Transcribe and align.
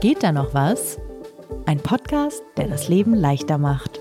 Geht 0.00 0.22
da 0.22 0.30
noch 0.30 0.54
was? 0.54 0.96
Ein 1.66 1.80
Podcast, 1.80 2.44
der 2.56 2.68
das 2.68 2.86
Leben 2.86 3.14
leichter 3.14 3.58
macht. 3.58 3.98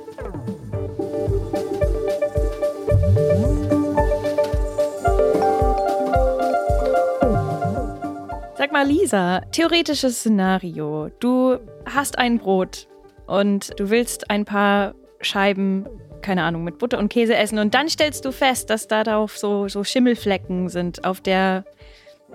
Sag 8.55 8.71
mal, 8.71 8.86
Lisa, 8.86 9.41
theoretisches 9.52 10.20
Szenario. 10.20 11.10
Du 11.20 11.57
hast 11.86 12.20
ein 12.20 12.38
Brot 12.38 12.88
und 13.25 13.73
du 13.79 13.89
willst 13.89 14.29
ein 14.29 14.45
paar 14.45 14.93
Scheiben, 15.21 15.88
keine 16.21 16.43
Ahnung, 16.43 16.64
mit 16.64 16.77
Butter 16.77 17.00
und 17.00 17.09
Käse 17.09 17.36
essen 17.36 17.57
und 17.57 17.73
dann 17.73 17.89
stellst 17.89 18.23
du 18.23 18.32
fest, 18.32 18.70
dass 18.70 18.88
da 18.88 19.04
darauf 19.04 19.36
so, 19.36 19.68
so 19.68 19.84
Schimmelflecken 19.84 20.70
sind 20.70 21.06
auf 21.06 21.21
der 21.21 21.65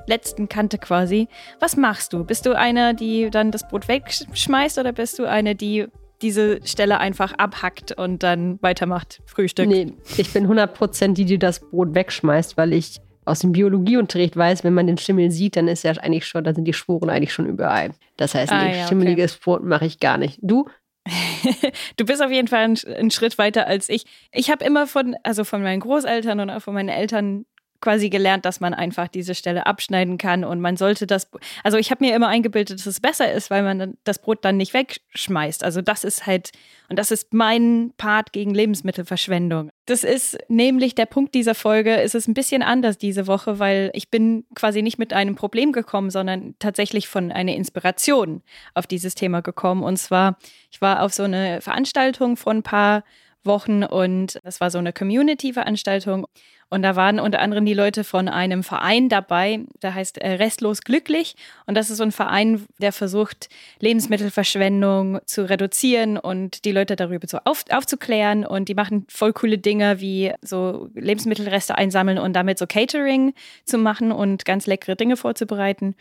letzten 0.06 0.48
Kante 0.48 0.78
quasi. 0.78 1.28
Was 1.60 1.76
machst 1.76 2.12
du? 2.12 2.24
Bist 2.24 2.46
du 2.46 2.56
einer, 2.56 2.94
die 2.94 3.30
dann 3.30 3.50
das 3.50 3.66
Brot 3.68 3.88
wegschmeißt 3.88 4.78
oder 4.78 4.92
bist 4.92 5.18
du 5.18 5.24
eine, 5.24 5.54
die 5.54 5.86
diese 6.22 6.60
Stelle 6.64 6.98
einfach 6.98 7.32
abhackt 7.34 7.92
und 7.92 8.22
dann 8.22 8.62
weitermacht, 8.62 9.20
Frühstück? 9.26 9.68
Nee, 9.68 9.92
ich 10.16 10.32
bin 10.32 10.46
100% 10.46 11.14
die, 11.14 11.24
die 11.24 11.38
das 11.38 11.60
Brot 11.60 11.94
wegschmeißt, 11.94 12.56
weil 12.56 12.72
ich 12.72 13.00
aus 13.24 13.40
dem 13.40 13.52
Biologieunterricht 13.52 14.36
weiß, 14.36 14.64
wenn 14.64 14.74
man 14.74 14.86
den 14.86 14.98
Schimmel 14.98 15.30
sieht, 15.30 15.56
dann 15.56 15.68
ist 15.68 15.84
ja 15.84 15.92
eigentlich 15.92 16.26
schon, 16.26 16.42
da 16.44 16.54
sind 16.54 16.64
die 16.64 16.72
Spuren 16.72 17.10
eigentlich 17.10 17.32
schon 17.32 17.46
überall. 17.46 17.90
Das 18.16 18.34
heißt, 18.34 18.52
ah, 18.52 18.64
nee, 18.64 18.78
ja, 18.78 18.88
schimmeliges 18.88 19.34
okay. 19.34 19.40
Brot 19.44 19.64
mache 19.64 19.86
ich 19.86 20.00
gar 20.00 20.18
nicht. 20.18 20.38
Du? 20.42 20.68
du 21.96 22.04
bist 22.04 22.22
auf 22.22 22.30
jeden 22.30 22.48
Fall 22.48 22.64
einen, 22.64 22.78
einen 22.86 23.10
Schritt 23.10 23.38
weiter 23.38 23.66
als 23.66 23.88
ich. 23.88 24.04
Ich 24.32 24.50
habe 24.50 24.64
immer 24.64 24.86
von, 24.86 25.16
also 25.22 25.44
von 25.44 25.62
meinen 25.62 25.80
Großeltern 25.80 26.40
und 26.40 26.50
auch 26.50 26.62
von 26.62 26.74
meinen 26.74 26.88
Eltern 26.88 27.44
quasi 27.82 28.08
gelernt, 28.08 28.46
dass 28.46 28.60
man 28.60 28.72
einfach 28.72 29.08
diese 29.08 29.34
Stelle 29.34 29.66
abschneiden 29.66 30.16
kann 30.16 30.44
und 30.44 30.60
man 30.60 30.78
sollte 30.78 31.06
das, 31.06 31.28
also 31.62 31.76
ich 31.76 31.90
habe 31.90 32.02
mir 32.02 32.16
immer 32.16 32.28
eingebildet, 32.28 32.78
dass 32.78 32.86
es 32.86 33.00
besser 33.00 33.30
ist, 33.30 33.50
weil 33.50 33.62
man 33.62 33.98
das 34.04 34.20
Brot 34.20 34.44
dann 34.44 34.56
nicht 34.56 34.72
wegschmeißt. 34.72 35.62
Also 35.62 35.82
das 35.82 36.04
ist 36.04 36.26
halt, 36.26 36.52
und 36.88 36.98
das 36.98 37.10
ist 37.10 37.34
mein 37.34 37.92
Part 37.98 38.32
gegen 38.32 38.54
Lebensmittelverschwendung. 38.54 39.70
Das 39.84 40.04
ist 40.04 40.38
nämlich 40.48 40.94
der 40.94 41.06
Punkt 41.06 41.34
dieser 41.34 41.54
Folge, 41.54 42.00
es 42.00 42.14
ist 42.14 42.28
ein 42.28 42.34
bisschen 42.34 42.62
anders 42.62 42.96
diese 42.96 43.26
Woche, 43.26 43.58
weil 43.58 43.90
ich 43.92 44.08
bin 44.08 44.44
quasi 44.54 44.80
nicht 44.80 44.98
mit 44.98 45.12
einem 45.12 45.34
Problem 45.34 45.72
gekommen, 45.72 46.10
sondern 46.10 46.54
tatsächlich 46.60 47.08
von 47.08 47.32
einer 47.32 47.54
Inspiration 47.54 48.42
auf 48.74 48.86
dieses 48.86 49.14
Thema 49.14 49.42
gekommen. 49.42 49.82
Und 49.82 49.96
zwar, 49.96 50.38
ich 50.70 50.80
war 50.80 51.02
auf 51.02 51.12
so 51.12 51.24
eine 51.24 51.60
Veranstaltung 51.60 52.36
von 52.36 52.58
ein 52.58 52.62
paar 52.62 53.02
Wochen 53.44 53.82
und 53.82 54.38
das 54.44 54.60
war 54.60 54.70
so 54.70 54.78
eine 54.78 54.92
Community-Veranstaltung 54.92 56.26
und 56.72 56.80
da 56.80 56.96
waren 56.96 57.20
unter 57.20 57.40
anderem 57.40 57.66
die 57.66 57.74
Leute 57.74 58.02
von 58.02 58.28
einem 58.28 58.62
Verein 58.62 59.10
dabei, 59.10 59.60
der 59.82 59.94
heißt 59.94 60.16
äh, 60.16 60.30
Restlos 60.36 60.80
Glücklich. 60.80 61.34
Und 61.66 61.74
das 61.74 61.90
ist 61.90 61.98
so 61.98 62.02
ein 62.02 62.12
Verein, 62.12 62.64
der 62.78 62.92
versucht, 62.92 63.50
Lebensmittelverschwendung 63.80 65.20
zu 65.26 65.50
reduzieren 65.50 66.16
und 66.16 66.64
die 66.64 66.72
Leute 66.72 66.96
darüber 66.96 67.28
so 67.28 67.40
auf, 67.44 67.64
aufzuklären. 67.70 68.46
Und 68.46 68.70
die 68.70 68.74
machen 68.74 69.04
voll 69.10 69.34
coole 69.34 69.58
Dinge 69.58 70.00
wie 70.00 70.32
so 70.40 70.88
Lebensmittelreste 70.94 71.76
einsammeln 71.76 72.18
und 72.18 72.32
damit 72.32 72.58
so 72.58 72.66
Catering 72.66 73.34
zu 73.66 73.76
machen 73.76 74.10
und 74.10 74.46
ganz 74.46 74.66
leckere 74.66 74.96
Dinge 74.96 75.18
vorzubereiten 75.18 75.94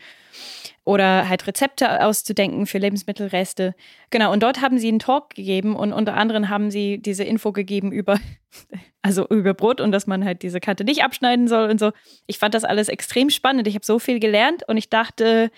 oder 0.84 1.28
halt 1.28 1.46
Rezepte 1.46 2.02
auszudenken 2.02 2.64
für 2.64 2.78
Lebensmittelreste. 2.78 3.74
Genau, 4.08 4.32
und 4.32 4.42
dort 4.42 4.62
haben 4.62 4.78
sie 4.78 4.88
einen 4.88 5.00
Talk 5.00 5.34
gegeben 5.34 5.76
und 5.76 5.92
unter 5.92 6.14
anderem 6.14 6.48
haben 6.48 6.70
sie 6.70 6.96
diese 6.96 7.24
Info 7.24 7.52
gegeben 7.52 7.92
über, 7.92 8.18
also 9.02 9.26
über 9.28 9.54
Brot 9.54 9.80
und 9.80 9.92
dass 9.92 10.06
man 10.06 10.24
halt 10.24 10.42
diese 10.42 10.60
Kante 10.60 10.84
nicht 10.84 11.02
abschneiden 11.02 11.48
soll 11.48 11.70
und 11.70 11.78
so. 11.78 11.92
Ich 12.26 12.38
fand 12.38 12.54
das 12.54 12.64
alles 12.64 12.88
extrem 12.88 13.30
spannend. 13.30 13.66
Ich 13.66 13.74
habe 13.74 13.84
so 13.84 13.98
viel 13.98 14.20
gelernt 14.20 14.62
und 14.68 14.76
ich 14.76 14.90
dachte, 14.90 15.50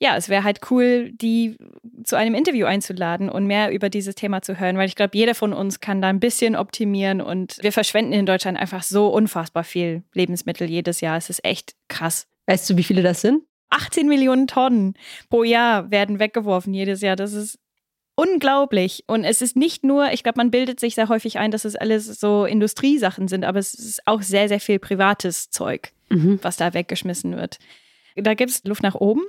ja, 0.00 0.16
es 0.16 0.28
wäre 0.28 0.44
halt 0.44 0.60
cool, 0.70 1.10
die 1.12 1.56
zu 2.04 2.16
einem 2.16 2.34
Interview 2.34 2.66
einzuladen 2.66 3.28
und 3.28 3.46
mehr 3.46 3.72
über 3.72 3.88
dieses 3.90 4.14
Thema 4.14 4.42
zu 4.42 4.60
hören, 4.60 4.76
weil 4.76 4.86
ich 4.86 4.94
glaube, 4.94 5.16
jeder 5.16 5.34
von 5.34 5.52
uns 5.52 5.80
kann 5.80 6.00
da 6.00 6.08
ein 6.08 6.20
bisschen 6.20 6.54
optimieren 6.54 7.20
und 7.20 7.58
wir 7.62 7.72
verschwenden 7.72 8.12
in 8.12 8.26
Deutschland 8.26 8.58
einfach 8.58 8.84
so 8.84 9.08
unfassbar 9.08 9.64
viel 9.64 10.04
Lebensmittel 10.14 10.70
jedes 10.70 11.00
Jahr. 11.00 11.16
Es 11.16 11.30
ist 11.30 11.44
echt 11.44 11.72
krass. 11.88 12.28
Weißt 12.46 12.70
du, 12.70 12.76
wie 12.76 12.84
viele 12.84 13.02
das 13.02 13.20
sind? 13.20 13.42
18 13.70 14.06
Millionen 14.08 14.46
Tonnen 14.46 14.94
pro 15.28 15.42
Jahr 15.42 15.90
werden 15.90 16.20
weggeworfen 16.20 16.72
jedes 16.72 17.00
Jahr. 17.00 17.16
Das 17.16 17.32
ist 17.32 17.58
unglaublich. 18.18 19.04
Und 19.06 19.22
es 19.22 19.42
ist 19.42 19.54
nicht 19.54 19.84
nur, 19.84 20.10
ich 20.10 20.24
glaube, 20.24 20.38
man 20.38 20.50
bildet 20.50 20.80
sich 20.80 20.96
sehr 20.96 21.08
häufig 21.08 21.38
ein, 21.38 21.52
dass 21.52 21.64
es 21.64 21.76
alles 21.76 22.06
so 22.18 22.46
Industriesachen 22.46 23.28
sind, 23.28 23.44
aber 23.44 23.60
es 23.60 23.74
ist 23.74 24.06
auch 24.06 24.22
sehr, 24.22 24.48
sehr 24.48 24.58
viel 24.58 24.80
privates 24.80 25.50
Zeug, 25.50 25.92
mhm. 26.08 26.40
was 26.42 26.56
da 26.56 26.74
weggeschmissen 26.74 27.36
wird. 27.36 27.60
Da 28.16 28.34
gibt 28.34 28.50
es 28.50 28.64
Luft 28.64 28.82
nach 28.82 28.96
oben. 28.96 29.22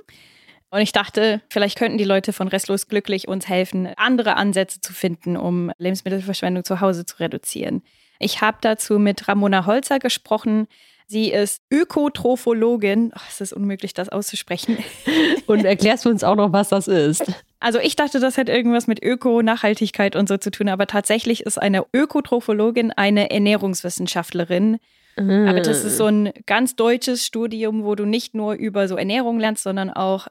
Und 0.70 0.80
ich 0.80 0.90
dachte, 0.90 1.40
vielleicht 1.48 1.78
könnten 1.78 1.98
die 1.98 2.04
Leute 2.04 2.32
von 2.32 2.48
Restlos 2.48 2.88
Glücklich 2.88 3.28
uns 3.28 3.48
helfen, 3.48 3.88
andere 3.96 4.36
Ansätze 4.36 4.80
zu 4.80 4.92
finden, 4.92 5.36
um 5.36 5.70
Lebensmittelverschwendung 5.78 6.64
zu 6.64 6.80
Hause 6.80 7.06
zu 7.06 7.20
reduzieren. 7.20 7.82
Ich 8.18 8.40
habe 8.40 8.58
dazu 8.60 8.98
mit 8.98 9.28
Ramona 9.28 9.66
Holzer 9.66 10.00
gesprochen. 10.00 10.66
Sie 11.06 11.30
ist 11.30 11.62
Ökotrophologin. 11.70 13.12
Oh, 13.14 13.20
es 13.28 13.40
ist 13.40 13.52
unmöglich, 13.52 13.94
das 13.94 14.08
auszusprechen. 14.08 14.78
Und 15.46 15.64
erklärst 15.64 16.04
du 16.06 16.08
uns 16.08 16.24
auch 16.24 16.36
noch, 16.36 16.52
was 16.52 16.70
das 16.70 16.88
ist? 16.88 17.32
Also 17.60 17.78
ich 17.78 17.94
dachte, 17.94 18.20
das 18.20 18.38
hätte 18.38 18.52
irgendwas 18.52 18.86
mit 18.86 19.02
Öko, 19.02 19.42
Nachhaltigkeit 19.42 20.16
und 20.16 20.28
so 20.28 20.38
zu 20.38 20.50
tun, 20.50 20.68
aber 20.68 20.86
tatsächlich 20.86 21.42
ist 21.42 21.60
eine 21.60 21.84
Ökotrophologin 21.92 22.90
eine 22.90 23.30
Ernährungswissenschaftlerin. 23.30 24.78
Mhm. 25.16 25.46
Aber 25.46 25.60
das 25.60 25.84
ist 25.84 25.98
so 25.98 26.06
ein 26.06 26.32
ganz 26.46 26.76
deutsches 26.76 27.26
Studium, 27.26 27.84
wo 27.84 27.94
du 27.94 28.06
nicht 28.06 28.34
nur 28.34 28.54
über 28.54 28.88
so 28.88 28.96
Ernährung 28.96 29.38
lernst, 29.38 29.62
sondern 29.62 29.90
auch 29.90 30.28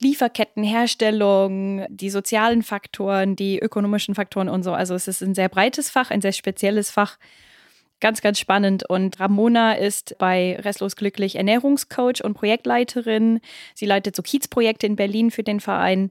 Lieferkettenherstellung, 0.00 1.86
die 1.88 2.10
sozialen 2.10 2.64
Faktoren, 2.64 3.36
die 3.36 3.60
ökonomischen 3.60 4.16
Faktoren 4.16 4.48
und 4.48 4.64
so. 4.64 4.72
Also 4.72 4.94
es 4.94 5.06
ist 5.06 5.22
ein 5.22 5.34
sehr 5.34 5.48
breites 5.48 5.88
Fach, 5.88 6.10
ein 6.10 6.20
sehr 6.20 6.32
spezielles 6.32 6.90
Fach. 6.90 7.18
Ganz, 8.00 8.20
ganz 8.20 8.40
spannend. 8.40 8.82
Und 8.90 9.20
Ramona 9.20 9.74
ist 9.74 10.16
bei 10.18 10.58
Restlos 10.58 10.96
Glücklich 10.96 11.36
Ernährungscoach 11.36 12.24
und 12.24 12.34
Projektleiterin. 12.34 13.40
Sie 13.74 13.86
leitet 13.86 14.16
so 14.16 14.22
Kiezprojekte 14.22 14.88
in 14.88 14.96
Berlin 14.96 15.30
für 15.30 15.44
den 15.44 15.60
Verein 15.60 16.10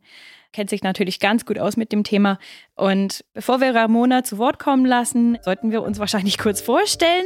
kennt 0.54 0.70
sich 0.70 0.84
natürlich 0.84 1.20
ganz 1.20 1.46
gut 1.46 1.60
aus 1.60 1.78
mit 1.78 1.92
dem 1.92 2.04
Thema. 2.04 2.40
Und 2.76 3.24
bevor 3.34 3.62
wir 3.62 3.74
Ramona 3.74 4.24
zu 4.24 4.38
Wort 4.38 4.60
kommen 4.60 4.86
lassen, 4.86 5.38
sollten 5.42 5.72
wir 5.72 5.84
uns 5.84 6.00
wahrscheinlich 6.00 6.38
kurz 6.38 6.62
vorstellen. 6.62 7.26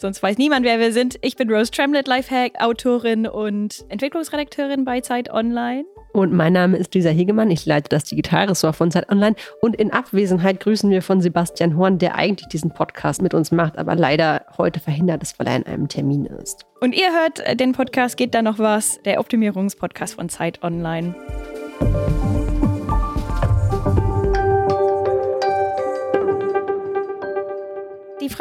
Sonst 0.00 0.22
weiß 0.22 0.38
niemand, 0.38 0.64
wer 0.64 0.80
wir 0.80 0.92
sind. 0.92 1.18
Ich 1.20 1.36
bin 1.36 1.50
Rose 1.50 1.70
Tremlett, 1.70 2.08
Lifehack, 2.08 2.52
Autorin 2.58 3.26
und 3.26 3.84
Entwicklungsredakteurin 3.90 4.86
bei 4.86 5.02
Zeit 5.02 5.30
Online. 5.30 5.84
Und 6.12 6.32
mein 6.32 6.54
Name 6.54 6.78
ist 6.78 6.94
Lisa 6.94 7.10
Hegemann. 7.10 7.50
Ich 7.50 7.66
leite 7.66 7.90
das 7.90 8.04
Digitalressort 8.04 8.74
von 8.74 8.90
Zeit 8.90 9.10
Online. 9.10 9.36
Und 9.60 9.76
in 9.76 9.92
Abwesenheit 9.92 10.58
grüßen 10.58 10.90
wir 10.90 11.02
von 11.02 11.20
Sebastian 11.20 11.76
Horn, 11.76 11.98
der 11.98 12.14
eigentlich 12.16 12.48
diesen 12.48 12.72
Podcast 12.72 13.20
mit 13.20 13.34
uns 13.34 13.52
macht, 13.52 13.78
aber 13.78 13.94
leider 13.94 14.46
heute 14.56 14.80
verhindert 14.80 15.22
ist, 15.22 15.38
weil 15.38 15.46
er 15.46 15.56
in 15.56 15.66
einem 15.66 15.88
Termin 15.88 16.24
ist. 16.24 16.66
Und 16.80 16.94
ihr 16.94 17.12
hört 17.12 17.40
äh, 17.40 17.54
den 17.54 17.72
Podcast 17.72 18.16
Geht 18.16 18.34
da 18.34 18.40
noch 18.40 18.58
was? 18.58 19.00
Der 19.04 19.20
Optimierungspodcast 19.20 20.14
von 20.14 20.30
Zeit 20.30 20.62
Online. 20.62 21.14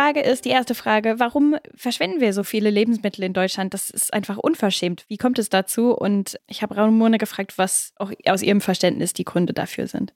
Frage 0.09 0.21
ist, 0.21 0.45
die 0.45 0.49
erste 0.49 0.73
Frage, 0.73 1.19
warum 1.19 1.55
verschwenden 1.75 2.19
wir 2.19 2.33
so 2.33 2.43
viele 2.43 2.71
Lebensmittel 2.71 3.23
in 3.23 3.33
Deutschland? 3.33 3.75
Das 3.75 3.91
ist 3.91 4.11
einfach 4.11 4.37
unverschämt. 4.37 5.05
Wie 5.07 5.17
kommt 5.17 5.37
es 5.37 5.49
dazu? 5.49 5.91
Und 5.91 6.39
ich 6.47 6.63
habe 6.63 6.75
Ramona 6.75 7.17
gefragt, 7.17 7.59
was 7.59 7.93
auch 7.97 8.11
aus 8.25 8.41
ihrem 8.41 8.59
Verständnis 8.59 9.13
die 9.13 9.23
Gründe 9.23 9.53
dafür 9.53 9.85
sind. 9.85 10.15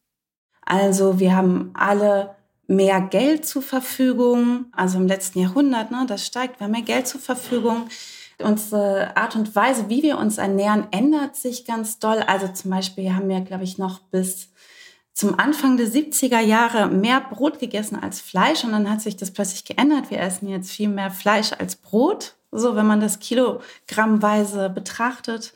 Also 0.66 1.20
wir 1.20 1.36
haben 1.36 1.70
alle 1.76 2.36
mehr 2.66 3.02
Geld 3.02 3.46
zur 3.46 3.62
Verfügung, 3.62 4.66
also 4.72 4.98
im 4.98 5.06
letzten 5.06 5.40
Jahrhundert, 5.42 5.92
ne, 5.92 6.06
das 6.08 6.26
steigt, 6.26 6.60
wir 6.60 6.66
haben 6.66 6.72
mehr 6.72 6.82
Geld 6.82 7.08
zur 7.08 7.22
Verfügung. 7.22 7.88
Unsere 8.40 9.16
Art 9.16 9.36
und 9.36 9.56
Weise, 9.56 9.90
wie 9.90 10.02
wir 10.02 10.18
uns 10.18 10.40
ernähren, 10.40 10.88
ändert 10.90 11.36
sich 11.36 11.66
ganz 11.66 12.00
doll. 12.00 12.24
Also 12.26 12.48
zum 12.48 12.72
Beispiel 12.72 13.14
haben 13.14 13.30
wir, 13.30 13.42
glaube 13.42 13.64
ich, 13.64 13.78
noch 13.78 14.00
bis 14.00 14.53
zum 15.14 15.40
Anfang 15.40 15.78
der 15.78 15.88
70er 15.88 16.40
Jahre 16.40 16.88
mehr 16.88 17.22
Brot 17.22 17.60
gegessen 17.60 17.96
als 17.96 18.20
Fleisch 18.20 18.64
und 18.64 18.72
dann 18.72 18.90
hat 18.90 19.02
sich 19.02 19.16
das 19.16 19.32
plötzlich 19.32 19.64
geändert. 19.64 20.10
Wir 20.10 20.20
essen 20.20 20.50
jetzt 20.50 20.72
viel 20.72 20.90
mehr 20.90 21.12
Fleisch 21.12 21.52
als 21.54 21.76
Brot, 21.76 22.36
so 22.52 22.76
wenn 22.76 22.88
man 22.88 23.00
das 23.00 23.20
kilogrammweise 23.20 24.70
betrachtet. 24.70 25.54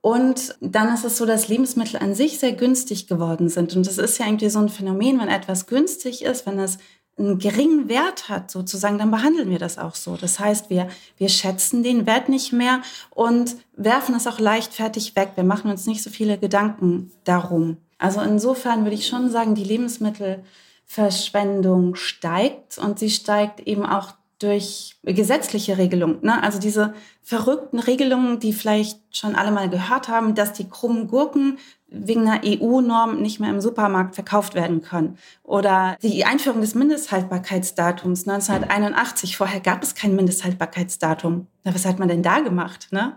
Und 0.00 0.56
dann 0.60 0.92
ist 0.92 1.04
es 1.04 1.18
so, 1.18 1.26
dass 1.26 1.48
Lebensmittel 1.48 2.00
an 2.00 2.14
sich 2.14 2.38
sehr 2.38 2.52
günstig 2.52 3.06
geworden 3.06 3.48
sind. 3.48 3.74
Und 3.76 3.86
das 3.86 3.98
ist 3.98 4.18
ja 4.18 4.26
irgendwie 4.26 4.50
so 4.50 4.58
ein 4.58 4.68
Phänomen, 4.68 5.20
wenn 5.20 5.28
etwas 5.28 5.66
günstig 5.66 6.22
ist, 6.22 6.46
wenn 6.46 6.58
es 6.58 6.78
einen 7.18 7.38
geringen 7.38 7.88
Wert 7.88 8.28
hat, 8.28 8.50
sozusagen, 8.50 8.98
dann 8.98 9.10
behandeln 9.10 9.50
wir 9.50 9.58
das 9.58 9.78
auch 9.78 9.94
so. 9.94 10.16
Das 10.16 10.38
heißt, 10.38 10.68
wir, 10.68 10.88
wir 11.16 11.28
schätzen 11.28 11.82
den 11.82 12.06
Wert 12.06 12.28
nicht 12.28 12.52
mehr 12.52 12.82
und 13.10 13.56
werfen 13.74 14.14
es 14.14 14.26
auch 14.26 14.38
leichtfertig 14.38 15.16
weg. 15.16 15.32
Wir 15.34 15.44
machen 15.44 15.70
uns 15.70 15.86
nicht 15.86 16.02
so 16.02 16.10
viele 16.10 16.38
Gedanken 16.38 17.10
darum. 17.24 17.78
Also 17.98 18.20
insofern 18.20 18.84
würde 18.84 18.96
ich 18.96 19.06
schon 19.06 19.30
sagen, 19.30 19.54
die 19.54 19.64
Lebensmittelverschwendung 19.64 21.94
steigt 21.94 22.76
und 22.78 22.98
sie 22.98 23.10
steigt 23.10 23.60
eben 23.60 23.86
auch 23.86 24.14
durch 24.38 24.96
gesetzliche 25.02 25.78
Regelungen. 25.78 26.18
Ne? 26.20 26.42
Also 26.42 26.58
diese 26.58 26.92
verrückten 27.22 27.78
Regelungen, 27.78 28.38
die 28.38 28.52
vielleicht 28.52 29.00
schon 29.10 29.34
alle 29.34 29.50
mal 29.50 29.70
gehört 29.70 30.08
haben, 30.08 30.34
dass 30.34 30.52
die 30.52 30.68
krummen 30.68 31.08
Gurken 31.08 31.58
wegen 31.88 32.28
einer 32.28 32.42
EU-Norm 32.44 33.22
nicht 33.22 33.40
mehr 33.40 33.50
im 33.50 33.60
Supermarkt 33.60 34.14
verkauft 34.14 34.54
werden 34.54 34.82
können. 34.82 35.16
Oder 35.42 35.96
die 36.02 36.24
Einführung 36.24 36.60
des 36.60 36.74
Mindesthaltbarkeitsdatums 36.74 38.28
1981. 38.28 39.36
Vorher 39.36 39.60
gab 39.60 39.82
es 39.82 39.94
kein 39.94 40.14
Mindesthaltbarkeitsdatum. 40.14 41.46
Na, 41.64 41.74
was 41.74 41.86
hat 41.86 41.98
man 41.98 42.08
denn 42.08 42.22
da 42.22 42.40
gemacht? 42.40 42.88
Ne? 42.90 43.14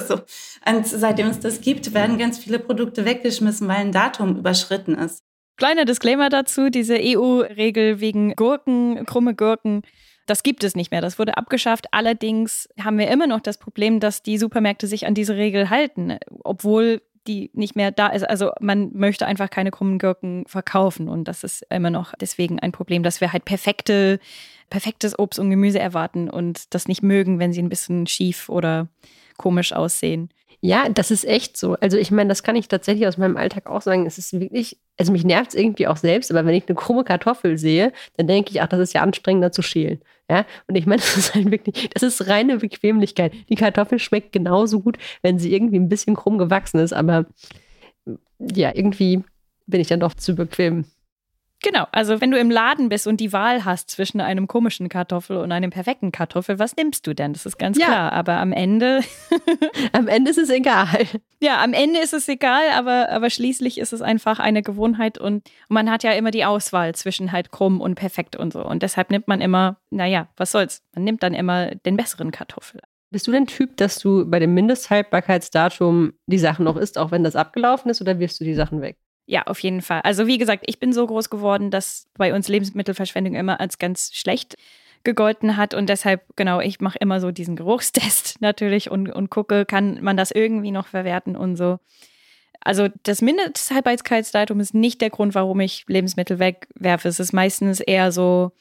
So. 0.00 0.20
Und 0.66 0.86
seitdem 0.86 1.28
es 1.28 1.40
das 1.40 1.60
gibt, 1.60 1.94
werden 1.94 2.18
ganz 2.18 2.38
viele 2.38 2.58
Produkte 2.58 3.04
weggeschmissen, 3.04 3.68
weil 3.68 3.76
ein 3.76 3.92
Datum 3.92 4.36
überschritten 4.36 4.94
ist. 4.94 5.22
Kleiner 5.56 5.84
Disclaimer 5.84 6.28
dazu, 6.28 6.70
diese 6.70 6.96
EU-Regel 6.98 8.00
wegen 8.00 8.34
Gurken, 8.34 9.04
krumme 9.06 9.34
Gurken, 9.34 9.82
das 10.26 10.42
gibt 10.42 10.64
es 10.64 10.74
nicht 10.76 10.90
mehr. 10.90 11.00
Das 11.00 11.18
wurde 11.18 11.36
abgeschafft. 11.36 11.86
Allerdings 11.90 12.68
haben 12.80 12.98
wir 12.98 13.08
immer 13.08 13.26
noch 13.26 13.40
das 13.40 13.58
Problem, 13.58 14.00
dass 14.00 14.22
die 14.22 14.38
Supermärkte 14.38 14.86
sich 14.86 15.06
an 15.06 15.14
diese 15.14 15.36
Regel 15.36 15.68
halten, 15.68 16.18
obwohl 16.44 17.02
die 17.26 17.50
nicht 17.54 17.76
mehr 17.76 17.90
da 17.90 18.08
ist. 18.08 18.28
Also 18.28 18.50
man 18.60 18.90
möchte 18.94 19.26
einfach 19.26 19.50
keine 19.50 19.70
krummen 19.70 19.98
Gurken 19.98 20.44
verkaufen 20.46 21.08
und 21.08 21.28
das 21.28 21.44
ist 21.44 21.64
immer 21.70 21.90
noch 21.90 22.14
deswegen 22.20 22.58
ein 22.58 22.72
Problem, 22.72 23.02
dass 23.02 23.20
wir 23.20 23.32
halt 23.32 23.44
perfekte, 23.44 24.18
perfektes 24.70 25.18
Obst 25.18 25.38
und 25.38 25.50
Gemüse 25.50 25.78
erwarten 25.78 26.28
und 26.28 26.74
das 26.74 26.88
nicht 26.88 27.02
mögen, 27.02 27.38
wenn 27.38 27.52
sie 27.52 27.62
ein 27.62 27.68
bisschen 27.68 28.06
schief 28.06 28.48
oder 28.48 28.88
komisch 29.36 29.72
aussehen. 29.72 30.30
Ja, 30.64 30.88
das 30.88 31.10
ist 31.10 31.24
echt 31.24 31.56
so. 31.56 31.74
Also 31.80 31.98
ich 31.98 32.12
meine, 32.12 32.28
das 32.28 32.44
kann 32.44 32.54
ich 32.54 32.68
tatsächlich 32.68 33.08
aus 33.08 33.18
meinem 33.18 33.36
Alltag 33.36 33.66
auch 33.66 33.82
sagen. 33.82 34.06
Es 34.06 34.16
ist 34.16 34.32
wirklich, 34.38 34.78
also 34.96 35.10
mich 35.10 35.24
nervt 35.24 35.50
es 35.50 35.54
irgendwie 35.56 35.88
auch 35.88 35.96
selbst, 35.96 36.30
aber 36.30 36.46
wenn 36.46 36.54
ich 36.54 36.68
eine 36.68 36.76
krumme 36.76 37.02
Kartoffel 37.02 37.58
sehe, 37.58 37.92
dann 38.16 38.28
denke 38.28 38.52
ich, 38.52 38.62
ach, 38.62 38.68
das 38.68 38.78
ist 38.78 38.94
ja 38.94 39.02
anstrengender 39.02 39.50
zu 39.50 39.60
schälen. 39.62 40.00
Ja, 40.30 40.46
und 40.68 40.76
ich 40.76 40.86
meine, 40.86 41.00
das 41.02 41.16
ist 41.16 41.34
halt 41.34 41.50
wirklich, 41.50 41.90
das 41.90 42.04
ist 42.04 42.28
reine 42.28 42.58
Bequemlichkeit. 42.58 43.32
Die 43.48 43.56
Kartoffel 43.56 43.98
schmeckt 43.98 44.32
genauso 44.32 44.78
gut, 44.78 44.98
wenn 45.22 45.40
sie 45.40 45.52
irgendwie 45.52 45.80
ein 45.80 45.88
bisschen 45.88 46.14
krumm 46.14 46.38
gewachsen 46.38 46.78
ist, 46.78 46.92
aber 46.92 47.26
ja, 48.38 48.72
irgendwie 48.72 49.24
bin 49.66 49.80
ich 49.80 49.88
dann 49.88 50.00
doch 50.00 50.14
zu 50.14 50.36
bequem. 50.36 50.84
Genau, 51.62 51.86
also 51.92 52.20
wenn 52.20 52.32
du 52.32 52.38
im 52.38 52.50
Laden 52.50 52.88
bist 52.88 53.06
und 53.06 53.20
die 53.20 53.32
Wahl 53.32 53.64
hast 53.64 53.88
zwischen 53.88 54.20
einem 54.20 54.48
komischen 54.48 54.88
Kartoffel 54.88 55.36
und 55.36 55.52
einem 55.52 55.70
perfekten 55.70 56.10
Kartoffel, 56.10 56.58
was 56.58 56.76
nimmst 56.76 57.06
du 57.06 57.14
denn? 57.14 57.32
Das 57.32 57.46
ist 57.46 57.56
ganz 57.56 57.78
ja. 57.78 57.86
klar. 57.86 58.12
Aber 58.12 58.34
am 58.38 58.52
Ende. 58.52 59.00
am 59.92 60.08
Ende 60.08 60.32
ist 60.32 60.38
es 60.38 60.50
egal. 60.50 61.06
Ja, 61.40 61.62
am 61.62 61.72
Ende 61.72 62.00
ist 62.00 62.14
es 62.14 62.28
egal, 62.28 62.64
aber, 62.74 63.10
aber 63.10 63.30
schließlich 63.30 63.78
ist 63.78 63.92
es 63.92 64.02
einfach 64.02 64.40
eine 64.40 64.62
Gewohnheit 64.62 65.18
und 65.18 65.48
man 65.68 65.88
hat 65.88 66.02
ja 66.02 66.12
immer 66.12 66.32
die 66.32 66.44
Auswahl 66.44 66.96
zwischen 66.96 67.30
halt 67.30 67.52
krumm 67.52 67.80
und 67.80 67.94
perfekt 67.94 68.34
und 68.34 68.52
so. 68.52 68.64
Und 68.64 68.82
deshalb 68.82 69.10
nimmt 69.10 69.28
man 69.28 69.40
immer, 69.40 69.76
naja, 69.90 70.28
was 70.36 70.50
soll's? 70.50 70.82
Man 70.94 71.04
nimmt 71.04 71.22
dann 71.22 71.34
immer 71.34 71.74
den 71.76 71.96
besseren 71.96 72.32
Kartoffel. 72.32 72.80
Bist 73.10 73.26
du 73.26 73.30
denn 73.30 73.46
Typ, 73.46 73.76
dass 73.76 73.98
du 73.98 74.28
bei 74.28 74.40
dem 74.40 74.54
Mindesthaltbarkeitsdatum 74.54 76.14
die 76.26 76.38
Sachen 76.38 76.64
noch 76.64 76.76
isst, 76.76 76.98
auch 76.98 77.12
wenn 77.12 77.22
das 77.22 77.36
abgelaufen 77.36 77.90
ist, 77.90 78.00
oder 78.00 78.18
wirfst 78.18 78.40
du 78.40 78.44
die 78.44 78.54
Sachen 78.54 78.80
weg? 78.80 78.96
Ja, 79.32 79.44
auf 79.44 79.60
jeden 79.60 79.80
Fall. 79.80 80.02
Also 80.02 80.26
wie 80.26 80.36
gesagt, 80.36 80.64
ich 80.66 80.78
bin 80.78 80.92
so 80.92 81.06
groß 81.06 81.30
geworden, 81.30 81.70
dass 81.70 82.06
bei 82.18 82.34
uns 82.34 82.48
Lebensmittelverschwendung 82.48 83.34
immer 83.34 83.60
als 83.60 83.78
ganz 83.78 84.10
schlecht 84.12 84.56
gegolten 85.04 85.56
hat 85.56 85.72
und 85.72 85.88
deshalb, 85.88 86.20
genau, 86.36 86.60
ich 86.60 86.80
mache 86.80 86.98
immer 86.98 87.18
so 87.18 87.30
diesen 87.30 87.56
Geruchstest 87.56 88.36
natürlich 88.42 88.90
und, 88.90 89.08
und 89.08 89.30
gucke, 89.30 89.64
kann 89.64 90.02
man 90.02 90.18
das 90.18 90.32
irgendwie 90.32 90.70
noch 90.70 90.86
verwerten 90.86 91.34
und 91.34 91.56
so. 91.56 91.78
Also 92.60 92.88
das 93.04 93.22
Mindesthaltbarkeitsdatum 93.22 94.60
ist 94.60 94.74
nicht 94.74 95.00
der 95.00 95.08
Grund, 95.08 95.34
warum 95.34 95.60
ich 95.60 95.86
Lebensmittel 95.88 96.38
wegwerfe. 96.38 97.08
Es 97.08 97.18
ist 97.18 97.32
meistens 97.32 97.80
eher 97.80 98.12
so, 98.12 98.52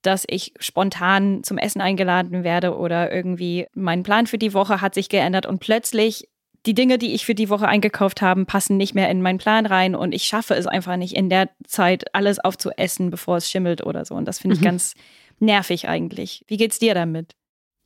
dass 0.00 0.24
ich 0.26 0.54
spontan 0.58 1.44
zum 1.44 1.58
Essen 1.58 1.82
eingeladen 1.82 2.44
werde 2.44 2.78
oder 2.78 3.12
irgendwie 3.12 3.66
mein 3.74 4.04
Plan 4.04 4.26
für 4.26 4.38
die 4.38 4.54
Woche 4.54 4.80
hat 4.80 4.94
sich 4.94 5.10
geändert 5.10 5.44
und 5.44 5.58
plötzlich 5.58 6.30
die 6.66 6.74
Dinge, 6.74 6.98
die 6.98 7.14
ich 7.14 7.26
für 7.26 7.34
die 7.34 7.50
Woche 7.50 7.68
eingekauft 7.68 8.22
habe, 8.22 8.44
passen 8.44 8.76
nicht 8.76 8.94
mehr 8.94 9.10
in 9.10 9.20
meinen 9.20 9.38
Plan 9.38 9.66
rein 9.66 9.94
und 9.94 10.14
ich 10.14 10.24
schaffe 10.24 10.54
es 10.54 10.66
einfach 10.66 10.96
nicht 10.96 11.14
in 11.14 11.28
der 11.28 11.50
Zeit, 11.66 12.14
alles 12.14 12.38
aufzuessen, 12.38 13.10
bevor 13.10 13.36
es 13.36 13.50
schimmelt 13.50 13.84
oder 13.84 14.04
so. 14.04 14.14
Und 14.14 14.26
das 14.26 14.38
finde 14.38 14.54
ich 14.54 14.60
mhm. 14.60 14.66
ganz 14.66 14.94
nervig 15.40 15.88
eigentlich. 15.88 16.44
Wie 16.48 16.56
geht's 16.56 16.78
dir 16.78 16.94
damit? 16.94 17.34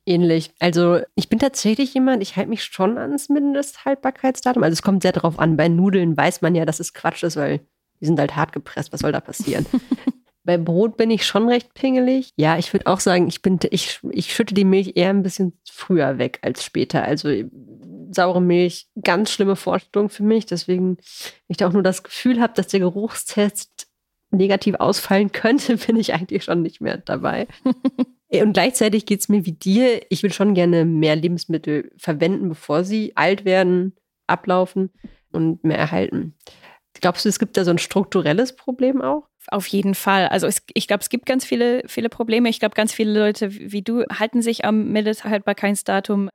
Ähnlich. 0.05 0.51
Also 0.59 1.01
ich 1.15 1.29
bin 1.29 1.39
tatsächlich 1.39 1.93
jemand, 1.93 2.23
ich 2.23 2.35
halte 2.35 2.49
mich 2.49 2.63
schon 2.63 2.97
ans 2.97 3.29
Mindesthaltbarkeitsdatum. 3.29 4.63
Also 4.63 4.73
es 4.73 4.81
kommt 4.81 5.03
sehr 5.03 5.11
darauf 5.11 5.37
an. 5.39 5.57
Bei 5.57 5.67
Nudeln 5.67 6.15
weiß 6.15 6.41
man 6.41 6.55
ja, 6.55 6.65
dass 6.65 6.79
es 6.79 6.93
Quatsch 6.93 7.23
ist, 7.23 7.35
weil 7.35 7.59
die 7.99 8.05
sind 8.05 8.19
halt 8.19 8.35
hart 8.35 8.53
gepresst. 8.53 8.93
Was 8.93 9.01
soll 9.01 9.11
da 9.11 9.19
passieren? 9.19 9.65
Bei 10.45 10.57
Brot 10.57 10.97
bin 10.97 11.11
ich 11.11 11.27
schon 11.27 11.47
recht 11.47 11.73
pingelig. 11.75 12.31
Ja, 12.37 12.57
ich 12.57 12.73
würde 12.73 12.87
auch 12.87 13.01
sagen, 13.01 13.27
ich, 13.27 13.41
bin, 13.41 13.59
ich, 13.69 13.99
ich 14.09 14.33
schütte 14.33 14.55
die 14.55 14.65
Milch 14.65 14.93
eher 14.95 15.09
ein 15.09 15.21
bisschen 15.21 15.53
früher 15.69 16.17
weg 16.17 16.39
als 16.41 16.63
später. 16.63 17.03
Also 17.03 17.29
saure 18.09 18.41
Milch, 18.41 18.87
ganz 19.01 19.31
schlimme 19.31 19.55
Vorstellung 19.55 20.09
für 20.09 20.23
mich. 20.23 20.45
Deswegen, 20.45 20.97
wenn 20.97 21.03
ich 21.47 21.57
da 21.57 21.67
auch 21.67 21.73
nur 21.73 21.83
das 21.83 22.03
Gefühl 22.03 22.41
habe, 22.41 22.53
dass 22.53 22.67
der 22.67 22.79
Geruchstest 22.79 23.87
negativ 24.31 24.75
ausfallen 24.75 25.31
könnte, 25.31 25.77
bin 25.87 25.97
ich 25.97 26.13
eigentlich 26.13 26.43
schon 26.43 26.61
nicht 26.61 26.81
mehr 26.81 26.97
dabei. 26.97 27.47
Und 28.31 28.53
gleichzeitig 28.53 29.07
geht 29.07 29.21
es 29.21 29.29
mir 29.29 29.45
wie 29.45 29.53
dir. 29.53 30.01
Ich 30.09 30.21
will 30.21 30.31
schon 30.31 30.53
gerne 30.53 30.85
mehr 30.85 31.15
Lebensmittel 31.15 31.91
verwenden, 31.97 32.49
bevor 32.49 32.83
sie 32.83 33.13
alt 33.15 33.43
werden, 33.43 33.95
ablaufen 34.27 34.91
und 35.31 35.63
mehr 35.63 35.79
erhalten. 35.79 36.35
Glaubst 36.93 37.25
du, 37.25 37.29
es 37.29 37.39
gibt 37.39 37.57
da 37.57 37.63
so 37.63 37.71
ein 37.71 37.79
strukturelles 37.79 38.55
Problem 38.55 39.01
auch? 39.01 39.27
Auf 39.47 39.65
jeden 39.67 39.95
Fall. 39.95 40.27
Also 40.27 40.45
es, 40.45 40.61
ich 40.73 40.87
glaube, 40.87 41.01
es 41.01 41.09
gibt 41.09 41.25
ganz 41.25 41.43
viele, 41.43 41.81
viele 41.87 42.09
Probleme. 42.09 42.49
Ich 42.49 42.59
glaube, 42.59 42.75
ganz 42.75 42.93
viele 42.93 43.17
Leute 43.19 43.51
wie 43.51 43.81
du 43.81 44.03
halten 44.11 44.43
sich 44.43 44.63
am 44.63 44.91
Mindesthaltbarkeitsdatum. 44.91 46.29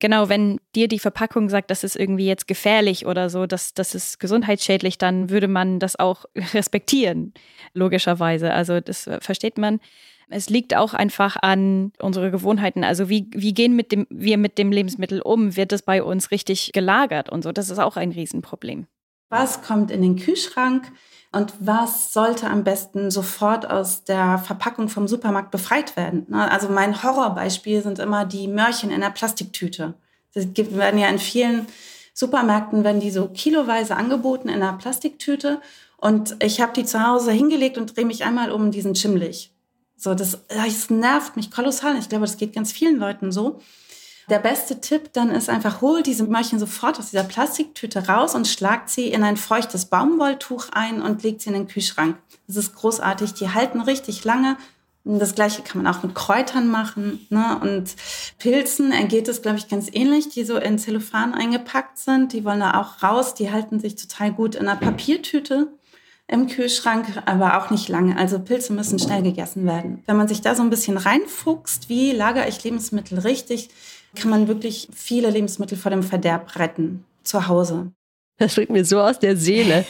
Genau, 0.00 0.30
wenn 0.30 0.58
dir 0.74 0.88
die 0.88 0.98
Verpackung 0.98 1.50
sagt, 1.50 1.70
das 1.70 1.84
ist 1.84 1.94
irgendwie 1.94 2.26
jetzt 2.26 2.48
gefährlich 2.48 3.04
oder 3.04 3.28
so, 3.28 3.46
dass 3.46 3.74
das 3.74 3.94
ist 3.94 4.18
gesundheitsschädlich, 4.18 4.96
dann 4.96 5.28
würde 5.28 5.46
man 5.46 5.78
das 5.78 5.98
auch 5.98 6.24
respektieren, 6.54 7.34
logischerweise. 7.74 8.52
Also 8.52 8.80
das 8.80 9.08
versteht 9.20 9.58
man. 9.58 9.78
Es 10.30 10.48
liegt 10.48 10.76
auch 10.76 10.94
einfach 10.94 11.36
an 11.42 11.92
unsere 11.98 12.30
Gewohnheiten. 12.30 12.84
Also 12.84 13.08
wie, 13.08 13.26
wie 13.34 13.52
gehen 13.52 13.76
mit 13.76 13.92
dem, 13.92 14.06
wir 14.10 14.38
mit 14.38 14.58
dem 14.58 14.72
Lebensmittel 14.72 15.20
um? 15.20 15.56
Wird 15.56 15.72
es 15.72 15.82
bei 15.82 16.02
uns 16.02 16.30
richtig 16.30 16.70
gelagert 16.72 17.28
und 17.28 17.42
so? 17.42 17.52
Das 17.52 17.68
ist 17.68 17.78
auch 17.78 17.96
ein 17.96 18.12
Riesenproblem. 18.12 18.86
Was 19.30 19.62
kommt 19.62 19.90
in 19.90 20.02
den 20.02 20.16
Kühlschrank? 20.16 20.92
und 21.32 21.52
was 21.60 22.12
sollte 22.12 22.48
am 22.48 22.64
besten 22.64 23.10
sofort 23.10 23.70
aus 23.70 24.04
der 24.04 24.38
Verpackung 24.38 24.88
vom 24.88 25.06
Supermarkt 25.06 25.50
befreit 25.50 25.96
werden. 25.96 26.26
Ne? 26.28 26.50
Also 26.50 26.68
mein 26.68 27.02
Horrorbeispiel 27.02 27.82
sind 27.82 27.98
immer 27.98 28.24
die 28.24 28.48
Möhrchen 28.48 28.90
in 28.90 29.00
der 29.00 29.10
Plastiktüte. 29.10 29.94
Das 30.34 30.46
werden 30.56 30.98
ja 30.98 31.08
in 31.08 31.18
vielen 31.18 31.66
Supermärkten, 32.14 32.82
werden 32.84 33.00
die 33.00 33.10
so 33.10 33.28
kiloweise 33.28 33.96
angeboten 33.96 34.48
in 34.48 34.56
einer 34.56 34.76
Plastiktüte 34.76 35.60
und 35.96 36.36
ich 36.42 36.60
habe 36.60 36.72
die 36.72 36.84
zu 36.84 37.06
Hause 37.06 37.30
hingelegt 37.30 37.78
und 37.78 37.96
drehe 37.96 38.06
mich 38.06 38.24
einmal 38.24 38.50
um, 38.50 38.70
die 38.70 38.80
sind. 38.80 38.96
So, 39.96 40.14
das, 40.14 40.38
das 40.48 40.90
nervt 40.90 41.36
mich 41.36 41.50
kolossal. 41.50 41.96
Ich 41.98 42.08
glaube, 42.08 42.24
das 42.24 42.38
geht 42.38 42.54
ganz 42.54 42.72
vielen 42.72 42.96
Leuten 42.96 43.32
so. 43.32 43.60
Der 44.30 44.38
beste 44.38 44.80
Tipp 44.80 45.12
dann 45.12 45.32
ist 45.32 45.50
einfach, 45.50 45.80
hol 45.80 46.04
diese 46.04 46.22
Möhrchen 46.22 46.60
sofort 46.60 47.00
aus 47.00 47.10
dieser 47.10 47.24
Plastiktüte 47.24 48.06
raus 48.06 48.36
und 48.36 48.46
schlagt 48.46 48.88
sie 48.88 49.08
in 49.08 49.24
ein 49.24 49.36
feuchtes 49.36 49.86
Baumwolltuch 49.86 50.68
ein 50.70 51.02
und 51.02 51.24
legt 51.24 51.40
sie 51.40 51.48
in 51.48 51.54
den 51.54 51.66
Kühlschrank. 51.66 52.16
Das 52.46 52.56
ist 52.56 52.76
großartig. 52.76 53.34
Die 53.34 53.50
halten 53.50 53.80
richtig 53.80 54.22
lange. 54.22 54.56
Das 55.02 55.34
gleiche 55.34 55.62
kann 55.62 55.82
man 55.82 55.92
auch 55.92 56.04
mit 56.04 56.14
Kräutern 56.14 56.68
machen. 56.68 57.26
Ne? 57.30 57.58
Und 57.60 57.96
Pilzen 58.38 58.92
geht 59.08 59.26
es, 59.26 59.42
glaube 59.42 59.58
ich, 59.58 59.68
ganz 59.68 59.88
ähnlich, 59.92 60.28
die 60.28 60.44
so 60.44 60.58
in 60.58 60.78
Zellophan 60.78 61.34
eingepackt 61.34 61.98
sind. 61.98 62.32
Die 62.32 62.44
wollen 62.44 62.60
da 62.60 62.80
auch 62.80 63.02
raus. 63.02 63.34
Die 63.34 63.50
halten 63.50 63.80
sich 63.80 63.96
total 63.96 64.32
gut 64.32 64.54
in 64.54 64.68
einer 64.68 64.78
Papiertüte 64.78 65.72
im 66.28 66.46
Kühlschrank, 66.46 67.06
aber 67.26 67.58
auch 67.58 67.70
nicht 67.70 67.88
lange. 67.88 68.16
Also 68.16 68.38
Pilze 68.38 68.72
müssen 68.72 69.00
schnell 69.00 69.22
gegessen 69.22 69.66
werden. 69.66 70.04
Wenn 70.06 70.16
man 70.16 70.28
sich 70.28 70.40
da 70.40 70.54
so 70.54 70.62
ein 70.62 70.70
bisschen 70.70 70.96
reinfuchst, 70.96 71.88
wie 71.88 72.12
lagere 72.12 72.48
ich 72.48 72.62
Lebensmittel 72.62 73.18
richtig, 73.18 73.70
kann 74.14 74.30
man 74.30 74.48
wirklich 74.48 74.88
viele 74.92 75.30
Lebensmittel 75.30 75.78
vor 75.78 75.90
dem 75.90 76.02
Verderb 76.02 76.58
retten 76.58 77.04
zu 77.22 77.48
Hause. 77.48 77.92
Das 78.38 78.54
schlägt 78.54 78.70
mir 78.70 78.84
so 78.84 79.00
aus 79.00 79.18
der 79.18 79.36
Seele. 79.36 79.84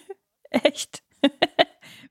Echt? 0.50 1.02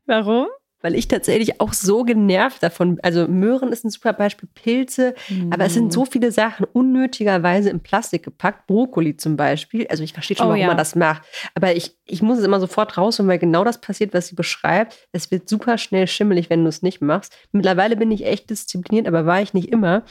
Warum? 0.05 0.47
Weil 0.81 0.95
ich 0.95 1.09
tatsächlich 1.09 1.59
auch 1.59 1.73
so 1.73 2.03
genervt 2.03 2.63
davon, 2.63 2.99
also 3.03 3.27
Möhren 3.27 3.73
ist 3.73 3.83
ein 3.83 3.89
super 3.89 4.13
Beispiel, 4.13 4.47
Pilze, 4.53 5.13
mm. 5.27 5.51
aber 5.51 5.65
es 5.65 5.73
sind 5.73 5.91
so 5.91 6.05
viele 6.05 6.31
Sachen 6.31 6.65
unnötigerweise 6.71 7.69
in 7.69 7.81
Plastik 7.81 8.23
gepackt, 8.23 8.65
Brokkoli 8.65 9.17
zum 9.17 9.35
Beispiel. 9.35 9.87
Also 9.87 10.03
ich 10.03 10.13
verstehe 10.13 10.37
schon, 10.37 10.45
oh, 10.45 10.49
warum 10.51 10.61
ja. 10.61 10.67
man 10.67 10.77
das 10.77 10.95
macht, 10.95 11.23
aber 11.53 11.75
ich, 11.75 11.97
ich 12.05 12.21
muss 12.21 12.37
es 12.37 12.45
immer 12.45 12.61
sofort 12.61 12.97
rausholen, 12.97 13.29
weil 13.29 13.39
genau 13.39 13.65
das 13.65 13.81
passiert, 13.81 14.13
was 14.13 14.27
sie 14.27 14.35
beschreibt. 14.35 15.09
Es 15.11 15.31
wird 15.31 15.49
super 15.49 15.77
schnell 15.77 16.07
schimmelig, 16.07 16.49
wenn 16.49 16.63
du 16.63 16.69
es 16.69 16.81
nicht 16.81 17.01
machst. 17.01 17.35
Mittlerweile 17.51 17.97
bin 17.97 18.11
ich 18.11 18.25
echt 18.25 18.49
diszipliniert, 18.49 19.07
aber 19.07 19.25
war 19.25 19.41
ich 19.41 19.53
nicht 19.53 19.73
immer. 19.73 20.03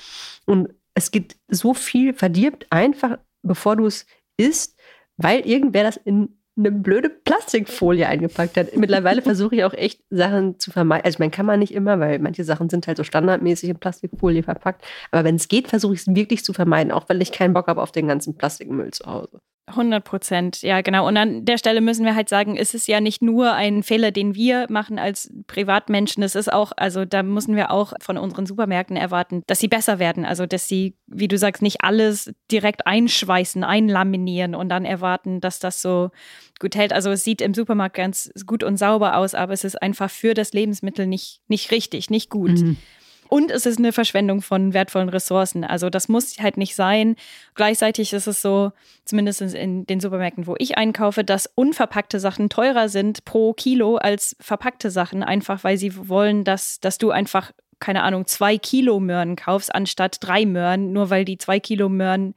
Und 0.45 0.69
es 0.99 1.13
gibt 1.13 1.37
so 1.47 1.75
viel 1.75 2.13
verdirbt 2.13 2.67
einfach, 2.71 3.19
bevor 3.43 3.77
du 3.77 3.87
es 3.87 4.05
isst, 4.37 4.77
weil 5.17 5.47
irgendwer 5.47 5.85
das 5.85 5.97
in 5.97 6.41
eine 6.57 6.73
blöde 6.73 7.09
Plastikfolie 7.09 8.09
eingepackt 8.09 8.57
hat. 8.57 8.77
Mittlerweile 8.77 9.23
versuche 9.23 9.55
ich 9.55 9.63
auch 9.63 9.75
echt 9.75 10.03
Sachen 10.11 10.59
zu 10.59 10.73
vermeiden. 10.73 11.05
Also, 11.05 11.19
man 11.21 11.31
kann 11.31 11.47
man 11.47 11.61
nicht 11.61 11.73
immer, 11.73 12.01
weil 12.01 12.19
manche 12.19 12.43
Sachen 12.43 12.69
sind 12.69 12.89
halt 12.89 12.97
so 12.97 13.05
standardmäßig 13.05 13.71
in 13.71 13.79
Plastikfolie 13.79 14.43
verpackt. 14.43 14.85
Aber 15.13 15.23
wenn 15.23 15.37
es 15.37 15.47
geht, 15.47 15.69
versuche 15.69 15.95
ich 15.95 16.01
es 16.01 16.13
wirklich 16.13 16.45
zu 16.45 16.53
vermeiden, 16.53 16.91
auch 16.91 17.09
weil 17.09 17.23
ich 17.23 17.31
keinen 17.31 17.55
Bock 17.55 17.69
habe 17.69 17.81
auf 17.81 17.93
den 17.93 18.09
ganzen 18.09 18.37
Plastikmüll 18.37 18.91
zu 18.91 19.07
Hause. 19.07 19.39
100 19.69 20.05
Prozent, 20.05 20.63
ja 20.63 20.81
genau. 20.81 21.07
Und 21.07 21.17
an 21.17 21.45
der 21.45 21.59
Stelle 21.59 21.81
müssen 21.81 22.05
wir 22.05 22.15
halt 22.15 22.29
sagen, 22.29 22.57
es 22.57 22.75
ist 22.75 22.89
ja 22.89 23.01
nicht 23.01 23.23
nur 23.23 23.53
ein 23.53 23.83
Fehler, 23.83 24.11
den 24.11 24.35
wir 24.35 24.67
machen 24.69 24.99
als 24.99 25.33
Privatmenschen. 25.47 26.23
Es 26.23 26.35
ist 26.35 26.53
auch, 26.53 26.73
also 26.77 27.05
da 27.05 27.23
müssen 27.23 27.57
wir 27.57 27.71
auch 27.71 27.93
von 28.01 28.19
unseren 28.19 28.47
Supermärkten 28.47 28.97
erwarten, 28.97 29.43
dass 29.47 29.61
sie 29.61 29.69
besser 29.69 29.99
werden. 29.99 30.25
Also 30.25 30.47
dass 30.47 30.69
sie, 30.69 30.97
wie 31.07 31.29
du 31.29 31.39
sagst, 31.39 31.63
nicht 31.63 31.83
alles 31.83 32.33
direkt 32.51 32.87
einschweißen, 32.87 33.65
einlaminieren 33.65 34.55
und 34.55 34.69
dann 34.69 34.85
erwarten, 34.85 35.41
dass 35.41 35.59
das 35.59 35.83
so 35.83 36.11
gut 36.59 36.75
hält. 36.75 36.93
Also 36.93 37.11
es 37.11 37.25
sieht 37.25 37.41
im 37.41 37.55
Supermarkt 37.55 37.97
ganz 37.97 38.31
gut 38.47 38.65
und 38.65 38.77
sauber 38.77 39.17
aus, 39.17 39.35
aber 39.35 39.53
es 39.53 39.65
ist 39.65 39.81
einfach 39.81 40.11
für 40.11 40.35
das 40.35 40.53
Lebensmittel 40.53 41.07
nicht, 41.07 41.41
nicht 41.49 41.71
richtig, 41.71 42.11
nicht 42.11 42.31
gut. 42.31 42.51
Mhm. 42.51 42.77
Und 43.29 43.51
es 43.51 43.67
ist 43.67 43.79
eine 43.79 43.93
Verschwendung 43.93 44.43
von 44.43 44.75
wertvollen 44.75 45.09
Ressourcen. 45.09 45.65
Also 45.65 45.91
das 45.91 46.09
muss 46.09 46.39
halt 46.39 46.57
nicht 46.57 46.75
sein. 46.75 47.17
Gleichzeitig 47.55 48.13
ist 48.13 48.27
es 48.27 48.43
so, 48.43 48.73
zumindest 49.05 49.43
in 49.43 49.87
den 49.87 50.01
Supermärkten, 50.01 50.47
wo 50.47 50.55
ich 50.59 50.79
einkaufe, 50.79 51.25
dass 51.25 51.51
unverpackte 51.55 52.21
Sachen 52.21 52.49
teurer 52.49 52.89
sind 52.89 53.25
pro 53.25 53.53
Kilo 53.53 53.97
als 53.97 54.37
verpackte 54.41 54.91
Sachen, 54.91 55.23
einfach 55.23 55.65
weil 55.65 55.77
sie 55.77 56.09
wollen, 56.09 56.45
dass, 56.45 56.81
dass 56.81 56.99
du 56.99 57.11
einfach 57.11 57.53
keine 57.81 58.03
Ahnung, 58.03 58.27
zwei 58.27 58.59
Kilo 58.59 58.99
Möhren 58.99 59.37
kaufst, 59.37 59.73
anstatt 59.73 60.17
drei 60.21 60.47
Möhren, 60.47 60.93
nur 60.93 61.11
weil 61.11 61.25
die 61.25 61.39
zwei 61.39 61.61
Kilo 61.61 61.89
Möhren 61.89 62.35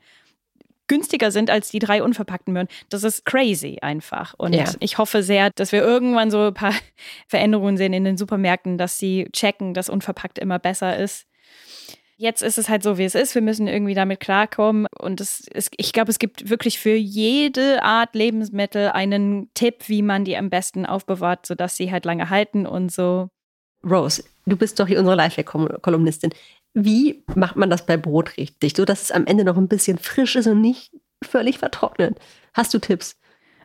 günstiger 0.92 1.32
sind 1.32 1.50
als 1.50 1.70
die 1.70 1.80
drei 1.80 2.04
unverpackten 2.04 2.54
Möhren. 2.54 2.68
Das 2.90 3.06
ist 3.06 3.24
crazy 3.24 3.78
einfach. 3.82 4.34
Und 4.38 4.54
ja. 4.54 4.66
ich 4.82 4.98
hoffe 4.98 5.24
sehr, 5.24 5.50
dass 5.52 5.72
wir 5.72 5.82
irgendwann 5.82 6.30
so 6.30 6.48
ein 6.48 6.54
paar 6.54 6.74
Veränderungen 7.30 7.78
sehen 7.78 7.94
in 7.94 8.04
den 8.04 8.18
Supermärkten, 8.18 8.78
dass 8.78 9.00
sie 9.00 9.30
checken, 9.32 9.74
dass 9.74 9.88
unverpackt 9.88 10.38
immer 10.38 10.60
besser 10.60 10.98
ist. 10.98 11.28
Jetzt 12.18 12.44
ist 12.44 12.58
es 12.58 12.68
halt 12.68 12.84
so, 12.84 12.98
wie 12.98 13.06
es 13.06 13.16
ist. 13.16 13.34
Wir 13.36 13.42
müssen 13.42 13.70
irgendwie 13.70 13.94
damit 13.94 14.20
klarkommen. 14.20 14.86
Und 15.00 15.22
es, 15.22 15.48
es, 15.54 15.72
ich 15.78 15.94
glaube, 15.94 16.12
es 16.12 16.20
gibt 16.20 16.50
wirklich 16.50 16.78
für 16.78 16.94
jede 16.94 17.84
Art 17.84 18.14
Lebensmittel 18.14 18.90
einen 18.90 19.50
Tipp, 19.54 19.88
wie 19.88 20.02
man 20.02 20.26
die 20.26 20.36
am 20.36 20.50
besten 20.50 20.86
aufbewahrt, 20.86 21.46
sodass 21.46 21.78
sie 21.78 21.90
halt 21.90 22.04
lange 22.04 22.30
halten 22.30 22.66
und 22.66 22.92
so. 22.92 23.30
Rose, 23.90 24.26
du 24.46 24.58
bist 24.58 24.78
doch 24.78 24.88
hier 24.88 25.00
unsere 25.00 25.16
Lifehack-Kolumnistin. 25.16 26.34
Wie 26.74 27.24
macht 27.36 27.56
man 27.56 27.70
das 27.70 27.86
bei 27.86 27.98
Brot 27.98 28.38
richtig, 28.38 28.76
so 28.76 28.86
dass 28.86 29.02
es 29.02 29.12
am 29.12 29.26
Ende 29.26 29.44
noch 29.44 29.58
ein 29.58 29.68
bisschen 29.68 29.98
frisch 29.98 30.36
ist 30.36 30.48
und 30.48 30.62
nicht 30.62 30.92
völlig 31.24 31.60
vertrocknet? 31.60 32.18
Hast 32.54 32.74
du 32.74 32.80
Tipps? 32.80 33.18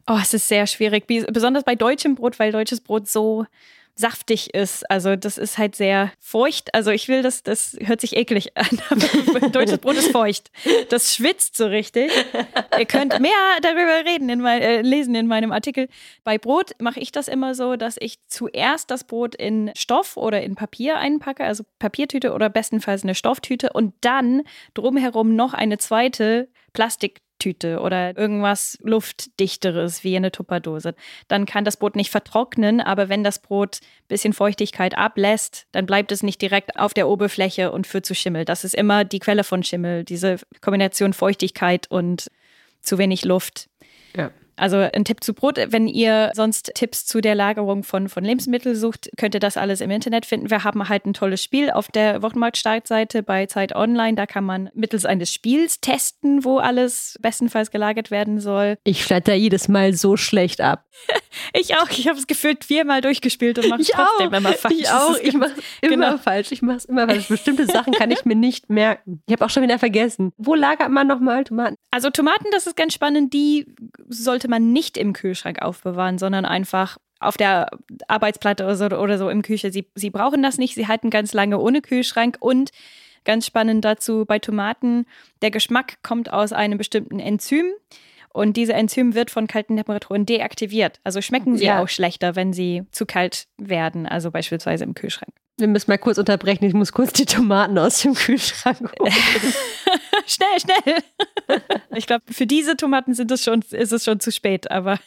Oh, 0.08 0.18
es 0.20 0.34
ist 0.34 0.48
sehr 0.48 0.66
schwierig, 0.66 1.06
besonders 1.06 1.64
bei 1.64 1.74
deutschem 1.74 2.14
Brot, 2.14 2.38
weil 2.38 2.52
deutsches 2.52 2.80
Brot 2.80 3.08
so 3.08 3.46
saftig 3.96 4.54
ist. 4.54 4.88
Also 4.90 5.16
das 5.16 5.38
ist 5.38 5.56
halt 5.58 5.74
sehr 5.74 6.12
feucht. 6.20 6.74
Also 6.74 6.90
ich 6.90 7.08
will, 7.08 7.22
das, 7.22 7.42
das 7.42 7.76
hört 7.80 8.00
sich 8.02 8.16
eklig 8.16 8.56
an, 8.56 8.68
deutsches 9.52 9.78
Brot 9.78 9.96
ist 9.96 10.12
feucht. 10.12 10.50
Das 10.90 11.14
schwitzt 11.14 11.56
so 11.56 11.66
richtig. 11.66 12.12
Ihr 12.78 12.84
könnt 12.84 13.18
mehr 13.20 13.32
darüber 13.62 14.04
reden, 14.08 14.28
in 14.28 14.40
mein, 14.40 14.60
äh, 14.60 14.82
lesen 14.82 15.14
in 15.14 15.26
meinem 15.26 15.50
Artikel. 15.50 15.88
Bei 16.24 16.36
Brot 16.36 16.72
mache 16.78 17.00
ich 17.00 17.10
das 17.10 17.26
immer 17.26 17.54
so, 17.54 17.76
dass 17.76 17.96
ich 17.98 18.18
zuerst 18.28 18.90
das 18.90 19.04
Brot 19.04 19.34
in 19.34 19.72
Stoff 19.74 20.16
oder 20.16 20.42
in 20.42 20.54
Papier 20.54 20.98
einpacke, 20.98 21.44
also 21.44 21.64
Papiertüte 21.78 22.34
oder 22.34 22.50
bestenfalls 22.50 23.02
eine 23.02 23.14
Stofftüte 23.14 23.72
und 23.72 23.94
dann 24.02 24.42
drumherum 24.74 25.34
noch 25.34 25.54
eine 25.54 25.78
zweite 25.78 26.48
Plastik 26.74 27.22
Tüte 27.38 27.80
oder 27.80 28.16
irgendwas 28.16 28.78
Luftdichteres 28.82 30.04
wie 30.04 30.16
eine 30.16 30.32
Tupperdose. 30.32 30.94
Dann 31.28 31.46
kann 31.46 31.64
das 31.64 31.76
Brot 31.76 31.96
nicht 31.96 32.10
vertrocknen, 32.10 32.80
aber 32.80 33.08
wenn 33.08 33.24
das 33.24 33.40
Brot 33.40 33.80
ein 33.82 34.08
bisschen 34.08 34.32
Feuchtigkeit 34.32 34.96
ablässt, 34.96 35.66
dann 35.72 35.86
bleibt 35.86 36.12
es 36.12 36.22
nicht 36.22 36.40
direkt 36.40 36.78
auf 36.78 36.94
der 36.94 37.08
Oberfläche 37.08 37.72
und 37.72 37.86
führt 37.86 38.06
zu 38.06 38.14
Schimmel. 38.14 38.44
Das 38.44 38.64
ist 38.64 38.74
immer 38.74 39.04
die 39.04 39.18
Quelle 39.18 39.44
von 39.44 39.62
Schimmel, 39.62 40.04
diese 40.04 40.36
Kombination 40.60 41.12
Feuchtigkeit 41.12 41.90
und 41.90 42.28
zu 42.80 42.98
wenig 42.98 43.24
Luft. 43.24 43.68
Ja. 44.16 44.30
Also 44.56 44.78
ein 44.78 45.04
Tipp 45.04 45.22
zu 45.22 45.34
Brot. 45.34 45.58
Wenn 45.68 45.86
ihr 45.86 46.32
sonst 46.34 46.72
Tipps 46.74 47.06
zu 47.06 47.20
der 47.20 47.34
Lagerung 47.34 47.82
von, 47.82 48.08
von 48.08 48.24
Lebensmitteln 48.24 48.74
sucht, 48.74 49.10
könnt 49.16 49.34
ihr 49.34 49.40
das 49.40 49.56
alles 49.56 49.80
im 49.80 49.90
Internet 49.90 50.26
finden. 50.26 50.50
Wir 50.50 50.64
haben 50.64 50.88
halt 50.88 51.06
ein 51.06 51.14
tolles 51.14 51.42
Spiel 51.42 51.70
auf 51.70 51.88
der 51.88 52.22
Wochenmarkt-Startseite 52.22 53.22
bei 53.22 53.46
Zeit 53.46 53.74
Online. 53.74 54.14
Da 54.14 54.26
kann 54.26 54.44
man 54.44 54.70
mittels 54.74 55.04
eines 55.04 55.32
Spiels 55.32 55.80
testen, 55.80 56.44
wo 56.44 56.58
alles 56.58 57.18
bestenfalls 57.20 57.70
gelagert 57.70 58.10
werden 58.10 58.40
soll. 58.40 58.78
Ich 58.84 59.06
da 59.06 59.32
jedes 59.32 59.68
Mal 59.68 59.92
so 59.94 60.16
schlecht 60.16 60.60
ab. 60.60 60.84
ich 61.52 61.76
auch. 61.76 61.88
Ich 61.90 62.08
habe 62.08 62.18
es 62.18 62.26
gefühlt 62.26 62.64
viermal 62.64 63.00
durchgespielt 63.00 63.58
und 63.58 63.68
mache 63.68 63.82
trotzdem 63.82 64.28
auch. 64.28 64.38
immer 64.38 64.52
falsch. 64.52 64.74
Ich 64.78 64.88
auch. 64.88 65.16
Ich 65.18 65.34
mache 65.34 65.52
immer 65.80 66.10
genau. 66.10 66.18
falsch. 66.18 66.52
Ich 66.52 66.62
mache 66.62 66.78
es 66.78 66.84
immer 66.86 67.06
falsch. 67.06 67.28
Bestimmte 67.28 67.66
Sachen 67.66 67.92
kann 67.92 68.10
ich 68.10 68.24
mir 68.24 68.36
nicht 68.36 68.70
merken. 68.70 69.22
Ich 69.26 69.32
habe 69.32 69.44
auch 69.44 69.50
schon 69.50 69.62
wieder 69.62 69.78
vergessen. 69.78 70.32
Wo 70.36 70.54
lagert 70.54 70.90
man 70.90 71.06
nochmal 71.06 71.44
Tomaten? 71.44 71.76
Also 71.90 72.10
Tomaten, 72.10 72.46
das 72.52 72.66
ist 72.66 72.76
ganz 72.76 72.94
spannend. 72.94 73.32
Die 73.32 73.66
sollte 74.08 74.45
sollte 74.46 74.50
man 74.50 74.72
nicht 74.72 74.96
im 74.96 75.12
Kühlschrank 75.12 75.60
aufbewahren, 75.60 76.18
sondern 76.18 76.44
einfach 76.44 76.98
auf 77.18 77.36
der 77.36 77.70
Arbeitsplatte 78.08 78.64
oder 78.64 78.76
so, 78.76 78.86
oder 78.86 79.18
so 79.18 79.28
im 79.28 79.42
Küche. 79.42 79.72
Sie, 79.72 79.88
sie 79.94 80.10
brauchen 80.10 80.42
das 80.42 80.58
nicht, 80.58 80.74
sie 80.74 80.86
halten 80.86 81.10
ganz 81.10 81.32
lange 81.32 81.58
ohne 81.58 81.80
Kühlschrank 81.80 82.36
und 82.40 82.70
ganz 83.24 83.46
spannend 83.46 83.84
dazu 83.84 84.24
bei 84.24 84.38
Tomaten, 84.38 85.06
der 85.42 85.50
Geschmack 85.50 85.94
kommt 86.02 86.32
aus 86.32 86.52
einem 86.52 86.78
bestimmten 86.78 87.18
Enzym. 87.18 87.66
Und 88.32 88.58
diese 88.58 88.74
Enzym 88.74 89.14
wird 89.14 89.30
von 89.30 89.46
kalten 89.46 89.76
Temperaturen 89.76 90.26
deaktiviert. 90.26 91.00
Also 91.04 91.22
schmecken 91.22 91.56
sie 91.56 91.64
ja. 91.64 91.82
auch 91.82 91.88
schlechter, 91.88 92.36
wenn 92.36 92.52
sie 92.52 92.82
zu 92.92 93.06
kalt 93.06 93.46
werden, 93.56 94.06
also 94.06 94.30
beispielsweise 94.30 94.84
im 94.84 94.94
Kühlschrank. 94.94 95.32
Wir 95.56 95.68
müssen 95.68 95.90
mal 95.90 95.96
kurz 95.96 96.18
unterbrechen. 96.18 96.66
Ich 96.66 96.74
muss 96.74 96.92
kurz 96.92 97.14
die 97.14 97.24
Tomaten 97.24 97.78
aus 97.78 98.02
dem 98.02 98.12
Kühlschrank 98.12 98.92
holen. 99.00 99.12
schnell, 100.26 100.60
schnell. 100.60 100.96
Ich 101.94 102.06
glaube, 102.06 102.24
für 102.30 102.46
diese 102.46 102.76
Tomaten 102.76 103.14
sind 103.14 103.30
es 103.30 103.42
schon, 103.42 103.62
ist 103.70 103.92
es 103.92 104.04
schon 104.04 104.20
zu 104.20 104.32
spät, 104.32 104.70
aber 104.70 104.98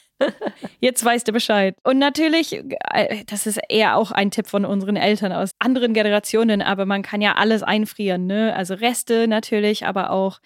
jetzt 0.80 1.04
weißt 1.04 1.28
du 1.28 1.32
Bescheid. 1.32 1.76
Und 1.84 1.98
natürlich, 2.00 2.54
äh, 2.94 3.24
das 3.26 3.48
ist 3.48 3.60
eher 3.70 3.96
auch 3.96 4.12
ein 4.12 4.32
Tipp 4.32 4.48
von 4.48 4.66
unseren 4.66 4.96
Eltern 4.96 5.32
aus 5.32 5.52
anderen 5.60 5.94
Generationen, 5.94 6.62
aber 6.62 6.86
man 6.86 7.02
kann 7.02 7.22
ja 7.22 7.36
alles 7.36 7.64
einfrieren, 7.64 8.28
ne? 8.28 8.56
Also 8.56 8.74
Reste 8.74 9.28
natürlich, 9.28 9.86
aber 9.86 10.12
auch 10.12 10.40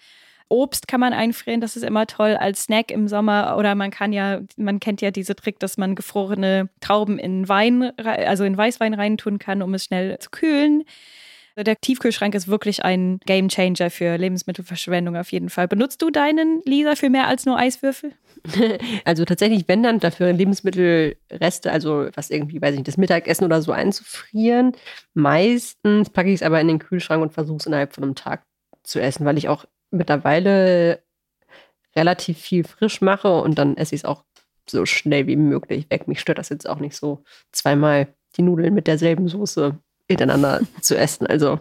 Obst 0.48 0.88
kann 0.88 1.00
man 1.00 1.12
einfrieren, 1.12 1.60
das 1.60 1.74
ist 1.74 1.82
immer 1.82 2.06
toll 2.06 2.36
als 2.36 2.64
Snack 2.64 2.90
im 2.90 3.08
Sommer. 3.08 3.56
Oder 3.58 3.74
man 3.74 3.90
kann 3.90 4.12
ja, 4.12 4.40
man 4.56 4.78
kennt 4.78 5.00
ja 5.00 5.10
diese 5.10 5.34
Trick, 5.34 5.58
dass 5.58 5.78
man 5.78 5.94
gefrorene 5.94 6.68
Trauben 6.80 7.18
in 7.18 7.48
Wein, 7.48 7.92
also 7.98 8.44
in 8.44 8.56
Weißwein 8.56 8.94
reintun 8.94 9.38
kann, 9.38 9.62
um 9.62 9.74
es 9.74 9.84
schnell 9.84 10.18
zu 10.18 10.30
kühlen. 10.30 10.84
Der 11.56 11.80
Tiefkühlschrank 11.80 12.34
ist 12.34 12.48
wirklich 12.48 12.84
ein 12.84 13.20
Game 13.26 13.48
Changer 13.48 13.88
für 13.88 14.16
Lebensmittelverschwendung 14.16 15.16
auf 15.16 15.30
jeden 15.30 15.50
Fall. 15.50 15.68
Benutzt 15.68 16.02
du 16.02 16.10
deinen, 16.10 16.62
Lisa, 16.64 16.96
für 16.96 17.10
mehr 17.10 17.28
als 17.28 17.46
nur 17.46 17.58
Eiswürfel? 17.58 18.12
Also 19.04 19.24
tatsächlich, 19.24 19.64
wenn 19.68 19.82
dann 19.82 20.00
dafür 20.00 20.32
Lebensmittelreste, 20.32 21.70
also 21.70 22.08
was 22.14 22.30
irgendwie, 22.30 22.60
weiß 22.60 22.72
ich 22.72 22.78
nicht, 22.78 22.88
das 22.88 22.96
Mittagessen 22.96 23.44
oder 23.44 23.62
so 23.62 23.72
einzufrieren. 23.72 24.72
Meistens 25.14 26.10
packe 26.10 26.28
ich 26.28 26.36
es 26.36 26.42
aber 26.42 26.60
in 26.60 26.68
den 26.68 26.78
Kühlschrank 26.78 27.22
und 27.22 27.32
versuche 27.32 27.58
es 27.58 27.66
innerhalb 27.66 27.94
von 27.94 28.04
einem 28.04 28.14
Tag 28.14 28.44
zu 28.82 29.00
essen, 29.00 29.24
weil 29.24 29.38
ich 29.38 29.48
auch 29.48 29.64
mittlerweile 29.90 31.02
relativ 31.96 32.38
viel 32.38 32.64
frisch 32.64 33.00
mache 33.00 33.40
und 33.40 33.56
dann 33.56 33.76
esse 33.76 33.94
ich 33.94 34.02
es 34.02 34.04
auch 34.04 34.24
so 34.68 34.84
schnell 34.84 35.26
wie 35.26 35.36
möglich 35.36 35.86
weg. 35.90 36.08
Mich 36.08 36.20
stört 36.20 36.38
das 36.38 36.48
jetzt 36.48 36.68
auch 36.68 36.80
nicht 36.80 36.96
so, 36.96 37.22
zweimal 37.52 38.08
die 38.36 38.42
Nudeln 38.42 38.74
mit 38.74 38.86
derselben 38.86 39.28
Soße 39.28 39.78
hintereinander 40.08 40.60
zu 40.80 40.96
essen. 40.96 41.26
Also, 41.26 41.60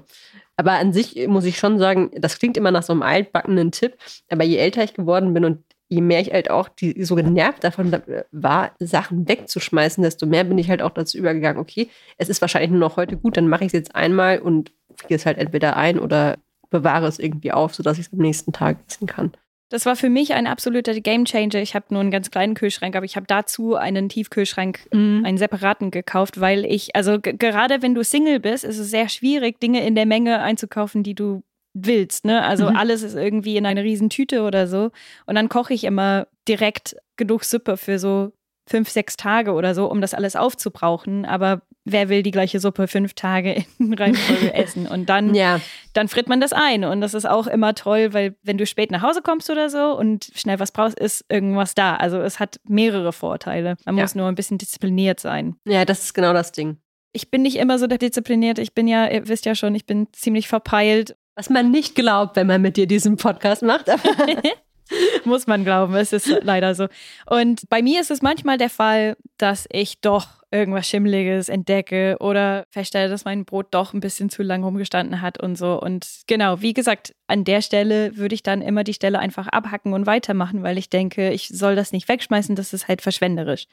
aber 0.56 0.74
an 0.74 0.94
sich 0.94 1.28
muss 1.28 1.46
ich 1.46 1.58
schon 1.58 1.80
sagen, 1.80 2.12
das 2.16 2.40
klingt 2.40 2.58
immer 2.58 2.72
nach 2.72 2.84
so 2.84 2.94
einem 2.94 3.02
altbackenen 3.02 3.72
Tipp, 3.72 3.98
aber 4.30 4.44
je 4.44 4.58
älter 4.58 4.84
ich 4.84 4.94
geworden 4.94 5.34
bin 5.34 5.46
und 5.46 5.64
je 5.90 6.02
mehr 6.02 6.22
ich 6.22 6.32
halt 6.32 6.50
auch 6.50 6.70
die, 6.70 7.04
so 7.04 7.16
genervt 7.16 7.64
davon 7.64 7.96
war, 8.32 8.72
Sachen 8.80 9.28
wegzuschmeißen, 9.28 10.04
desto 10.04 10.26
mehr 10.26 10.44
bin 10.44 10.58
ich 10.58 10.70
halt 10.70 10.82
auch 10.82 10.92
dazu 10.92 11.18
übergegangen, 11.18 11.62
okay, 11.62 11.90
es 12.18 12.30
ist 12.30 12.42
wahrscheinlich 12.42 12.72
nur 12.72 12.80
noch 12.80 12.98
heute 12.98 13.18
gut, 13.18 13.38
dann 13.38 13.48
mache 13.48 13.64
ich 13.64 13.68
es 13.68 13.74
jetzt 13.74 13.96
einmal 13.96 14.40
und 14.40 14.72
friere 14.96 15.16
es 15.16 15.26
halt 15.26 15.38
entweder 15.38 15.76
ein 15.76 16.00
oder 16.00 16.38
bewahre 16.70 17.08
es 17.08 17.20
irgendwie 17.20 17.52
auf, 17.52 17.76
sodass 17.76 18.00
ich 18.00 18.08
es 18.08 18.14
am 18.14 18.20
nächsten 18.20 18.52
Tag 18.52 18.78
essen 18.88 19.08
kann. 19.08 19.32
Das 19.74 19.88
war 19.88 19.96
für 19.96 20.12
mich 20.12 20.36
ein 20.36 20.46
absoluter 20.46 20.94
Gamechanger. 20.94 21.56
Ich 21.56 21.74
habe 21.74 21.86
nur 21.90 22.02
einen 22.02 22.12
ganz 22.12 22.30
kleinen 22.30 22.54
Kühlschrank, 22.54 22.96
aber 22.96 23.06
ich 23.06 23.16
habe 23.16 23.26
dazu 23.26 23.74
einen 23.74 24.08
Tiefkühlschrank, 24.08 24.82
mhm. 24.94 25.24
einen 25.26 25.40
separaten 25.40 25.90
gekauft, 25.90 26.40
weil 26.40 26.64
ich, 26.64 26.96
also 26.96 27.18
gerade 27.20 27.82
wenn 27.82 27.96
du 27.96 28.04
Single 28.04 28.40
bist, 28.40 28.66
ist 28.66 28.78
es 28.78 28.92
sehr 28.92 29.10
schwierig, 29.10 29.60
Dinge 29.60 29.84
in 29.84 29.96
der 29.96 30.06
Menge 30.06 30.42
einzukaufen, 30.42 31.02
die 31.02 31.16
du 31.16 31.42
willst. 31.74 32.24
Ne? 32.24 32.44
Also 32.44 32.70
mhm. 32.70 32.76
alles 32.76 33.02
ist 33.02 33.16
irgendwie 33.16 33.58
in 33.58 33.66
einer 33.66 33.82
riesen 33.82 34.12
Tüte 34.12 34.44
oder 34.44 34.68
so. 34.68 34.92
Und 35.26 35.34
dann 35.34 35.50
koche 35.50 35.74
ich 35.74 35.86
immer 35.86 36.28
direkt 36.48 36.96
genug 37.18 37.44
Suppe 37.44 37.76
für 37.76 37.98
so 37.98 38.32
fünf, 38.66 38.90
sechs 38.90 39.18
Tage 39.18 39.54
oder 39.54 39.76
so, 39.76 39.90
um 39.90 40.02
das 40.02 40.14
alles 40.14 40.36
aufzubrauchen. 40.36 41.26
Aber 41.26 41.62
wer 41.86 42.10
will 42.10 42.24
die 42.24 42.32
gleiche 42.32 42.60
Suppe 42.60 42.88
fünf 42.88 43.14
Tage 43.14 43.66
in 43.80 43.94
Reihenfolge 43.94 44.54
essen? 44.54 44.88
Und 44.88 45.10
dann, 45.10 45.36
ja. 45.36 45.60
dann 45.94 46.08
fritt 46.08 46.30
man 46.30 46.40
das 46.40 46.54
ein. 46.54 46.84
Und 46.84 47.02
das 47.02 47.14
ist 47.14 47.26
auch 47.26 47.48
immer 47.48 47.76
toll, 47.76 48.14
weil 48.14 48.36
wenn 48.44 48.58
du 48.58 48.66
spät 48.66 48.92
nach 48.92 49.02
Hause 49.02 49.22
kommst 49.22 49.50
oder 49.50 49.70
so 49.70 49.98
und 49.98 50.32
schnell 50.36 50.60
was 50.60 50.72
brauchst, 50.72 50.98
ist 50.98 51.26
irgendwas 51.30 51.76
da. 51.76 51.96
Also 51.96 52.22
es 52.22 52.40
hat 52.40 52.60
mehrere 52.68 53.14
Vorteile. 53.14 53.76
Man 53.86 53.98
ja. 53.98 54.04
muss 54.04 54.16
nur 54.16 54.28
ein 54.28 54.36
bisschen 54.36 54.58
diszipliniert 54.58 55.20
sein. 55.20 55.56
Ja, 55.68 55.86
das 55.86 56.04
ist 56.04 56.14
genau 56.14 56.34
das 56.34 56.52
Ding. 56.52 56.78
Ich 57.12 57.30
bin 57.30 57.44
nicht 57.44 57.58
immer 57.58 57.78
so 57.78 57.86
diszipliniert. 57.86 58.58
Ich 58.58 58.74
bin 58.74 58.88
ja, 58.88 59.08
ihr 59.08 59.28
wisst 59.28 59.46
ja 59.46 59.54
schon, 59.54 59.76
ich 59.76 59.86
bin 59.86 60.08
ziemlich 60.14 60.48
verpeilt. 60.48 61.16
Was 61.36 61.50
man 61.50 61.72
nicht 61.72 61.96
glaubt, 61.96 62.36
wenn 62.36 62.48
man 62.48 62.62
mit 62.62 62.78
dir 62.78 62.88
diesen 62.88 63.18
Podcast 63.18 63.62
macht. 63.64 63.86
Muss 65.26 65.48
man 65.48 65.64
glauben, 65.64 65.96
es 65.96 66.14
ist 66.14 66.28
leider 66.42 66.76
so. 66.76 66.88
Und 67.26 67.70
bei 67.70 67.82
mir 67.82 68.02
ist 68.02 68.12
es 68.12 68.22
manchmal 68.22 68.58
der 68.58 68.70
Fall, 68.70 69.16
dass 69.38 69.68
ich 69.72 70.02
doch 70.02 70.44
irgendwas 70.52 70.88
Schimmeliges 70.88 71.50
entdecke 71.50 72.16
oder 72.20 72.66
feststelle, 72.70 73.10
dass 73.10 73.26
mein 73.26 73.44
Brot 73.44 73.68
doch 73.72 73.94
ein 73.94 74.02
bisschen 74.02 74.30
zu 74.30 74.44
lang 74.44 74.64
rumgestanden 74.64 75.22
hat 75.22 75.42
und 75.42 75.58
so. 75.58 75.82
Und 75.82 76.08
genau, 76.28 76.62
wie 76.62 76.74
gesagt, 76.74 77.16
an 77.28 77.44
der 77.44 77.62
Stelle 77.62 78.16
würde 78.18 78.36
ich 78.36 78.44
dann 78.44 78.62
immer 78.62 78.84
die 78.84 78.94
Stelle 78.94 79.20
einfach 79.20 79.48
abhacken 79.48 79.94
und 79.94 80.06
weitermachen, 80.06 80.62
weil 80.62 80.78
ich 80.78 80.90
denke, 80.90 81.32
ich 81.32 81.48
soll 81.48 81.76
das 81.76 81.92
nicht 81.92 82.08
wegschmeißen, 82.08 82.56
das 82.56 82.74
ist 82.74 82.88
halt 82.88 83.02
verschwenderisch. 83.02 83.66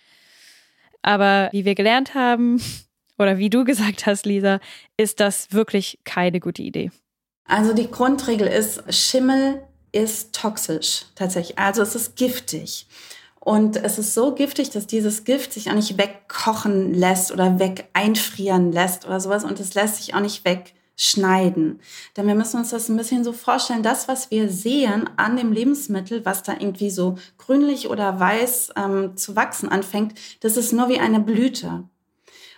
Aber 1.03 1.51
wie 1.53 1.65
wir 1.65 1.75
gelernt 1.75 2.15
haben, 2.15 2.63
oder 3.19 3.37
wie 3.37 3.51
du 3.51 3.65
gesagt 3.65 4.07
hast, 4.07 4.25
Lisa, 4.25 4.61
ist 4.97 5.21
das 5.21 5.53
wirklich 5.53 5.99
keine 6.05 6.41
gute 6.41 6.63
Idee. 6.63 6.91
Also 7.45 7.75
die 7.75 7.91
Grundregel 7.91 8.47
ist, 8.47 8.83
Schimmel 8.95 9.63
ist 9.93 10.35
toxisch 10.35 11.07
tatsächlich. 11.15 11.59
Also 11.59 11.83
es 11.83 11.95
ist 11.95 12.17
giftig. 12.17 12.87
Und 13.41 13.77
es 13.79 13.99
ist 13.99 14.13
so 14.13 14.35
giftig, 14.35 14.71
dass 14.71 14.87
dieses 14.87 15.25
Gift 15.25 15.55
sich 15.55 15.71
auch 15.71 15.75
nicht 15.75 15.97
wegkochen 15.97 16.93
lässt 16.93 17.33
oder 17.33 17.59
weg 17.59 17.89
einfrieren 17.95 18.71
lässt 18.71 19.07
oder 19.07 19.19
sowas. 19.19 19.45
Und 19.45 19.59
es 19.61 19.75
lässt 19.75 19.97
sich 19.97 20.15
auch 20.15 20.21
nicht 20.21 20.45
wegschneiden. 20.45 21.81
Denn 22.17 22.27
wir 22.27 22.35
müssen 22.35 22.59
uns 22.59 22.69
das 22.69 22.91
ein 22.91 22.99
bisschen 22.99 23.25
so 23.25 23.33
vorstellen, 23.33 23.83
das, 23.83 24.09
was 24.09 24.31
wir 24.31 24.51
sehen 24.51 25.09
an 25.17 25.39
dem 25.39 25.53
Lebensmittel, 25.53 26.27
was 26.27 26.43
da 26.43 26.53
irgendwie 26.53 26.91
so 26.91 27.17
grünlich 27.39 27.89
oder 27.89 28.21
weiß 28.21 28.75
ähm, 28.77 29.17
zu 29.17 29.37
wachsen 29.37 29.71
anfängt, 29.71 30.15
das 30.41 30.59
ist 30.59 30.75
nur 30.75 30.91
wie 30.91 31.01
eine 31.01 31.21
Blüte. 31.21 31.85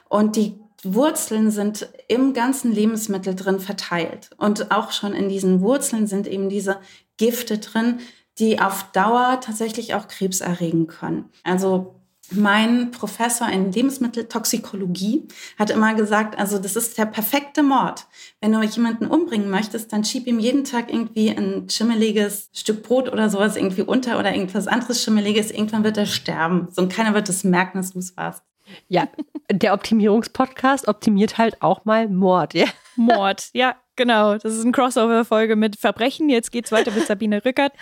Und 0.09 0.35
die 0.35 0.59
Wurzeln 0.83 1.53
sind 1.53 1.89
im 2.09 2.35
ganzen 2.35 2.73
Lebensmittel 2.73 3.37
drin 3.37 3.61
verteilt. 3.61 4.31
Und 4.37 4.73
auch 4.73 4.91
schon 4.91 5.13
in 5.13 5.29
diesen 5.29 5.61
Wurzeln 5.61 6.09
sind 6.09 6.27
eben 6.27 6.49
diese 6.49 6.81
Gifte 7.23 7.59
drin, 7.59 8.01
die 8.41 8.59
auf 8.59 8.91
Dauer 8.91 9.39
tatsächlich 9.41 9.95
auch 9.95 10.09
Krebs 10.09 10.41
erregen 10.41 10.89
können. 10.89 11.31
Also 11.45 11.95
mein 12.33 12.91
Professor 12.91 13.49
in 13.49 13.71
Lebensmitteltoxikologie 13.71 15.29
hat 15.57 15.71
immer 15.71 15.95
gesagt, 15.95 16.37
also 16.39 16.59
das 16.59 16.75
ist 16.75 16.99
der 16.99 17.07
perfekte 17.07 17.63
Mord. 17.63 18.07
Wenn 18.41 18.53
du 18.53 18.63
jemanden 18.63 19.07
umbringen 19.07 19.51
möchtest, 19.51 19.93
dann 19.93 20.05
schieb 20.05 20.27
ihm 20.27 20.41
jeden 20.41 20.65
Tag 20.65 20.93
irgendwie 20.93 21.31
ein 21.31 21.69
schimmeliges 21.71 22.49
Stück 22.53 22.83
Brot 22.83 23.13
oder 23.13 23.31
sowas 23.31 23.57
irgendwie 23.57 23.83
unter 23.83 24.19
oder 24.19 24.35
irgendwas 24.35 24.67
anderes 24.67 25.01
schimmeliges. 25.01 25.53
Irgendwann 25.53 25.85
wird 25.85 25.97
er 25.97 26.07
sterben. 26.07 26.69
So 26.73 26.83
und 26.83 26.93
keiner 26.93 27.15
wird 27.15 27.29
es 27.29 27.45
merken, 27.45 27.79
dass 27.79 27.93
du 27.93 28.01
es 28.01 28.17
warst. 28.17 28.43
Ja, 28.89 29.09
der 29.51 29.75
Optimierungspodcast 29.75 30.89
optimiert 30.89 31.39
halt 31.39 31.63
auch 31.63 31.85
mal 31.85 32.09
Mord, 32.09 32.55
ja. 32.55 32.67
Mord, 32.97 33.51
ja, 33.53 33.77
genau. 33.97 34.37
Das 34.37 34.55
ist 34.55 34.63
eine 34.63 34.73
Crossover-Folge 34.73 35.57
mit 35.57 35.77
Verbrechen. 35.77 36.29
Jetzt 36.29 36.53
geht's 36.53 36.73
weiter 36.73 36.91
mit 36.91 37.07
Sabine 37.07 37.45
Rückert. 37.45 37.73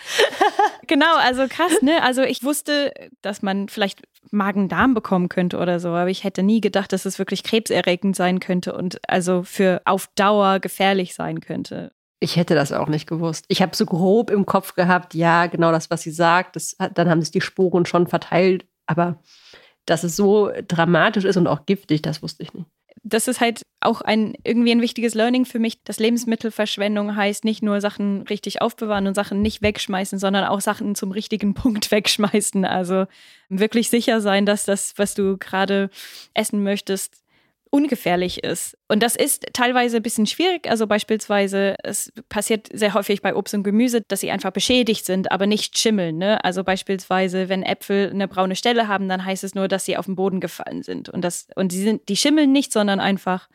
genau, 0.87 1.17
also 1.17 1.47
krass, 1.49 1.83
ne? 1.83 2.03
Also 2.03 2.23
ich 2.23 2.43
wusste, 2.43 2.93
dass 3.23 3.43
man 3.43 3.69
vielleicht 3.69 4.03
Magen-Darm 4.31 4.95
bekommen 4.95 5.29
könnte 5.29 5.59
oder 5.59 5.81
so, 5.81 5.89
aber 5.89 6.11
ich 6.11 6.25
hätte 6.25 6.43
nie 6.43 6.61
gedacht, 6.61 6.93
dass 6.93 7.05
es 7.05 7.19
wirklich 7.19 7.43
krebserregend 7.43 8.17
sein 8.17 8.41
könnte 8.41 8.75
und 8.75 9.01
also 9.09 9.43
für 9.43 9.83
auf 9.85 10.09
Dauer 10.15 10.61
gefährlich 10.61 11.15
sein 11.15 11.41
könnte. 11.41 11.93
Ich 12.21 12.37
hätte 12.37 12.55
das 12.55 12.71
auch 12.71 12.89
nicht 12.89 13.09
gewusst. 13.09 13.47
Ich 13.49 13.63
habe 13.63 13.75
so 13.75 13.87
grob 13.87 14.31
im 14.31 14.45
Kopf 14.45 14.75
gehabt, 14.75 15.15
ja, 15.15 15.47
genau 15.47 15.73
das, 15.73 15.91
was 15.91 16.03
sie 16.03 16.11
sagt. 16.11 16.55
Das, 16.55 16.77
dann 16.95 17.09
haben 17.09 17.23
sich 17.23 17.31
die 17.31 17.41
Spuren 17.41 17.87
schon 17.87 18.07
verteilt, 18.07 18.67
aber 18.87 19.23
dass 19.87 20.05
es 20.05 20.17
so 20.17 20.51
dramatisch 20.69 21.25
ist 21.25 21.39
und 21.39 21.47
auch 21.47 21.65
giftig, 21.65 22.03
das 22.03 22.23
wusste 22.23 22.43
ich 22.43 22.53
nicht. 22.53 22.67
Das 23.03 23.29
ist 23.29 23.41
halt 23.41 23.63
auch 23.81 24.03
ein 24.03 24.35
irgendwie 24.45 24.73
ein 24.73 24.83
wichtiges 24.83 25.15
Learning 25.15 25.47
für 25.47 25.59
mich, 25.59 25.83
dass 25.85 25.99
Lebensmittelverschwendung 25.99 27.17
heißt, 27.17 27.45
nicht 27.45 27.63
nur 27.63 27.81
Sachen 27.81 28.23
richtig 28.23 28.61
aufbewahren 28.61 29.07
und 29.07 29.15
Sachen 29.15 29.41
nicht 29.41 29.63
wegschmeißen, 29.63 30.19
sondern 30.19 30.45
auch 30.45 30.61
Sachen 30.61 30.95
zum 30.95 31.11
richtigen 31.11 31.55
Punkt 31.55 31.91
wegschmeißen. 31.91 32.65
Also 32.65 33.07
wirklich 33.49 33.89
sicher 33.89 34.21
sein, 34.21 34.45
dass 34.45 34.65
das, 34.67 34.95
was 34.97 35.15
du 35.15 35.39
gerade 35.39 35.91
essen 36.35 36.63
möchtest, 36.63 37.23
ungefährlich 37.71 38.43
ist. 38.43 38.77
Und 38.89 39.03
das 39.03 39.15
ist 39.15 39.47
teilweise 39.53 39.99
ein 39.99 40.03
bisschen 40.03 40.27
schwierig. 40.27 40.69
Also 40.69 40.89
beispielsweise, 40.89 41.77
es 41.85 42.13
passiert 42.29 42.69
sehr 42.73 42.95
häufig 42.95 43.23
bei 43.23 43.35
Obst 43.35 43.55
und 43.55 43.63
Gemüse, 43.63 44.03
dass 44.03 44.21
sie 44.21 44.31
einfach 44.33 44.51
beschädigt 44.51 45.07
sind, 45.07 45.31
aber 45.31 45.47
nicht 45.47 45.79
schimmeln. 45.79 46.19
Ne? 46.19 46.43
Also 46.45 46.65
beispielsweise, 46.65 47.49
wenn 47.49 47.63
Äpfel 47.63 48.11
eine 48.11 48.27
braune 48.27 48.57
Stelle 48.57 48.89
haben, 48.89 49.09
dann 49.09 49.25
heißt 49.25 49.45
es 49.45 49.55
nur, 49.55 49.69
dass 49.69 49.85
sie 49.85 49.97
auf 49.97 50.07
den 50.07 50.17
Boden 50.17 50.41
gefallen 50.41 50.83
sind. 50.83 51.09
Und, 51.09 51.23
das, 51.23 51.47
und 51.55 51.71
die, 51.71 51.81
sind, 51.81 52.09
die 52.09 52.17
schimmeln 52.17 52.51
nicht, 52.51 52.73
sondern 52.73 52.99
einfach, 52.99 53.49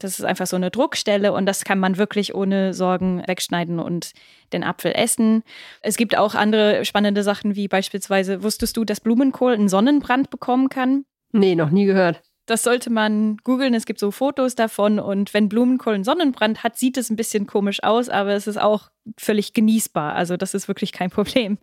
das 0.00 0.18
ist 0.18 0.24
einfach 0.24 0.48
so 0.48 0.56
eine 0.56 0.72
Druckstelle 0.72 1.32
und 1.32 1.46
das 1.46 1.62
kann 1.64 1.78
man 1.78 1.98
wirklich 1.98 2.34
ohne 2.34 2.74
Sorgen 2.74 3.22
wegschneiden 3.28 3.78
und 3.78 4.12
den 4.52 4.64
Apfel 4.64 4.92
essen. 4.92 5.44
Es 5.82 5.96
gibt 5.96 6.18
auch 6.18 6.34
andere 6.34 6.84
spannende 6.84 7.22
Sachen, 7.22 7.54
wie 7.54 7.68
beispielsweise, 7.68 8.42
wusstest 8.42 8.76
du, 8.76 8.84
dass 8.84 9.00
Blumenkohl 9.00 9.52
einen 9.54 9.68
Sonnenbrand 9.68 10.30
bekommen 10.30 10.68
kann? 10.68 11.04
Nee, 11.30 11.54
noch 11.54 11.70
nie 11.70 11.84
gehört. 11.84 12.22
Das 12.46 12.62
sollte 12.62 12.90
man 12.90 13.36
googeln. 13.44 13.74
Es 13.74 13.86
gibt 13.86 14.00
so 14.00 14.10
Fotos 14.10 14.54
davon. 14.54 14.98
Und 14.98 15.32
wenn 15.32 15.48
Blumenkohl 15.48 15.94
einen 15.94 16.04
Sonnenbrand 16.04 16.62
hat, 16.62 16.76
sieht 16.76 16.96
es 16.96 17.10
ein 17.10 17.16
bisschen 17.16 17.46
komisch 17.46 17.82
aus, 17.82 18.08
aber 18.08 18.32
es 18.32 18.46
ist 18.46 18.60
auch 18.60 18.90
völlig 19.16 19.52
genießbar. 19.52 20.14
Also 20.14 20.36
das 20.36 20.54
ist 20.54 20.68
wirklich 20.68 20.92
kein 20.92 21.10
Problem. 21.12 21.58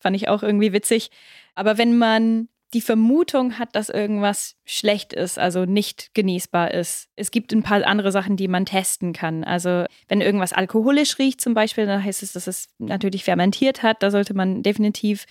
Fand 0.00 0.16
ich 0.16 0.28
auch 0.28 0.42
irgendwie 0.42 0.72
witzig. 0.72 1.10
Aber 1.54 1.78
wenn 1.78 1.98
man 1.98 2.48
die 2.74 2.82
Vermutung 2.82 3.58
hat, 3.58 3.74
dass 3.74 3.88
irgendwas 3.88 4.56
schlecht 4.66 5.14
ist, 5.14 5.38
also 5.38 5.64
nicht 5.64 6.10
genießbar 6.14 6.72
ist. 6.72 7.08
Es 7.16 7.30
gibt 7.30 7.52
ein 7.52 7.62
paar 7.62 7.86
andere 7.86 8.12
Sachen, 8.12 8.36
die 8.36 8.48
man 8.48 8.66
testen 8.66 9.14
kann. 9.14 9.42
Also 9.42 9.86
wenn 10.06 10.20
irgendwas 10.20 10.52
alkoholisch 10.52 11.18
riecht 11.18 11.40
zum 11.40 11.54
Beispiel, 11.54 11.86
dann 11.86 12.04
heißt 12.04 12.22
es, 12.22 12.32
dass 12.32 12.46
es 12.46 12.68
natürlich 12.78 13.24
fermentiert 13.24 13.82
hat. 13.82 14.02
Da 14.02 14.10
sollte 14.10 14.34
man 14.34 14.62
definitiv 14.62 15.24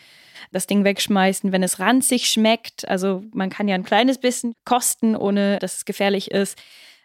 das 0.51 0.65
Ding 0.65 0.83
wegschmeißen. 0.83 1.51
Wenn 1.51 1.61
es 1.61 1.79
ranzig 1.79 2.27
schmeckt, 2.27 2.87
also 2.87 3.21
man 3.33 3.51
kann 3.51 3.67
ja 3.67 3.75
ein 3.75 3.83
kleines 3.83 4.17
bisschen 4.17 4.53
kosten, 4.65 5.15
ohne 5.15 5.59
dass 5.59 5.77
es 5.77 5.85
gefährlich 5.85 6.31
ist. 6.31 6.57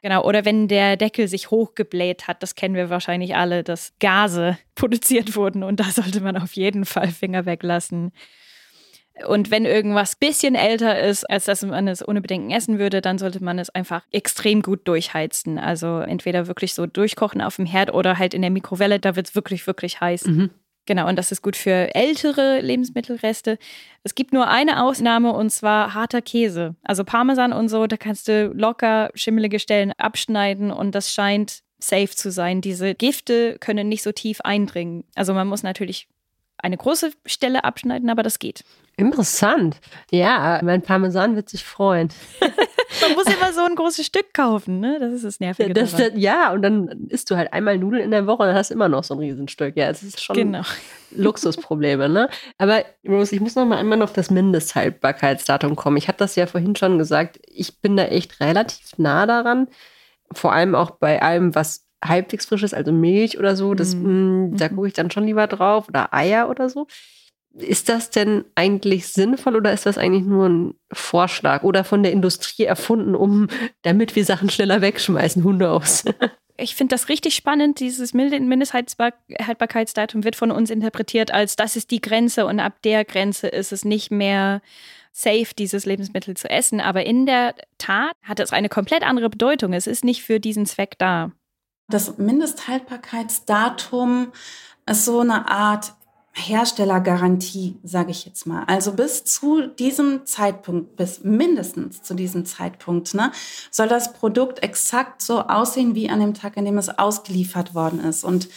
Genau, 0.02 0.24
oder 0.24 0.44
wenn 0.44 0.66
der 0.66 0.96
Deckel 0.96 1.28
sich 1.28 1.50
hochgebläht 1.50 2.26
hat, 2.26 2.42
das 2.42 2.56
kennen 2.56 2.74
wir 2.74 2.90
wahrscheinlich 2.90 3.36
alle, 3.36 3.62
dass 3.62 3.92
Gase 4.00 4.58
produziert 4.74 5.36
wurden 5.36 5.62
und 5.62 5.78
da 5.78 5.84
sollte 5.84 6.20
man 6.20 6.36
auf 6.36 6.54
jeden 6.54 6.86
Fall 6.86 7.08
Finger 7.08 7.44
weglassen. 7.46 8.12
Und 9.26 9.50
wenn 9.50 9.64
irgendwas 9.66 10.16
bisschen 10.16 10.54
älter 10.54 10.98
ist, 11.00 11.28
als 11.28 11.44
dass 11.44 11.62
man 11.62 11.86
es 11.86 12.06
ohne 12.06 12.20
Bedenken 12.20 12.50
essen 12.50 12.78
würde, 12.78 13.00
dann 13.00 13.18
sollte 13.18 13.44
man 13.44 13.58
es 13.58 13.70
einfach 13.70 14.02
extrem 14.10 14.62
gut 14.62 14.88
durchheizen. 14.88 15.58
Also 15.58 15.98
entweder 15.98 16.46
wirklich 16.46 16.74
so 16.74 16.86
durchkochen 16.86 17.42
auf 17.42 17.56
dem 17.56 17.66
Herd 17.66 17.92
oder 17.92 18.18
halt 18.18 18.34
in 18.34 18.42
der 18.42 18.50
Mikrowelle, 18.50 18.98
da 18.98 19.14
wird 19.14 19.28
es 19.28 19.34
wirklich, 19.34 19.66
wirklich 19.66 20.00
heiß. 20.00 20.26
Mhm. 20.26 20.50
Genau, 20.84 21.08
und 21.08 21.16
das 21.16 21.30
ist 21.30 21.42
gut 21.42 21.54
für 21.54 21.94
ältere 21.94 22.60
Lebensmittelreste. 22.60 23.58
Es 24.02 24.16
gibt 24.16 24.32
nur 24.32 24.48
eine 24.48 24.82
Ausnahme 24.82 25.32
und 25.32 25.50
zwar 25.50 25.94
harter 25.94 26.22
Käse. 26.22 26.74
Also 26.82 27.04
Parmesan 27.04 27.52
und 27.52 27.68
so, 27.68 27.86
da 27.86 27.96
kannst 27.96 28.26
du 28.26 28.48
locker 28.48 29.10
schimmelige 29.14 29.60
Stellen 29.60 29.92
abschneiden 29.92 30.72
und 30.72 30.94
das 30.94 31.12
scheint 31.14 31.60
safe 31.78 32.10
zu 32.10 32.32
sein. 32.32 32.60
Diese 32.62 32.94
Gifte 32.94 33.58
können 33.60 33.88
nicht 33.88 34.02
so 34.02 34.10
tief 34.10 34.40
eindringen. 34.40 35.04
Also 35.14 35.34
man 35.34 35.46
muss 35.46 35.62
natürlich 35.62 36.08
eine 36.58 36.76
große 36.76 37.12
Stelle 37.26 37.64
abschneiden, 37.64 38.10
aber 38.10 38.22
das 38.22 38.38
geht. 38.38 38.64
Interessant. 38.96 39.80
Ja, 40.10 40.60
mein 40.62 40.82
Parmesan 40.82 41.34
wird 41.34 41.48
sich 41.48 41.64
freuen. 41.64 42.08
Man 43.00 43.14
muss 43.14 43.24
immer 43.24 43.52
so 43.52 43.62
ein 43.62 43.74
großes 43.74 44.04
Stück 44.04 44.34
kaufen, 44.34 44.80
ne? 44.80 44.98
Das 45.00 45.12
ist 45.12 45.24
das 45.24 45.40
Nervige. 45.40 45.72
Das, 45.72 45.92
das, 45.96 46.12
ja, 46.14 46.52
und 46.52 46.62
dann 46.62 46.88
isst 47.08 47.30
du 47.30 47.36
halt 47.36 47.52
einmal 47.52 47.78
Nudeln 47.78 48.02
in 48.02 48.10
der 48.10 48.26
Woche 48.26 48.42
und 48.42 48.48
dann 48.48 48.56
hast 48.56 48.70
du 48.70 48.74
immer 48.74 48.88
noch 48.88 49.02
so 49.02 49.14
ein 49.14 49.20
Riesenstück. 49.20 49.76
Ja, 49.76 49.88
es 49.88 50.02
ist 50.02 50.22
schon 50.22 50.36
genau. 50.36 50.62
Luxusprobleme, 51.10 52.08
ne? 52.08 52.28
Aber 52.58 52.84
Rose, 53.08 53.34
ich 53.34 53.40
muss 53.40 53.54
noch 53.54 53.64
mal 53.64 53.78
einmal 53.78 54.02
auf 54.02 54.12
das 54.12 54.30
Mindesthaltbarkeitsdatum 54.30 55.74
kommen. 55.74 55.96
Ich 55.96 56.08
hatte 56.08 56.18
das 56.18 56.36
ja 56.36 56.46
vorhin 56.46 56.76
schon 56.76 56.98
gesagt. 56.98 57.40
Ich 57.46 57.80
bin 57.80 57.96
da 57.96 58.04
echt 58.04 58.40
relativ 58.40 58.98
nah 58.98 59.26
daran. 59.26 59.68
Vor 60.32 60.52
allem 60.52 60.74
auch 60.74 60.90
bei 60.92 61.22
allem, 61.22 61.54
was 61.54 61.86
halbwegs 62.04 62.46
frisch 62.46 62.62
ist, 62.62 62.74
also 62.74 62.92
Milch 62.92 63.38
oder 63.38 63.56
so. 63.56 63.74
Das, 63.74 63.94
mm. 63.94 64.50
mh, 64.50 64.56
da 64.58 64.68
mhm. 64.68 64.76
gucke 64.76 64.88
ich 64.88 64.94
dann 64.94 65.10
schon 65.10 65.24
lieber 65.24 65.46
drauf. 65.46 65.88
Oder 65.88 66.12
Eier 66.12 66.50
oder 66.50 66.68
so. 66.68 66.86
Ist 67.54 67.88
das 67.88 68.10
denn 68.10 68.44
eigentlich 68.54 69.08
sinnvoll 69.08 69.56
oder 69.56 69.72
ist 69.72 69.84
das 69.84 69.98
eigentlich 69.98 70.24
nur 70.24 70.48
ein 70.48 70.74
Vorschlag 70.90 71.62
oder 71.62 71.84
von 71.84 72.02
der 72.02 72.12
Industrie 72.12 72.64
erfunden, 72.64 73.14
um 73.14 73.48
damit 73.82 74.16
wir 74.16 74.24
Sachen 74.24 74.48
schneller 74.48 74.80
wegschmeißen? 74.80 75.44
Who 75.44 75.50
knows? 75.50 76.04
Ich 76.58 76.74
finde 76.76 76.94
das 76.94 77.08
richtig 77.08 77.34
spannend. 77.34 77.80
Dieses 77.80 78.12
Mindesthaltbarkeitsdatum 78.14 80.22
wird 80.22 80.36
von 80.36 80.52
uns 80.52 80.70
interpretiert 80.70 81.32
als 81.32 81.56
das 81.56 81.76
ist 81.76 81.90
die 81.90 82.00
Grenze 82.00 82.46
und 82.46 82.60
ab 82.60 82.74
der 82.84 83.04
Grenze 83.04 83.48
ist 83.48 83.72
es 83.72 83.84
nicht 83.84 84.12
mehr 84.12 84.62
safe, 85.12 85.48
dieses 85.58 85.86
Lebensmittel 85.86 86.36
zu 86.36 86.50
essen. 86.50 86.80
Aber 86.80 87.04
in 87.04 87.26
der 87.26 87.54
Tat 87.78 88.12
hat 88.22 88.38
es 88.38 88.52
eine 88.52 88.68
komplett 88.68 89.02
andere 89.02 89.30
Bedeutung. 89.30 89.72
Es 89.72 89.86
ist 89.86 90.04
nicht 90.04 90.22
für 90.22 90.40
diesen 90.40 90.66
Zweck 90.66 90.98
da. 90.98 91.32
Das 91.88 92.18
Mindesthaltbarkeitsdatum 92.18 94.32
ist 94.86 95.04
so 95.04 95.20
eine 95.20 95.48
Art 95.48 95.94
Herstellergarantie, 96.34 97.76
sage 97.82 98.10
ich 98.10 98.24
jetzt 98.24 98.46
mal. 98.46 98.64
Also 98.66 98.92
bis 98.92 99.24
zu 99.24 99.66
diesem 99.66 100.24
Zeitpunkt, 100.24 100.96
bis 100.96 101.22
mindestens 101.24 102.02
zu 102.02 102.14
diesem 102.14 102.46
Zeitpunkt, 102.46 103.12
ne, 103.14 103.32
soll 103.70 103.88
das 103.88 104.14
Produkt 104.14 104.62
exakt 104.62 105.20
so 105.20 105.42
aussehen 105.42 105.94
wie 105.94 106.08
an 106.08 106.20
dem 106.20 106.32
Tag, 106.32 106.56
an 106.56 106.64
dem 106.64 106.78
es 106.78 106.98
ausgeliefert 106.98 107.74
worden 107.74 108.00
ist. 108.00 108.24
Und 108.24 108.48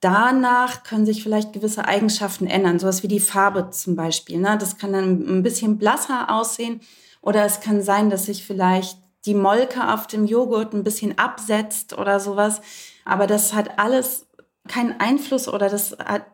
danach 0.00 0.82
können 0.82 1.06
sich 1.06 1.22
vielleicht 1.22 1.54
gewisse 1.54 1.86
Eigenschaften 1.86 2.46
ändern, 2.46 2.78
sowas 2.78 3.02
wie 3.02 3.08
die 3.08 3.20
Farbe 3.20 3.70
zum 3.70 3.96
Beispiel. 3.96 4.38
Ne? 4.38 4.58
Das 4.58 4.76
kann 4.76 4.92
dann 4.92 5.38
ein 5.38 5.42
bisschen 5.42 5.78
blasser 5.78 6.30
aussehen 6.30 6.80
oder 7.22 7.44
es 7.46 7.60
kann 7.60 7.80
sein, 7.80 8.10
dass 8.10 8.26
sich 8.26 8.44
vielleicht 8.44 8.98
die 9.24 9.34
Molke 9.34 9.92
auf 9.92 10.06
dem 10.06 10.26
Joghurt 10.26 10.74
ein 10.74 10.84
bisschen 10.84 11.18
absetzt 11.18 11.96
oder 11.96 12.20
sowas. 12.20 12.60
Aber 13.04 13.26
das 13.26 13.54
hat 13.54 13.78
alles 13.78 14.26
keinen 14.68 15.00
Einfluss 15.00 15.48
oder 15.48 15.68
das 15.68 15.96
hat 15.98 16.26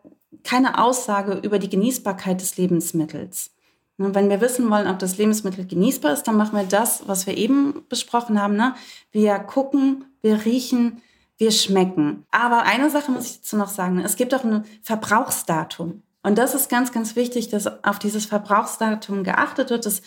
keine 0.45 0.79
Aussage 0.79 1.40
über 1.42 1.59
die 1.59 1.68
Genießbarkeit 1.68 2.40
des 2.40 2.57
Lebensmittels. 2.57 3.51
Und 3.99 4.14
wenn 4.14 4.31
wir 4.31 4.40
wissen 4.40 4.68
wollen, 4.71 4.88
ob 4.88 4.99
das 4.99 5.18
Lebensmittel 5.18 5.66
genießbar 5.66 6.12
ist, 6.12 6.25
dann 6.25 6.37
machen 6.37 6.57
wir 6.57 6.64
das, 6.64 7.07
was 7.07 7.27
wir 7.27 7.37
eben 7.37 7.85
besprochen 7.88 8.40
haben. 8.40 8.57
Ne? 8.57 8.75
Wir 9.12 9.38
gucken, 9.38 10.05
wir 10.23 10.45
riechen, 10.45 11.03
wir 11.37 11.51
schmecken. 11.51 12.25
Aber 12.31 12.62
eine 12.62 12.90
Sache 12.90 13.11
muss 13.11 13.27
ich 13.27 13.37
dazu 13.38 13.57
noch 13.57 13.68
sagen. 13.68 14.01
Es 14.01 14.16
gibt 14.16 14.35
auch 14.35 14.45
ein 14.45 14.64
Verbrauchsdatum. 14.83 16.03
Und 16.23 16.38
das 16.38 16.55
ist 16.55 16.68
ganz, 16.68 16.92
ganz 16.92 17.16
wichtig, 17.16 17.49
dass 17.49 17.85
auf 17.85 17.99
dieses 17.99 18.27
Verbrauchsdatum 18.27 19.25
geachtet 19.25 19.71
wird. 19.71 19.87
Das 19.87 20.03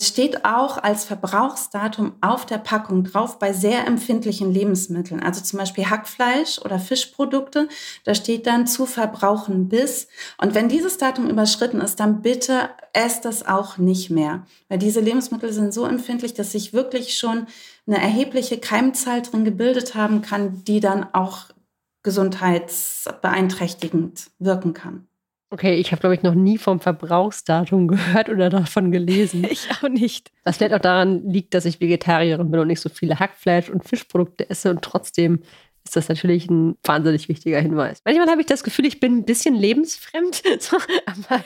steht 0.00 0.44
auch 0.44 0.78
als 0.78 1.04
Verbrauchsdatum 1.04 2.14
auf 2.20 2.46
der 2.46 2.58
Packung 2.58 3.02
drauf 3.02 3.40
bei 3.40 3.52
sehr 3.52 3.84
empfindlichen 3.84 4.52
Lebensmitteln, 4.52 5.20
also 5.20 5.42
zum 5.42 5.58
Beispiel 5.58 5.90
Hackfleisch 5.90 6.60
oder 6.60 6.78
Fischprodukte. 6.78 7.66
Da 8.04 8.14
steht 8.14 8.46
dann 8.46 8.68
zu 8.68 8.86
verbrauchen 8.86 9.68
bis. 9.68 10.06
Und 10.40 10.54
wenn 10.54 10.68
dieses 10.68 10.98
Datum 10.98 11.28
überschritten 11.28 11.80
ist, 11.80 11.98
dann 11.98 12.22
bitte 12.22 12.70
esst 12.92 13.26
es 13.26 13.44
auch 13.44 13.78
nicht 13.78 14.10
mehr, 14.10 14.46
weil 14.68 14.78
diese 14.78 15.00
Lebensmittel 15.00 15.52
sind 15.52 15.74
so 15.74 15.84
empfindlich, 15.84 16.34
dass 16.34 16.52
sich 16.52 16.72
wirklich 16.72 17.18
schon 17.18 17.48
eine 17.86 18.00
erhebliche 18.00 18.58
Keimzahl 18.58 19.22
drin 19.22 19.44
gebildet 19.44 19.96
haben 19.96 20.22
kann, 20.22 20.62
die 20.64 20.78
dann 20.78 21.12
auch 21.12 21.46
gesundheitsbeeinträchtigend 22.04 24.30
wirken 24.38 24.74
kann. 24.74 25.07
Okay, 25.50 25.76
ich 25.76 25.92
habe, 25.92 26.00
glaube 26.00 26.14
ich, 26.14 26.22
noch 26.22 26.34
nie 26.34 26.58
vom 26.58 26.80
Verbrauchsdatum 26.80 27.88
gehört 27.88 28.28
oder 28.28 28.50
davon 28.50 28.92
gelesen. 28.92 29.46
ich 29.50 29.68
auch 29.70 29.88
nicht. 29.88 30.30
Was 30.44 30.58
vielleicht 30.58 30.74
auch 30.74 30.80
daran 30.80 31.26
liegt, 31.28 31.54
dass 31.54 31.64
ich 31.64 31.80
Vegetarierin 31.80 32.50
bin 32.50 32.60
und 32.60 32.68
nicht 32.68 32.80
so 32.80 32.88
viele 32.88 33.18
Hackfleisch 33.18 33.70
und 33.70 33.84
Fischprodukte 33.88 34.48
esse 34.50 34.70
und 34.70 34.82
trotzdem 34.82 35.42
ist 35.84 35.96
das 35.96 36.08
natürlich 36.10 36.50
ein 36.50 36.76
wahnsinnig 36.84 37.30
wichtiger 37.30 37.60
Hinweis. 37.60 38.02
Manchmal 38.04 38.28
habe 38.28 38.42
ich 38.42 38.46
das 38.46 38.62
Gefühl, 38.62 38.84
ich 38.84 39.00
bin 39.00 39.18
ein 39.18 39.24
bisschen 39.24 39.54
lebensfremd, 39.54 40.42
aber 41.06 41.42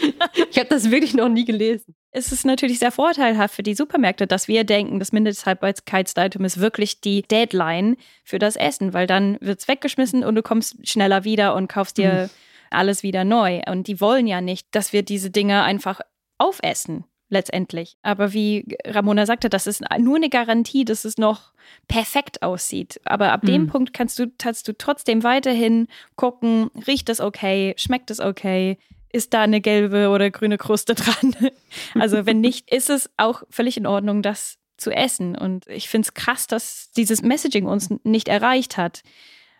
ich 0.50 0.58
habe 0.58 0.68
das 0.68 0.90
wirklich 0.90 1.14
noch 1.14 1.28
nie 1.28 1.44
gelesen. 1.44 1.94
Es 2.10 2.32
ist 2.32 2.44
natürlich 2.44 2.80
sehr 2.80 2.90
vorteilhaft 2.90 3.54
für 3.54 3.62
die 3.62 3.76
Supermärkte, 3.76 4.26
dass 4.26 4.48
wir 4.48 4.64
denken, 4.64 4.98
das 4.98 5.12
Mindesthaltbarkeitsdatum 5.12 6.44
ist 6.44 6.58
wirklich 6.58 7.00
die 7.00 7.22
Deadline 7.22 7.96
für 8.24 8.40
das 8.40 8.56
Essen, 8.56 8.94
weil 8.94 9.06
dann 9.06 9.38
wird 9.40 9.60
es 9.60 9.68
weggeschmissen 9.68 10.24
und 10.24 10.34
du 10.34 10.42
kommst 10.42 10.88
schneller 10.88 11.22
wieder 11.22 11.54
und 11.54 11.68
kaufst 11.68 11.98
dir 11.98 12.24
mhm 12.24 12.47
alles 12.70 13.02
wieder 13.02 13.24
neu. 13.24 13.60
Und 13.66 13.86
die 13.86 14.00
wollen 14.00 14.26
ja 14.26 14.40
nicht, 14.40 14.68
dass 14.72 14.92
wir 14.92 15.02
diese 15.02 15.30
Dinge 15.30 15.62
einfach 15.62 16.00
aufessen 16.38 17.04
letztendlich. 17.28 17.96
Aber 18.02 18.32
wie 18.32 18.76
Ramona 18.86 19.26
sagte, 19.26 19.48
das 19.48 19.66
ist 19.66 19.82
nur 19.98 20.16
eine 20.16 20.30
Garantie, 20.30 20.84
dass 20.84 21.04
es 21.04 21.18
noch 21.18 21.52
perfekt 21.86 22.42
aussieht. 22.42 23.00
Aber 23.04 23.32
ab 23.32 23.42
mhm. 23.42 23.46
dem 23.46 23.66
Punkt 23.66 23.92
kannst 23.92 24.18
du, 24.18 24.32
kannst 24.38 24.66
du 24.68 24.76
trotzdem 24.76 25.22
weiterhin 25.22 25.88
gucken, 26.16 26.70
riecht 26.86 27.08
es 27.08 27.20
okay, 27.20 27.74
schmeckt 27.76 28.10
es 28.10 28.20
okay, 28.20 28.78
ist 29.12 29.34
da 29.34 29.42
eine 29.42 29.60
gelbe 29.60 30.08
oder 30.08 30.30
grüne 30.30 30.58
Kruste 30.58 30.94
dran. 30.94 31.34
also 31.94 32.26
wenn 32.26 32.40
nicht, 32.40 32.70
ist 32.72 32.90
es 32.90 33.10
auch 33.16 33.42
völlig 33.50 33.76
in 33.76 33.86
Ordnung, 33.86 34.22
das 34.22 34.58
zu 34.76 34.90
essen. 34.90 35.36
Und 35.36 35.66
ich 35.66 35.88
finde 35.88 36.06
es 36.06 36.14
krass, 36.14 36.46
dass 36.46 36.90
dieses 36.92 37.22
Messaging 37.22 37.66
uns 37.66 37.90
nicht 38.04 38.28
erreicht 38.28 38.76
hat. 38.76 39.02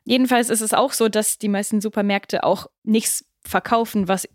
Jedenfalls 0.09 0.49
ist 0.49 0.63
es 0.63 0.73
auch 0.73 0.95
so, 0.95 1.11
dass 1.11 1.37
die 1.37 1.51
meisten 1.51 1.83
Supermärkte 1.83 2.43
auch 2.43 2.69
nichts 2.83 3.27
verkaufen, 3.45 4.09
was 4.09 4.27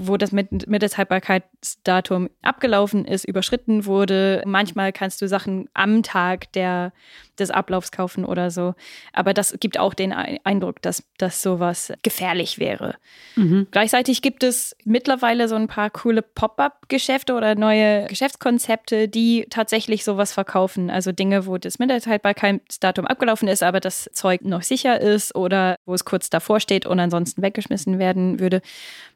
wo 0.00 0.16
das 0.16 0.32
Mindesthaltbarkeitsdatum 0.32 2.30
abgelaufen 2.42 3.04
ist, 3.04 3.24
überschritten 3.24 3.84
wurde. 3.86 4.42
Manchmal 4.46 4.92
kannst 4.92 5.20
du 5.20 5.28
Sachen 5.28 5.68
am 5.74 6.02
Tag 6.02 6.50
der, 6.52 6.92
des 7.38 7.50
Ablaufs 7.50 7.92
kaufen 7.92 8.24
oder 8.24 8.50
so. 8.50 8.74
Aber 9.12 9.34
das 9.34 9.56
gibt 9.60 9.78
auch 9.78 9.94
den 9.94 10.12
Eindruck, 10.12 10.80
dass, 10.82 11.04
dass 11.18 11.42
sowas 11.42 11.92
gefährlich 12.02 12.58
wäre. 12.58 12.96
Mhm. 13.36 13.66
Gleichzeitig 13.70 14.22
gibt 14.22 14.42
es 14.42 14.76
mittlerweile 14.84 15.48
so 15.48 15.56
ein 15.56 15.68
paar 15.68 15.90
coole 15.90 16.22
Pop-up-Geschäfte 16.22 17.34
oder 17.34 17.54
neue 17.54 18.06
Geschäftskonzepte, 18.06 19.08
die 19.08 19.46
tatsächlich 19.50 20.04
sowas 20.04 20.32
verkaufen. 20.32 20.90
Also 20.90 21.12
Dinge, 21.12 21.46
wo 21.46 21.58
das 21.58 21.78
Mindesthaltbarkeitsdatum 21.78 23.06
abgelaufen 23.06 23.48
ist, 23.48 23.62
aber 23.62 23.80
das 23.80 24.10
Zeug 24.12 24.42
noch 24.42 24.62
sicher 24.62 25.00
ist 25.00 25.34
oder 25.34 25.76
wo 25.84 25.94
es 25.94 26.04
kurz 26.04 26.30
davor 26.30 26.60
steht 26.60 26.86
und 26.86 27.00
ansonsten 27.00 27.42
weggeschmissen 27.42 27.98
werden 27.98 28.40
würde 28.40 28.62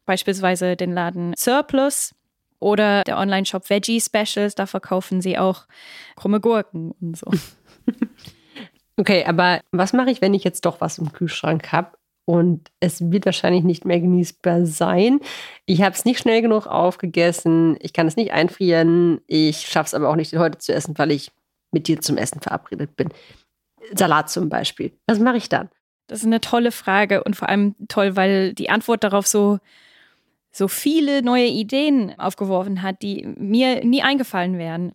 beispielsweise 0.06 0.73
den 0.76 0.92
Laden 0.92 1.34
Surplus 1.36 2.14
oder 2.58 3.04
der 3.04 3.18
Online-Shop 3.18 3.68
Veggie 3.68 4.00
Specials, 4.00 4.54
da 4.54 4.66
verkaufen 4.66 5.20
sie 5.20 5.38
auch 5.38 5.66
krumme 6.16 6.40
Gurken 6.40 6.92
und 7.00 7.16
so. 7.16 7.30
Okay, 8.96 9.24
aber 9.24 9.60
was 9.72 9.92
mache 9.92 10.10
ich, 10.10 10.20
wenn 10.20 10.34
ich 10.34 10.44
jetzt 10.44 10.64
doch 10.66 10.80
was 10.80 10.98
im 10.98 11.12
Kühlschrank 11.12 11.72
habe 11.72 11.96
und 12.26 12.70
es 12.80 13.10
wird 13.10 13.26
wahrscheinlich 13.26 13.64
nicht 13.64 13.84
mehr 13.84 14.00
genießbar 14.00 14.66
sein. 14.66 15.20
Ich 15.66 15.82
habe 15.82 15.94
es 15.94 16.04
nicht 16.04 16.20
schnell 16.20 16.42
genug 16.42 16.66
aufgegessen, 16.66 17.76
ich 17.80 17.92
kann 17.92 18.06
es 18.06 18.16
nicht 18.16 18.32
einfrieren, 18.32 19.20
ich 19.26 19.62
schaffe 19.62 19.88
es 19.88 19.94
aber 19.94 20.08
auch 20.08 20.16
nicht 20.16 20.34
heute 20.36 20.58
zu 20.58 20.72
essen, 20.72 20.96
weil 20.96 21.10
ich 21.10 21.32
mit 21.72 21.88
dir 21.88 22.00
zum 22.00 22.16
Essen 22.16 22.40
verabredet 22.40 22.94
bin. 22.96 23.08
Salat 23.94 24.30
zum 24.30 24.48
Beispiel. 24.48 24.92
Was 25.06 25.18
mache 25.18 25.36
ich 25.38 25.48
dann? 25.48 25.68
Das 26.06 26.20
ist 26.20 26.26
eine 26.26 26.40
tolle 26.40 26.70
Frage 26.70 27.24
und 27.24 27.34
vor 27.34 27.48
allem 27.48 27.74
toll, 27.88 28.14
weil 28.14 28.54
die 28.54 28.70
Antwort 28.70 29.02
darauf 29.02 29.26
so 29.26 29.58
so 30.56 30.68
viele 30.68 31.22
neue 31.22 31.46
Ideen 31.46 32.14
aufgeworfen 32.16 32.82
hat, 32.82 33.02
die 33.02 33.26
mir 33.36 33.84
nie 33.84 34.02
eingefallen 34.02 34.56
wären. 34.56 34.92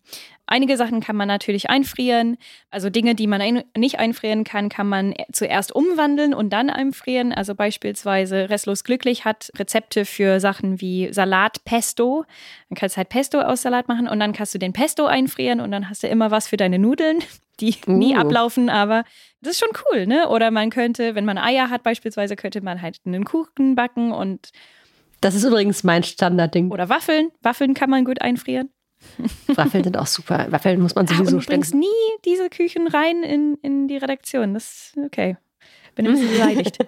Einige 0.48 0.78
Sachen 0.78 1.02
kann 1.02 1.18
man 1.18 1.28
natürlich 1.28 1.70
einfrieren. 1.70 2.38
Also 2.72 2.90
Dinge, 2.90 3.14
die 3.14 3.28
man 3.28 3.42
ein 3.42 3.64
nicht 3.78 4.00
einfrieren 4.00 4.46
kann, 4.46 4.70
kann 4.70 4.88
man 4.88 5.14
zuerst 5.34 5.76
umwandeln 5.76 6.34
und 6.34 6.52
dann 6.52 6.70
einfrieren. 6.70 7.34
Also 7.34 7.56
beispielsweise 7.56 8.50
Restlos 8.50 8.86
Glücklich 8.86 9.26
hat 9.26 9.52
Rezepte 9.60 10.06
für 10.06 10.40
Sachen 10.40 10.80
wie 10.80 11.12
Salatpesto. 11.12 12.24
Dann 12.70 12.76
kannst 12.78 12.96
du 12.96 12.98
halt 12.98 13.10
Pesto 13.10 13.42
aus 13.42 13.62
Salat 13.62 13.90
machen 13.90 14.08
und 14.08 14.20
dann 14.22 14.32
kannst 14.32 14.56
du 14.56 14.60
den 14.60 14.72
Pesto 14.72 15.06
einfrieren 15.08 15.60
und 15.60 15.72
dann 15.72 15.90
hast 15.90 16.04
du 16.04 16.08
immer 16.08 16.32
was 16.32 16.48
für 16.48 16.58
deine 16.58 16.80
Nudeln, 16.80 17.20
die 17.60 17.76
uh. 17.86 17.92
nie 17.92 18.16
ablaufen, 18.16 18.70
aber 18.70 19.04
das 19.42 19.54
ist 19.54 19.60
schon 19.60 19.78
cool, 19.92 20.08
ne? 20.08 20.30
Oder 20.30 20.52
man 20.52 20.70
könnte, 20.70 21.16
wenn 21.16 21.26
man 21.26 21.38
Eier 21.38 21.70
hat 21.70 21.84
beispielsweise, 21.84 22.38
könnte 22.38 22.62
man 22.62 22.82
halt 22.82 23.02
einen 23.06 23.26
Kuchen 23.26 23.76
backen 23.76 24.14
und 24.14 24.52
das 25.22 25.36
ist 25.36 25.44
übrigens 25.44 25.84
mein 25.84 26.04
Standardding. 26.04 26.72
Oder 26.72 26.90
Waffeln. 26.90 27.30
Waffeln 27.42 27.74
kann 27.74 27.90
man 27.90 28.06
gut 28.06 28.22
einfrieren. 28.22 28.70
Waffeln 29.48 29.84
sind 29.84 29.98
auch 29.98 30.08
super. 30.08 30.48
Waffeln 30.52 30.82
muss 30.82 30.96
man 30.96 31.08
sowieso 31.08 31.32
ja, 31.32 31.38
und 31.38 31.46
du 31.46 31.48
bringst 31.48 31.74
nie 31.74 31.88
diese 32.26 32.50
Küchen 32.50 32.88
rein 32.88 33.24
in, 33.24 33.56
in 33.62 33.88
die 33.88 33.98
Redaktion. 33.98 34.54
Das 34.54 34.94
ist 34.96 34.98
okay. 34.98 35.38
Bin 35.96 36.08
ein 36.08 36.14
bisschen 36.14 36.32
beleidigt. 36.32 36.78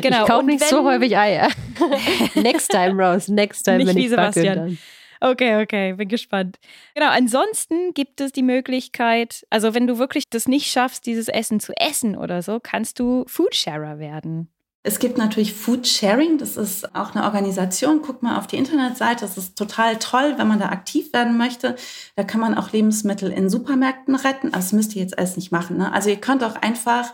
Genau. 0.00 0.22
Ich 0.22 0.28
kaufe 0.28 0.46
nicht 0.46 0.60
wenn, 0.60 0.68
so 0.68 0.84
häufig 0.84 1.16
Eier. 1.16 1.48
next 2.34 2.70
time, 2.70 2.92
Rose. 2.92 3.32
Next 3.32 3.62
time, 3.62 3.78
nicht 3.78 3.88
wenn 3.88 3.96
ich 3.96 4.08
Sebastian. 4.10 4.58
Backe, 4.58 4.78
Okay, 5.20 5.62
okay, 5.62 5.94
bin 5.94 6.08
gespannt. 6.08 6.58
Genau, 6.94 7.08
ansonsten 7.08 7.94
gibt 7.94 8.20
es 8.20 8.32
die 8.32 8.42
Möglichkeit, 8.42 9.46
also 9.50 9.74
wenn 9.74 9.86
du 9.86 9.98
wirklich 9.98 10.28
das 10.28 10.46
nicht 10.46 10.70
schaffst, 10.70 11.06
dieses 11.06 11.28
Essen 11.28 11.58
zu 11.60 11.72
essen 11.76 12.16
oder 12.16 12.42
so, 12.42 12.60
kannst 12.62 12.98
du 12.98 13.24
Foodsharer 13.26 13.98
werden. 13.98 14.50
Es 14.86 15.00
gibt 15.00 15.18
natürlich 15.18 15.52
Food 15.52 15.84
Sharing, 15.88 16.38
das 16.38 16.56
ist 16.56 16.94
auch 16.94 17.12
eine 17.12 17.24
Organisation. 17.24 18.02
Guckt 18.02 18.22
mal 18.22 18.38
auf 18.38 18.46
die 18.46 18.56
Internetseite, 18.56 19.22
das 19.22 19.36
ist 19.36 19.58
total 19.58 19.98
toll, 19.98 20.34
wenn 20.36 20.46
man 20.46 20.60
da 20.60 20.68
aktiv 20.68 21.12
werden 21.12 21.36
möchte. 21.36 21.74
Da 22.14 22.22
kann 22.22 22.40
man 22.40 22.56
auch 22.56 22.70
Lebensmittel 22.70 23.32
in 23.32 23.50
Supermärkten 23.50 24.14
retten. 24.14 24.48
Aber 24.48 24.58
das 24.58 24.72
müsst 24.72 24.94
ihr 24.94 25.02
jetzt 25.02 25.18
alles 25.18 25.36
nicht 25.36 25.50
machen. 25.50 25.78
Ne? 25.78 25.92
Also 25.92 26.08
ihr 26.08 26.20
könnt 26.20 26.44
auch 26.44 26.54
einfach 26.54 27.12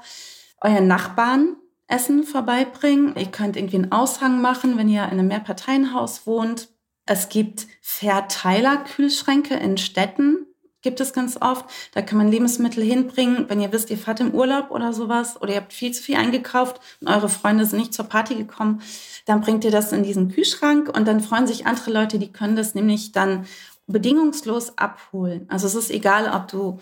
euren 0.60 0.86
Nachbarn 0.86 1.56
Essen 1.88 2.24
vorbeibringen. 2.24 3.14
Ihr 3.16 3.30
könnt 3.30 3.56
irgendwie 3.56 3.76
einen 3.76 3.92
Aushang 3.92 4.42
machen, 4.42 4.76
wenn 4.76 4.90
ihr 4.90 5.04
in 5.04 5.12
einem 5.12 5.28
Mehrparteienhaus 5.28 6.26
wohnt. 6.26 6.68
Es 7.06 7.30
gibt 7.30 7.66
Verteilerkühlschränke 7.80 9.54
in 9.54 9.78
Städten. 9.78 10.46
Gibt 10.82 11.00
es 11.00 11.12
ganz 11.12 11.38
oft. 11.40 11.64
Da 11.92 12.02
kann 12.02 12.18
man 12.18 12.30
Lebensmittel 12.30 12.82
hinbringen, 12.82 13.48
wenn 13.48 13.60
ihr 13.60 13.72
wisst, 13.72 13.90
ihr 13.90 13.98
fahrt 13.98 14.20
im 14.20 14.34
Urlaub 14.34 14.70
oder 14.70 14.92
sowas 14.92 15.40
oder 15.40 15.54
ihr 15.54 15.60
habt 15.60 15.72
viel 15.72 15.92
zu 15.92 16.02
viel 16.02 16.16
eingekauft 16.16 16.80
und 17.00 17.08
eure 17.08 17.28
Freunde 17.28 17.64
sind 17.64 17.78
nicht 17.78 17.94
zur 17.94 18.04
Party 18.06 18.34
gekommen, 18.34 18.82
dann 19.26 19.40
bringt 19.40 19.64
ihr 19.64 19.70
das 19.70 19.92
in 19.92 20.02
diesen 20.02 20.30
Kühlschrank 20.30 20.94
und 20.94 21.06
dann 21.06 21.20
freuen 21.20 21.46
sich 21.46 21.66
andere 21.66 21.90
Leute, 21.90 22.18
die 22.18 22.32
können 22.32 22.56
das 22.56 22.74
nämlich 22.74 23.12
dann 23.12 23.46
bedingungslos 23.86 24.78
abholen. 24.78 25.46
Also 25.48 25.66
es 25.66 25.74
ist 25.74 25.90
egal, 25.90 26.30
ob 26.34 26.48
du 26.48 26.80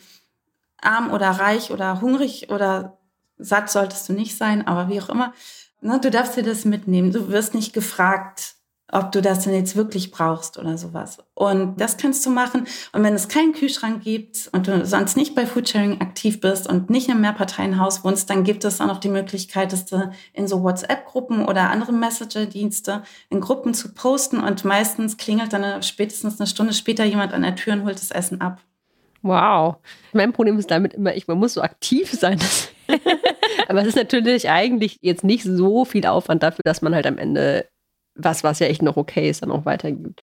arm 0.81 1.13
oder 1.13 1.31
reich 1.31 1.71
oder 1.71 2.01
hungrig 2.01 2.51
oder 2.51 2.99
satt 3.39 3.71
solltest 3.71 4.09
du 4.09 4.13
nicht 4.13 4.37
sein, 4.37 4.67
aber 4.67 4.89
wie 4.89 5.01
auch 5.01 5.09
immer. 5.09 5.33
Ne, 5.81 5.99
du 5.99 6.11
darfst 6.11 6.37
dir 6.37 6.43
das 6.43 6.65
mitnehmen. 6.65 7.11
Du 7.11 7.29
wirst 7.29 7.55
nicht 7.55 7.73
gefragt, 7.73 8.55
ob 8.93 9.13
du 9.13 9.23
das 9.23 9.45
denn 9.45 9.55
jetzt 9.55 9.77
wirklich 9.77 10.11
brauchst 10.11 10.59
oder 10.59 10.77
sowas. 10.79 11.19
Und 11.35 11.81
das 11.81 11.97
kannst 11.97 12.25
du 12.27 12.31
machen. 12.31 12.67
Und 12.93 13.03
wenn 13.03 13.15
es 13.15 13.29
keinen 13.29 13.53
Kühlschrank 13.53 14.03
gibt 14.03 14.49
und 14.53 14.67
du 14.67 14.85
sonst 14.85 15.17
nicht 15.17 15.35
bei 15.35 15.47
Foodsharing 15.47 16.01
aktiv 16.01 16.41
bist 16.41 16.69
und 16.69 16.91
nicht 16.91 17.09
im 17.09 17.21
Mehrparteienhaus 17.21 18.05
wohnst, 18.05 18.29
dann 18.31 18.45
gibt 18.45 18.65
es 18.65 18.81
auch 18.81 18.87
noch 18.87 19.01
die 19.01 19.09
Möglichkeit, 19.09 19.73
dass 19.73 19.87
du 19.87 20.11
in 20.33 20.49
so 20.49 20.63
WhatsApp-Gruppen 20.63 21.45
oder 21.45 21.71
andere 21.71 21.93
Messenger-Dienste 21.93 23.03
in 23.29 23.41
Gruppen 23.41 23.75
zu 23.75 23.95
posten 23.95 24.41
und 24.41 24.65
meistens 24.65 25.17
klingelt 25.17 25.53
dann 25.53 25.83
spätestens 25.83 26.41
eine 26.41 26.47
Stunde 26.47 26.73
später 26.73 27.05
jemand 27.05 27.33
an 27.33 27.43
der 27.43 27.57
Tür 27.57 27.75
und 27.75 27.85
holt 27.85 27.97
das 27.97 28.11
Essen 28.11 28.41
ab. 28.41 28.61
Wow. 29.23 29.77
Mein 30.13 30.33
Problem 30.33 30.59
ist 30.59 30.71
damit 30.71 30.95
immer, 30.95 31.15
ich, 31.15 31.29
man 31.29 31.39
muss 31.39 31.55
so 31.55 31.63
aktiv 31.63 32.11
sein. 32.11 32.39
Aber 33.69 33.83
es 33.83 33.89
ist 33.89 33.97
natürlich 33.97 34.49
eigentlich 34.49 34.99
jetzt 35.03 35.25
nicht 35.25 35.45
so 35.45 35.85
viel 35.85 36.07
Aufwand 36.07 36.43
dafür, 36.43 36.63
dass 36.65 36.83
man 36.83 36.95
halt 36.95 37.07
am 37.07 37.19
Ende 37.19 37.67
was, 38.15 38.45
was 38.45 38.59
ja 38.59 38.67
echt 38.67 38.83
noch 38.83 38.97
okay 38.97 39.29
ist, 39.29 39.43
dann 39.43 39.51
auch 39.51 39.65
weitergibt. 39.65 40.23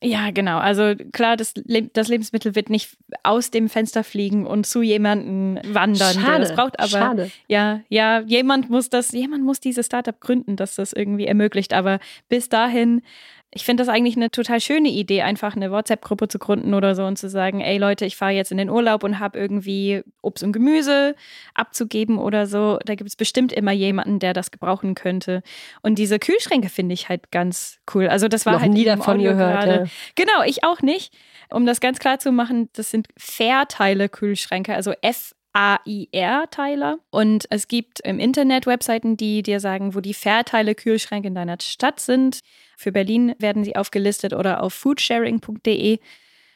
Ja, 0.00 0.30
genau. 0.30 0.58
Also 0.58 0.94
klar, 1.12 1.36
das, 1.36 1.54
Le 1.56 1.82
das 1.92 2.06
Lebensmittel 2.06 2.54
wird 2.54 2.70
nicht 2.70 2.96
aus 3.24 3.50
dem 3.50 3.68
Fenster 3.68 4.04
fliegen 4.04 4.46
und 4.46 4.64
zu 4.64 4.80
jemandem 4.80 5.58
wandern. 5.74 6.14
Schade, 6.14 6.40
das 6.40 6.54
braucht 6.54 6.78
aber 6.78 6.88
schade. 6.88 7.30
ja, 7.48 7.80
ja, 7.88 8.20
jemand 8.20 8.70
muss 8.70 8.90
das, 8.90 9.10
jemand 9.10 9.42
muss 9.42 9.58
dieses 9.58 9.86
Startup 9.86 10.18
gründen, 10.20 10.54
das 10.54 10.76
das 10.76 10.92
irgendwie 10.92 11.26
ermöglicht. 11.26 11.72
Aber 11.72 11.98
bis 12.28 12.48
dahin 12.48 13.02
ich 13.50 13.64
finde 13.64 13.82
das 13.82 13.88
eigentlich 13.88 14.16
eine 14.16 14.30
total 14.30 14.60
schöne 14.60 14.90
Idee, 14.90 15.22
einfach 15.22 15.56
eine 15.56 15.70
WhatsApp-Gruppe 15.70 16.28
zu 16.28 16.38
gründen 16.38 16.74
oder 16.74 16.94
so 16.94 17.04
und 17.04 17.16
zu 17.16 17.30
sagen, 17.30 17.60
ey 17.62 17.78
Leute, 17.78 18.04
ich 18.04 18.16
fahre 18.16 18.32
jetzt 18.32 18.52
in 18.52 18.58
den 18.58 18.68
Urlaub 18.68 19.04
und 19.04 19.18
habe 19.20 19.38
irgendwie 19.38 20.02
Obst 20.20 20.44
und 20.44 20.52
Gemüse 20.52 21.14
abzugeben 21.54 22.18
oder 22.18 22.46
so. 22.46 22.78
Da 22.84 22.94
gibt 22.94 23.08
es 23.08 23.16
bestimmt 23.16 23.52
immer 23.52 23.72
jemanden, 23.72 24.18
der 24.18 24.34
das 24.34 24.50
gebrauchen 24.50 24.94
könnte. 24.94 25.42
Und 25.80 25.98
diese 25.98 26.18
Kühlschränke 26.18 26.68
finde 26.68 26.92
ich 26.92 27.08
halt 27.08 27.30
ganz 27.30 27.78
cool. 27.94 28.08
Also 28.08 28.28
das 28.28 28.44
war 28.44 28.54
Noch 28.54 28.60
halt 28.60 28.72
nie 28.72 28.84
davon 28.84 29.22
gehört. 29.22 29.66
Ja. 29.66 29.84
Genau, 30.14 30.42
ich 30.44 30.64
auch 30.64 30.82
nicht. 30.82 31.14
Um 31.50 31.64
das 31.64 31.80
ganz 31.80 31.98
klar 31.98 32.18
zu 32.18 32.32
machen, 32.32 32.68
das 32.74 32.90
sind 32.90 33.08
Fairteile-Kühlschränke, 33.16 34.74
also 34.74 34.92
F 35.00 35.32
AIR-Teiler. 35.58 36.98
Und 37.10 37.46
es 37.50 37.66
gibt 37.66 38.00
im 38.00 38.20
Internet 38.20 38.66
Webseiten, 38.66 39.16
die 39.16 39.42
dir 39.42 39.58
sagen, 39.58 39.94
wo 39.94 40.00
die 40.00 40.14
Fairteile-Kühlschränke 40.14 41.28
in 41.28 41.34
deiner 41.34 41.56
Stadt 41.60 41.98
sind. 41.98 42.40
Für 42.76 42.92
Berlin 42.92 43.34
werden 43.38 43.64
sie 43.64 43.74
aufgelistet 43.74 44.34
oder 44.34 44.62
auf 44.62 44.72
foodsharing.de. 44.74 45.98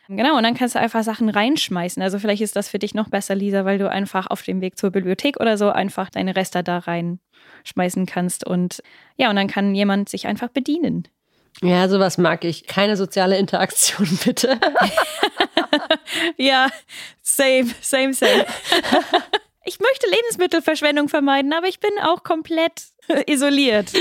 Genau, 0.09 0.37
und 0.37 0.43
dann 0.43 0.55
kannst 0.55 0.75
du 0.75 0.79
einfach 0.79 1.03
Sachen 1.03 1.29
reinschmeißen. 1.29 2.03
Also 2.03 2.19
vielleicht 2.19 2.43
ist 2.43 2.55
das 2.55 2.69
für 2.69 2.79
dich 2.79 2.95
noch 2.95 3.09
besser, 3.09 3.35
Lisa, 3.35 3.65
weil 3.65 3.79
du 3.79 3.91
einfach 3.91 4.29
auf 4.29 4.43
dem 4.43 4.61
Weg 4.61 4.79
zur 4.79 4.91
Bibliothek 4.91 5.41
oder 5.41 5.57
so 5.57 5.71
einfach 5.71 6.11
deine 6.11 6.37
Reste 6.37 6.62
da 6.62 6.79
reinschmeißen 6.79 8.07
kannst. 8.07 8.47
Und 8.47 8.83
ja, 9.17 9.31
und 9.31 9.37
dann 9.37 9.49
kann 9.49 9.75
jemand 9.75 10.09
sich 10.09 10.27
einfach 10.27 10.49
bedienen. 10.49 11.09
Ja, 11.61 11.88
sowas 11.88 12.19
mag 12.19 12.45
ich. 12.45 12.67
Keine 12.67 12.97
soziale 12.97 13.38
Interaktion, 13.38 14.19
bitte. 14.25 14.59
ja, 16.37 16.70
same, 17.22 17.70
same, 17.81 18.14
same. 18.14 18.46
Ich 19.64 19.79
möchte 19.79 20.09
Lebensmittelverschwendung 20.11 21.09
vermeiden, 21.09 21.53
aber 21.53 21.68
ich 21.68 21.79
bin 21.79 21.92
auch 22.03 22.25
komplett 22.25 22.83
isoliert. 23.27 23.92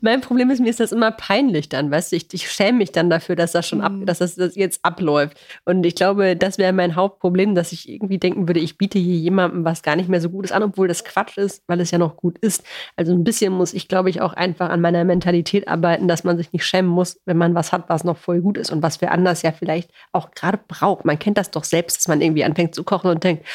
Mein 0.00 0.20
Problem 0.20 0.50
ist, 0.50 0.60
mir 0.60 0.70
ist 0.70 0.80
das 0.80 0.92
immer 0.92 1.10
peinlich 1.10 1.68
dann, 1.68 1.90
weißt 1.90 2.12
du, 2.12 2.16
ich, 2.16 2.32
ich 2.32 2.50
schäme 2.50 2.78
mich 2.78 2.92
dann 2.92 3.10
dafür, 3.10 3.36
dass 3.36 3.52
das 3.52 3.66
schon 3.66 3.80
ab, 3.80 3.92
mhm. 3.92 4.06
dass 4.06 4.18
das, 4.18 4.34
das 4.34 4.56
jetzt 4.56 4.84
abläuft. 4.84 5.38
Und 5.64 5.84
ich 5.84 5.94
glaube, 5.94 6.36
das 6.36 6.58
wäre 6.58 6.72
mein 6.72 6.96
Hauptproblem, 6.96 7.54
dass 7.54 7.72
ich 7.72 7.88
irgendwie 7.88 8.18
denken 8.18 8.48
würde, 8.48 8.60
ich 8.60 8.78
biete 8.78 8.98
hier 8.98 9.16
jemandem 9.16 9.64
was 9.64 9.82
gar 9.82 9.96
nicht 9.96 10.08
mehr 10.08 10.20
so 10.20 10.30
Gutes 10.30 10.52
an, 10.52 10.62
obwohl 10.62 10.88
das 10.88 11.04
Quatsch 11.04 11.38
ist, 11.38 11.62
weil 11.66 11.80
es 11.80 11.90
ja 11.90 11.98
noch 11.98 12.16
gut 12.16 12.38
ist. 12.38 12.64
Also 12.96 13.12
ein 13.12 13.24
bisschen 13.24 13.52
muss 13.52 13.74
ich, 13.74 13.88
glaube 13.88 14.10
ich, 14.10 14.20
auch 14.20 14.32
einfach 14.32 14.70
an 14.70 14.80
meiner 14.80 15.04
Mentalität 15.04 15.68
arbeiten, 15.68 16.08
dass 16.08 16.24
man 16.24 16.36
sich 16.36 16.52
nicht 16.52 16.64
schämen 16.64 16.90
muss, 16.90 17.20
wenn 17.24 17.36
man 17.36 17.54
was 17.54 17.72
hat, 17.72 17.88
was 17.88 18.04
noch 18.04 18.16
voll 18.16 18.40
gut 18.40 18.58
ist 18.58 18.70
und 18.70 18.82
was 18.82 19.00
wir 19.00 19.12
anders 19.12 19.42
ja 19.42 19.52
vielleicht 19.52 19.90
auch 20.12 20.30
gerade 20.32 20.58
braucht. 20.66 21.04
Man 21.04 21.18
kennt 21.18 21.38
das 21.38 21.50
doch 21.50 21.64
selbst, 21.64 21.98
dass 21.98 22.08
man 22.08 22.20
irgendwie 22.20 22.44
anfängt 22.44 22.74
zu 22.74 22.84
kochen 22.84 23.10
und 23.10 23.24
denkt, 23.24 23.46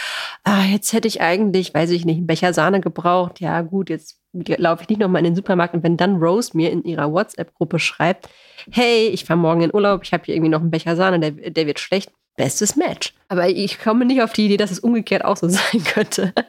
ah, 0.44 0.64
jetzt 0.64 0.94
hätte 0.94 1.08
ich 1.08 1.22
eigentlich, 1.22 1.74
weiß 1.74 1.92
ich 1.92 2.06
nicht, 2.06 2.18
einen 2.18 2.28
Becher 2.28 2.54
Sahne 2.54 2.82
gebraucht. 2.82 3.40
Ja, 3.40 3.62
gut, 3.62 3.90
jetzt 3.90 4.20
laufe 4.58 4.84
ich 4.84 4.90
nicht 4.90 5.00
nochmal 5.00 5.20
in 5.20 5.26
den 5.26 5.36
Supermarkt 5.36 5.74
und 5.74 5.84
wenn 5.84 5.98
dann 5.98 6.15
Rose 6.22 6.52
mir 6.54 6.72
in 6.72 6.84
ihrer 6.84 7.12
WhatsApp-Gruppe 7.12 7.80
schreibt, 7.80 8.30
hey, 8.72 9.08
ich 9.08 9.26
fahre 9.26 9.40
morgen 9.40 9.62
in 9.62 9.74
Urlaub, 9.74 10.02
ich 10.04 10.14
habe 10.14 10.24
hier 10.26 10.36
irgendwie 10.36 10.50
noch 10.50 10.62
einen 10.62 10.72
Becher 10.72 10.96
Sahne, 10.96 11.20
der, 11.20 11.52
der 11.52 11.68
wird 11.68 11.80
schlecht. 11.80 12.12
Bestes 12.38 12.76
Match. 12.76 13.14
Aber 13.30 13.48
ich 13.48 13.80
komme 13.80 14.04
nicht 14.04 14.22
auf 14.22 14.34
die 14.34 14.46
Idee, 14.48 14.58
dass 14.58 14.70
es 14.70 14.80
umgekehrt 14.80 15.24
auch 15.24 15.38
so 15.38 15.48
sein 15.50 15.84
könnte. 15.86 16.34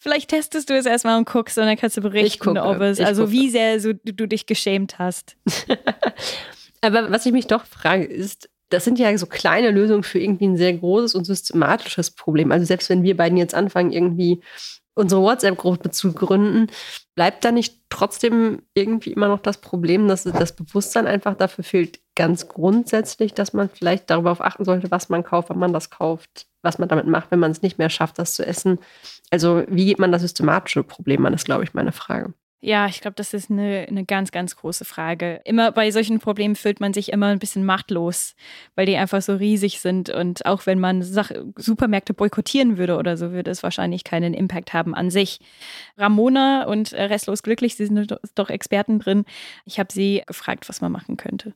Vielleicht 0.00 0.30
testest 0.30 0.70
du 0.70 0.74
es 0.74 0.86
erstmal 0.86 1.18
und 1.18 1.28
guckst 1.28 1.58
und 1.58 1.66
dann 1.66 1.76
kannst 1.76 1.96
du 1.96 2.00
berichten, 2.00 2.56
ob 2.56 2.80
es, 2.80 3.00
also 3.00 3.22
gucke. 3.22 3.32
wie 3.32 3.50
sehr 3.50 3.80
so, 3.80 3.92
du, 3.92 4.12
du 4.14 4.26
dich 4.26 4.46
geschämt 4.46 4.98
hast. 4.98 5.36
Aber 6.80 7.10
was 7.10 7.26
ich 7.26 7.32
mich 7.32 7.48
doch 7.48 7.64
frage, 7.64 8.04
ist, 8.04 8.48
das 8.70 8.84
sind 8.84 8.98
ja 8.98 9.16
so 9.18 9.26
kleine 9.26 9.70
Lösungen 9.70 10.04
für 10.04 10.20
irgendwie 10.20 10.46
ein 10.46 10.56
sehr 10.56 10.72
großes 10.74 11.14
und 11.14 11.24
systematisches 11.24 12.12
Problem. 12.12 12.52
Also 12.52 12.64
selbst 12.64 12.88
wenn 12.90 13.02
wir 13.02 13.16
beiden 13.16 13.38
jetzt 13.38 13.54
anfangen, 13.54 13.92
irgendwie 13.92 14.40
unsere 14.98 15.22
WhatsApp-Gruppe 15.22 15.90
zu 15.90 16.12
gründen, 16.12 16.66
bleibt 17.14 17.44
da 17.44 17.52
nicht 17.52 17.82
trotzdem 17.88 18.62
irgendwie 18.74 19.12
immer 19.12 19.28
noch 19.28 19.40
das 19.40 19.60
Problem, 19.60 20.08
dass 20.08 20.24
das 20.24 20.54
Bewusstsein 20.54 21.06
einfach 21.06 21.34
dafür 21.36 21.64
fehlt, 21.64 22.00
ganz 22.14 22.48
grundsätzlich, 22.48 23.32
dass 23.32 23.52
man 23.52 23.68
vielleicht 23.68 24.10
darauf 24.10 24.40
achten 24.40 24.64
sollte, 24.64 24.90
was 24.90 25.08
man 25.08 25.22
kauft, 25.22 25.50
wann 25.50 25.58
man 25.58 25.72
das 25.72 25.90
kauft, 25.90 26.46
was 26.62 26.78
man 26.78 26.88
damit 26.88 27.06
macht, 27.06 27.30
wenn 27.30 27.38
man 27.38 27.52
es 27.52 27.62
nicht 27.62 27.78
mehr 27.78 27.90
schafft, 27.90 28.18
das 28.18 28.34
zu 28.34 28.44
essen. 28.44 28.78
Also 29.30 29.62
wie 29.68 29.86
geht 29.86 30.00
man 30.00 30.12
das 30.12 30.22
systematische 30.22 30.82
Problem 30.82 31.24
an, 31.24 31.34
ist, 31.34 31.44
glaube 31.44 31.64
ich, 31.64 31.74
meine 31.74 31.92
Frage. 31.92 32.34
Ja, 32.60 32.88
ich 32.88 33.00
glaube, 33.00 33.14
das 33.14 33.34
ist 33.34 33.52
eine, 33.52 33.86
eine 33.88 34.04
ganz, 34.04 34.32
ganz 34.32 34.56
große 34.56 34.84
Frage. 34.84 35.40
Immer 35.44 35.70
bei 35.70 35.92
solchen 35.92 36.18
Problemen 36.18 36.56
fühlt 36.56 36.80
man 36.80 36.92
sich 36.92 37.12
immer 37.12 37.26
ein 37.26 37.38
bisschen 37.38 37.64
machtlos, 37.64 38.34
weil 38.74 38.84
die 38.84 38.96
einfach 38.96 39.22
so 39.22 39.36
riesig 39.36 39.78
sind. 39.78 40.10
Und 40.10 40.44
auch 40.44 40.66
wenn 40.66 40.80
man 40.80 41.02
Sach 41.02 41.30
Supermärkte 41.56 42.14
boykottieren 42.14 42.76
würde 42.76 42.96
oder 42.96 43.16
so, 43.16 43.30
würde 43.30 43.52
es 43.52 43.62
wahrscheinlich 43.62 44.02
keinen 44.02 44.34
Impact 44.34 44.72
haben 44.72 44.96
an 44.96 45.10
sich. 45.10 45.38
Ramona 45.96 46.64
und 46.64 46.92
Restlos 46.94 47.44
Glücklich, 47.44 47.76
sie 47.76 47.86
sind 47.86 48.16
doch 48.34 48.50
Experten 48.50 48.98
drin. 48.98 49.24
Ich 49.64 49.78
habe 49.78 49.92
sie 49.92 50.24
gefragt, 50.26 50.68
was 50.68 50.80
man 50.80 50.90
machen 50.90 51.16
könnte. 51.16 51.54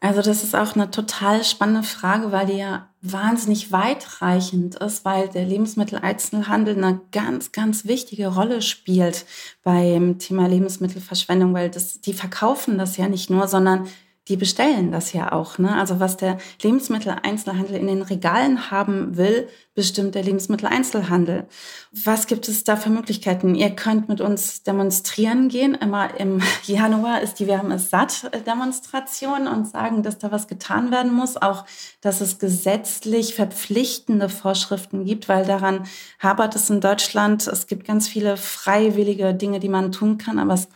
Also 0.00 0.20
das 0.20 0.44
ist 0.44 0.54
auch 0.54 0.74
eine 0.74 0.90
total 0.90 1.42
spannende 1.42 1.82
Frage, 1.82 2.30
weil 2.30 2.46
die 2.46 2.58
ja 2.58 2.90
wahnsinnig 3.00 3.72
weitreichend 3.72 4.74
ist, 4.76 5.04
weil 5.06 5.28
der 5.28 5.46
Lebensmitteleinzelhandel 5.46 6.76
eine 6.76 7.00
ganz, 7.12 7.52
ganz 7.52 7.86
wichtige 7.86 8.28
Rolle 8.28 8.60
spielt 8.60 9.24
beim 9.62 10.18
Thema 10.18 10.48
Lebensmittelverschwendung, 10.48 11.54
weil 11.54 11.70
das, 11.70 12.00
die 12.02 12.12
verkaufen 12.12 12.76
das 12.76 12.98
ja 12.98 13.08
nicht 13.08 13.30
nur, 13.30 13.48
sondern 13.48 13.88
die 14.28 14.36
bestellen 14.36 14.92
das 14.92 15.12
ja 15.12 15.32
auch. 15.32 15.58
Ne? 15.58 15.74
Also 15.74 15.98
was 16.00 16.16
der 16.16 16.36
Lebensmitteleinzelhandel 16.62 17.76
in 17.76 17.86
den 17.86 18.02
Regalen 18.02 18.70
haben 18.70 19.16
will, 19.16 19.48
bestimmt 19.76 20.14
der 20.14 20.24
Lebensmitteleinzelhandel. 20.24 21.46
Was 21.92 22.26
gibt 22.26 22.48
es 22.48 22.64
da 22.64 22.76
für 22.76 22.88
Möglichkeiten? 22.88 23.54
Ihr 23.54 23.70
könnt 23.70 24.08
mit 24.08 24.22
uns 24.22 24.62
demonstrieren 24.62 25.48
gehen. 25.48 25.74
Immer 25.74 26.18
im 26.18 26.40
Januar 26.64 27.20
ist 27.20 27.38
die 27.38 27.46
Wärme 27.46 27.78
satt 27.78 28.30
Demonstration 28.46 29.46
und 29.46 29.68
sagen, 29.68 30.02
dass 30.02 30.18
da 30.18 30.32
was 30.32 30.48
getan 30.48 30.90
werden 30.90 31.12
muss. 31.12 31.36
Auch, 31.36 31.66
dass 32.00 32.22
es 32.22 32.38
gesetzlich 32.38 33.34
verpflichtende 33.34 34.30
Vorschriften 34.30 35.04
gibt, 35.04 35.28
weil 35.28 35.44
daran 35.44 35.84
habert 36.18 36.56
es 36.56 36.70
in 36.70 36.80
Deutschland. 36.80 37.46
Es 37.46 37.66
gibt 37.66 37.86
ganz 37.86 38.08
viele 38.08 38.38
freiwillige 38.38 39.34
Dinge, 39.34 39.60
die 39.60 39.68
man 39.68 39.92
tun 39.92 40.16
kann, 40.16 40.38
aber 40.38 40.54
es 40.54 40.68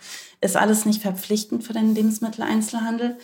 ist 0.42 0.56
alles 0.58 0.84
nicht 0.84 1.00
verpflichtend 1.00 1.64
für 1.64 1.72
den 1.72 1.94
Lebensmitteleinzelhandel. 1.94 3.16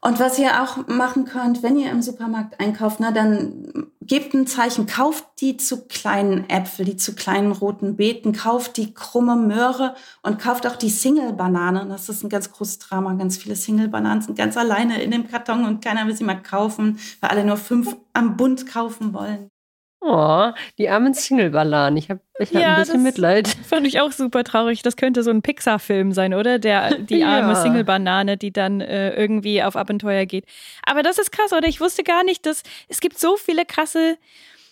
Und 0.00 0.20
was 0.20 0.38
ihr 0.38 0.62
auch 0.62 0.86
machen 0.86 1.24
könnt, 1.24 1.64
wenn 1.64 1.76
ihr 1.76 1.90
im 1.90 2.02
Supermarkt 2.02 2.60
einkauft, 2.60 3.00
na, 3.00 3.10
dann 3.10 3.88
gebt 4.00 4.32
ein 4.32 4.46
Zeichen, 4.46 4.86
kauft 4.86 5.24
die 5.40 5.56
zu 5.56 5.88
kleinen 5.88 6.48
Äpfel, 6.48 6.84
die 6.84 6.96
zu 6.96 7.16
kleinen 7.16 7.50
roten 7.50 7.96
Beeten, 7.96 8.32
kauft 8.32 8.76
die 8.76 8.94
krumme 8.94 9.34
Möhre 9.34 9.96
und 10.22 10.38
kauft 10.38 10.68
auch 10.68 10.76
die 10.76 10.88
Single-Banane. 10.88 11.86
Das 11.88 12.08
ist 12.08 12.22
ein 12.22 12.28
ganz 12.28 12.52
großes 12.52 12.78
Drama. 12.78 13.14
Ganz 13.14 13.38
viele 13.38 13.56
Single-Bananen 13.56 14.22
sind 14.22 14.38
ganz 14.38 14.56
alleine 14.56 15.02
in 15.02 15.10
dem 15.10 15.28
Karton 15.28 15.64
und 15.64 15.84
keiner 15.84 16.06
will 16.06 16.16
sie 16.16 16.24
mal 16.24 16.42
kaufen, 16.42 17.00
weil 17.20 17.30
alle 17.30 17.44
nur 17.44 17.56
fünf 17.56 17.96
am 18.12 18.36
Bund 18.36 18.66
kaufen 18.66 19.12
wollen. 19.12 19.50
Oh, 20.00 20.52
die 20.78 20.88
armen 20.88 21.12
Single-Ballaren. 21.12 21.96
Ich 21.96 22.08
habe 22.08 22.20
ich 22.38 22.54
hab 22.54 22.62
ja, 22.62 22.74
ein 22.74 22.80
bisschen 22.82 23.02
Mitleid. 23.02 23.48
Fand 23.48 23.86
ich 23.86 24.00
auch 24.00 24.12
super 24.12 24.44
traurig. 24.44 24.82
Das 24.82 24.96
könnte 24.96 25.24
so 25.24 25.30
ein 25.30 25.42
Pixar-Film 25.42 26.12
sein, 26.12 26.34
oder? 26.34 26.58
Der, 26.58 26.94
die 26.98 27.24
arme 27.24 27.52
ja. 27.52 27.54
Single-Banane, 27.56 28.36
die 28.36 28.52
dann 28.52 28.80
äh, 28.80 29.14
irgendwie 29.14 29.62
auf 29.62 29.76
Abenteuer 29.76 30.24
geht. 30.24 30.44
Aber 30.84 31.02
das 31.02 31.18
ist 31.18 31.32
krass, 31.32 31.52
oder? 31.52 31.66
Ich 31.66 31.80
wusste 31.80 32.04
gar 32.04 32.22
nicht, 32.22 32.46
dass 32.46 32.62
es 32.88 33.00
gibt 33.00 33.18
so 33.18 33.36
viele 33.36 33.64
krasse 33.64 34.18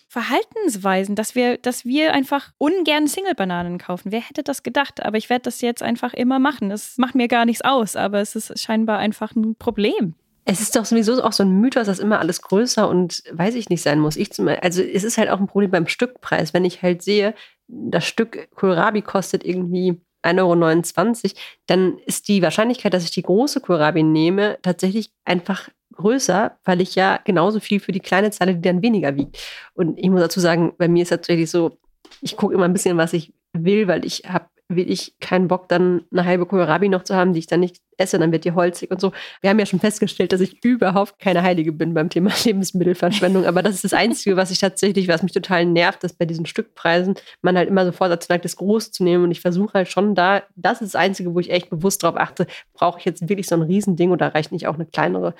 Verhaltensweisen, 0.07 1.15
dass 1.15 1.35
wir, 1.35 1.57
dass 1.57 1.83
wir 1.83 2.13
einfach 2.13 2.53
ungern 2.57 3.07
Single-Bananen 3.07 3.77
kaufen. 3.77 4.13
Wer 4.13 4.21
hätte 4.21 4.43
das 4.43 4.63
gedacht? 4.63 5.03
Aber 5.05 5.17
ich 5.17 5.29
werde 5.29 5.43
das 5.43 5.59
jetzt 5.59 5.83
einfach 5.83 6.13
immer 6.13 6.39
machen. 6.39 6.69
Das 6.69 6.97
macht 6.97 7.15
mir 7.15 7.27
gar 7.27 7.45
nichts 7.45 7.61
aus, 7.63 7.97
aber 7.97 8.21
es 8.21 8.35
ist 8.35 8.57
scheinbar 8.59 8.99
einfach 8.99 9.35
ein 9.35 9.55
Problem. 9.55 10.15
Es 10.49 10.61
ist 10.61 10.77
doch 10.77 10.85
sowieso 10.85 11.21
auch 11.21 11.33
so 11.33 11.43
ein 11.43 11.59
Mythos, 11.59 11.87
dass 11.87 11.99
immer 11.99 12.19
alles 12.19 12.41
größer 12.41 12.87
und 12.87 13.21
weiß 13.31 13.53
ich 13.55 13.69
nicht 13.69 13.81
sein 13.81 13.99
muss. 13.99 14.15
Ich 14.15 14.31
zum, 14.31 14.47
also 14.47 14.81
es 14.81 15.03
ist 15.03 15.17
halt 15.17 15.29
auch 15.29 15.41
ein 15.41 15.47
Problem 15.47 15.71
beim 15.71 15.87
Stückpreis. 15.87 16.53
Wenn 16.53 16.63
ich 16.63 16.81
halt 16.81 17.01
sehe, 17.01 17.35
das 17.67 18.05
Stück 18.05 18.49
Kohlrabi 18.55 19.01
kostet 19.01 19.43
irgendwie 19.43 19.99
1,29 20.23 21.25
Euro, 21.25 21.33
dann 21.65 21.97
ist 22.05 22.29
die 22.29 22.41
Wahrscheinlichkeit, 22.41 22.93
dass 22.93 23.03
ich 23.03 23.11
die 23.11 23.23
große 23.23 23.59
Kohlrabi 23.59 24.03
nehme, 24.03 24.57
tatsächlich 24.61 25.11
einfach 25.25 25.67
größer, 25.95 26.57
weil 26.63 26.79
ich 26.79 26.95
ja 26.95 27.19
genauso 27.25 27.59
viel 27.59 27.81
für 27.81 27.91
die 27.91 27.99
kleine 27.99 28.31
zahle, 28.31 28.55
die 28.55 28.61
dann 28.61 28.81
weniger 28.81 29.17
wiegt. 29.17 29.37
Und 29.73 29.99
ich 29.99 30.09
muss 30.09 30.21
dazu 30.21 30.39
sagen, 30.39 30.73
bei 30.77 30.87
mir 30.87 31.03
ist 31.03 31.09
tatsächlich 31.09 31.51
so, 31.51 31.77
ich 32.21 32.37
gucke 32.37 32.53
immer 32.53 32.65
ein 32.65 32.73
bisschen, 32.73 32.95
was 32.95 33.11
ich 33.11 33.33
will, 33.51 33.89
weil 33.89 34.05
ich 34.05 34.23
habe 34.25 34.45
will 34.69 34.89
ich 34.91 35.17
keinen 35.19 35.47
Bock, 35.47 35.69
dann 35.69 36.03
eine 36.11 36.25
halbe 36.25 36.45
Kohlrabi 36.45 36.89
noch 36.89 37.03
zu 37.03 37.15
haben, 37.15 37.33
die 37.33 37.39
ich 37.39 37.47
dann 37.47 37.61
nicht 37.61 37.77
esse, 37.97 38.19
dann 38.19 38.31
wird 38.31 38.43
die 38.45 38.51
holzig 38.51 38.91
und 38.91 38.99
so. 38.99 39.11
Wir 39.41 39.49
haben 39.49 39.59
ja 39.59 39.65
schon 39.65 39.79
festgestellt, 39.79 40.33
dass 40.33 40.41
ich 40.41 40.63
überhaupt 40.63 41.19
keine 41.19 41.41
Heilige 41.41 41.71
bin 41.71 41.93
beim 41.93 42.09
Thema 42.09 42.31
Lebensmittelverschwendung, 42.43 43.45
aber 43.45 43.63
das 43.63 43.75
ist 43.75 43.85
das 43.85 43.93
Einzige, 43.93 44.35
was 44.35 44.51
ich 44.51 44.59
tatsächlich, 44.59 45.07
was 45.07 45.23
mich 45.23 45.31
total 45.31 45.65
nervt, 45.65 46.03
dass 46.03 46.13
bei 46.13 46.25
diesen 46.25 46.45
Stückpreisen 46.45 47.15
man 47.41 47.57
halt 47.57 47.69
immer 47.69 47.85
sofort 47.85 48.11
dazu 48.11 48.27
neigt, 48.29 48.45
das 48.45 48.57
groß 48.57 48.91
zu 48.91 49.03
nehmen 49.03 49.23
und 49.23 49.31
ich 49.31 49.41
versuche 49.41 49.73
halt 49.73 49.87
schon 49.87 50.15
da, 50.15 50.43
das 50.55 50.81
ist 50.81 50.93
das 50.93 51.01
Einzige, 51.01 51.33
wo 51.33 51.39
ich 51.39 51.49
echt 51.49 51.69
bewusst 51.69 52.03
darauf 52.03 52.17
achte, 52.17 52.45
brauche 52.73 52.99
ich 52.99 53.05
jetzt 53.05 53.27
wirklich 53.29 53.47
so 53.47 53.55
ein 53.55 53.61
Riesending 53.61 54.11
oder 54.11 54.35
reicht 54.35 54.51
nicht 54.51 54.67
auch 54.67 54.75
eine 54.75 54.85
kleinere 54.85 55.33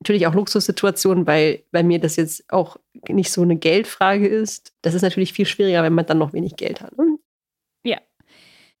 natürlich 0.00 0.26
auch 0.26 0.34
Luxussituationen, 0.34 1.26
weil 1.26 1.62
bei 1.72 1.82
mir 1.82 1.98
das 1.98 2.16
jetzt 2.16 2.44
auch 2.52 2.76
nicht 3.08 3.32
so 3.32 3.42
eine 3.42 3.56
Geldfrage 3.56 4.26
ist. 4.26 4.72
Das 4.82 4.92
ist 4.92 5.00
natürlich 5.02 5.32
viel 5.32 5.46
schwieriger, 5.46 5.82
wenn 5.82 5.94
man 5.94 6.04
dann 6.04 6.18
noch 6.18 6.34
wenig 6.34 6.56
Geld 6.56 6.82
hat. 6.82 6.96
Ne? 6.98 7.18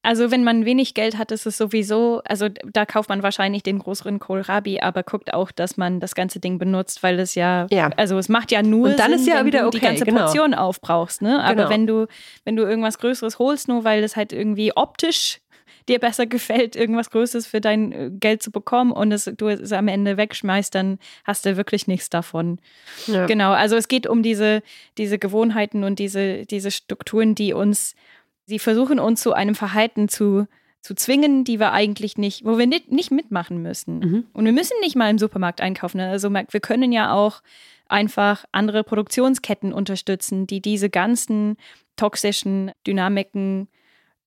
Also 0.06 0.30
wenn 0.30 0.44
man 0.44 0.64
wenig 0.64 0.94
Geld 0.94 1.18
hat, 1.18 1.32
ist 1.32 1.46
es 1.46 1.58
sowieso, 1.58 2.22
also 2.24 2.48
da 2.48 2.86
kauft 2.86 3.08
man 3.08 3.24
wahrscheinlich 3.24 3.64
den 3.64 3.80
größeren 3.80 4.20
Kohlrabi, 4.20 4.78
aber 4.78 5.02
guckt 5.02 5.34
auch, 5.34 5.50
dass 5.50 5.76
man 5.76 5.98
das 5.98 6.14
ganze 6.14 6.38
Ding 6.38 6.58
benutzt, 6.58 7.02
weil 7.02 7.18
es 7.18 7.34
ja, 7.34 7.66
ja. 7.72 7.90
also 7.96 8.16
es 8.16 8.28
macht 8.28 8.52
ja 8.52 8.62
nur 8.62 8.90
Und 8.90 9.00
dann 9.00 9.10
Sinn, 9.10 9.18
ist 9.18 9.26
ja 9.26 9.38
wenn 9.38 9.46
wieder 9.46 9.62
du 9.62 9.66
okay, 9.66 9.78
die 9.78 9.84
ganze 9.84 10.04
genau. 10.04 10.20
Portion 10.20 10.54
aufbrauchst, 10.54 11.22
ne? 11.22 11.42
Aber 11.42 11.54
genau. 11.54 11.70
wenn 11.70 11.86
du, 11.88 12.06
wenn 12.44 12.54
du 12.54 12.62
irgendwas 12.62 12.98
Größeres 12.98 13.40
holst, 13.40 13.66
nur 13.66 13.82
weil 13.82 14.04
es 14.04 14.14
halt 14.14 14.32
irgendwie 14.32 14.76
optisch 14.76 15.40
dir 15.88 15.98
besser 15.98 16.26
gefällt, 16.26 16.76
irgendwas 16.76 17.10
Größeres 17.10 17.48
für 17.48 17.60
dein 17.60 17.90
äh, 17.90 18.10
Geld 18.12 18.44
zu 18.44 18.52
bekommen 18.52 18.92
und 18.92 19.10
es, 19.10 19.24
du 19.24 19.48
es 19.48 19.72
am 19.72 19.88
Ende 19.88 20.16
wegschmeißt, 20.16 20.72
dann 20.72 21.00
hast 21.24 21.46
du 21.46 21.56
wirklich 21.56 21.88
nichts 21.88 22.10
davon. 22.10 22.60
Ja. 23.08 23.26
Genau, 23.26 23.50
also 23.50 23.74
es 23.74 23.88
geht 23.88 24.06
um 24.06 24.22
diese, 24.22 24.62
diese 24.98 25.18
Gewohnheiten 25.18 25.82
und 25.82 25.98
diese, 25.98 26.46
diese 26.46 26.70
Strukturen, 26.70 27.34
die 27.34 27.52
uns 27.52 27.96
Sie 28.46 28.58
versuchen 28.58 28.98
uns 28.98 29.20
zu 29.20 29.32
einem 29.32 29.54
Verhalten 29.54 30.08
zu, 30.08 30.46
zu 30.80 30.94
zwingen, 30.94 31.44
die 31.44 31.58
wir 31.58 31.72
eigentlich 31.72 32.16
nicht, 32.16 32.44
wo 32.44 32.58
wir 32.58 32.66
nicht, 32.66 32.92
nicht 32.92 33.10
mitmachen 33.10 33.60
müssen. 33.60 33.98
Mhm. 33.98 34.26
Und 34.32 34.44
wir 34.44 34.52
müssen 34.52 34.74
nicht 34.80 34.96
mal 34.96 35.10
im 35.10 35.18
Supermarkt 35.18 35.60
einkaufen. 35.60 36.00
Also 36.00 36.32
wir 36.32 36.60
können 36.60 36.92
ja 36.92 37.12
auch 37.12 37.42
einfach 37.88 38.44
andere 38.52 38.84
Produktionsketten 38.84 39.72
unterstützen, 39.72 40.46
die 40.46 40.60
diese 40.60 40.90
ganzen 40.90 41.56
toxischen 41.96 42.72
Dynamiken 42.86 43.68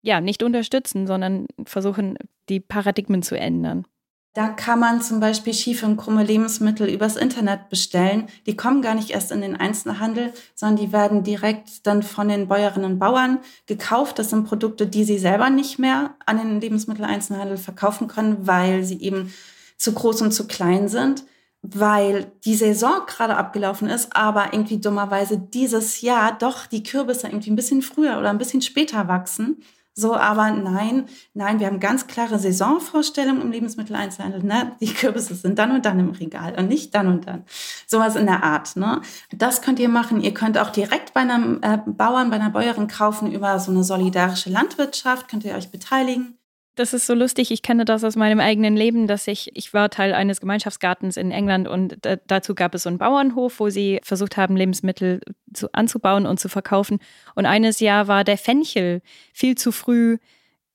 ja 0.01 0.21
nicht 0.21 0.43
unterstützen, 0.43 1.08
sondern 1.08 1.47
versuchen, 1.65 2.17
die 2.49 2.60
Paradigmen 2.60 3.21
zu 3.21 3.38
ändern. 3.38 3.86
Da 4.34 4.50
kann 4.50 4.80
man 4.80 5.02
zum 5.02 5.20
Beispiel 5.20 5.54
schiefe 5.56 5.88
und 5.88 5.98
krumme 5.98 6.24
Lebensmittel 6.24 6.88
übers 6.88 7.15
Internet 7.15 7.70
bestellen. 7.70 8.28
Die 8.46 8.56
kommen 8.56 8.84
gar 8.84 8.94
nicht 8.94 9.10
erst 9.10 9.32
in 9.32 9.42
den 9.42 9.56
Einzelhandel, 9.56 10.32
sondern 10.54 10.86
die 10.86 10.94
werden 10.94 11.24
direkt 11.24 11.88
dann 11.88 12.04
von 12.04 12.30
den 12.30 12.48
Bäuerinnen 12.48 12.92
und 12.94 13.00
Bauern 13.00 13.39
gekauft. 13.65 14.20
Das 14.20 14.30
sind 14.30 14.46
Produkte, 14.46 14.86
die 14.86 15.04
sie 15.04 15.18
selber 15.18 15.50
nicht 15.50 15.80
mehr 15.80 16.15
an 16.28 16.38
den 16.38 16.62
Lebensmitteleinzelhandel 16.62 17.58
verkaufen 17.58 18.08
können, 18.08 18.46
weil 18.46 18.84
sie 18.84 19.02
eben 19.02 19.34
zu 19.78 19.94
groß 19.94 20.22
und 20.22 20.32
zu 20.32 20.46
klein 20.46 20.89
sind, 20.89 21.26
weil 21.63 22.32
die 22.46 22.56
Saison 22.56 23.02
gerade 23.08 23.36
abgelaufen 23.36 23.89
ist, 23.89 24.15
aber 24.15 24.54
irgendwie 24.54 24.80
dummerweise 24.80 25.39
dieses 25.39 26.02
Jahr 26.02 26.38
doch 26.38 26.68
die 26.68 26.84
Kürbisse 26.84 27.28
irgendwie 27.28 27.50
ein 27.50 27.56
bisschen 27.56 27.82
früher 27.82 28.20
oder 28.20 28.30
ein 28.30 28.38
bisschen 28.38 28.62
später 28.62 29.08
wachsen. 29.08 29.63
So, 29.93 30.15
aber 30.15 30.52
nein, 30.52 31.06
nein, 31.34 31.60
wir 31.60 31.67
haben 31.67 31.80
ganz 31.80 32.08
klare 32.08 32.39
Saisonvorstellungen 32.39 33.41
im 33.41 33.52
Lebensmitteleinzelhandel. 33.52 34.43
Ne? 34.43 34.75
Die 34.80 34.93
Kürbisse 34.93 35.36
sind 35.36 35.60
dann 35.60 35.71
und 35.71 35.86
dann 35.86 35.99
im 35.99 36.12
Regal 36.12 36.56
und 36.58 36.69
nicht 36.69 36.95
dann 36.95 37.08
und 37.08 37.28
dann. 37.28 37.43
Sowas 37.86 38.15
in 38.15 38.25
der 38.25 38.43
Art. 38.43 38.78
Ne? 38.78 39.02
Das 39.36 39.62
könnt 39.62 39.80
ihr 39.80 39.89
machen. 39.89 40.21
Ihr 40.21 40.34
könnt 40.34 40.58
auch 40.58 40.69
direkt 40.69 41.13
bei 41.13 41.21
einem 41.21 41.60
äh, 41.62 41.80
Bauern, 41.86 42.30
bei 42.30 42.38
einer 42.38 42.49
Bäuerin 42.49 42.88
kaufen 42.88 43.32
über 43.32 43.60
so 43.60 43.71
eine 43.71 43.84
solidarische 43.84 44.49
Landwirtschaft. 44.49 45.28
Könnt 45.28 45.43
ihr 45.43 45.56
euch 45.56 45.69
beteiligen. 45.69 46.38
Das 46.80 46.94
ist 46.94 47.08
so 47.08 47.13
lustig. 47.13 47.52
Ich 47.52 47.62
kenne 47.62 47.84
das 47.84 48.06
aus 48.06 48.15
meinem 48.15 48.39
eigenen 48.39 48.78
Leben, 48.78 49.06
dass 49.06 49.28
ich, 49.28 49.52
ich 49.54 49.74
war 49.74 49.89
Teil 49.89 50.13
eines 50.13 50.39
Gemeinschaftsgartens 50.39 51.18
in 51.18 51.30
England 51.30 51.68
und 51.68 51.98
da, 52.04 52.15
dazu 52.15 52.56
gab 52.56 52.74
es 52.74 52.84
so 52.84 52.89
einen 52.89 52.98
Bauernhof, 52.98 53.60
wo 53.60 53.70
sie 53.70 54.00
versucht 54.02 54.38
haben, 54.38 54.56
Lebensmittel 54.56 55.20
zu, 55.54 55.68
anzubauen 55.74 56.26
und 56.26 56.39
zu 56.39 56.48
verkaufen. 56.48 57.00
Und 57.36 57.46
eines 57.46 57.82
Jahr 57.82 58.08
war 58.08 58.24
der 58.24 58.38
Fenchel 58.38 59.02
viel 59.34 59.56
zu 59.56 59.74
früh 59.74 60.20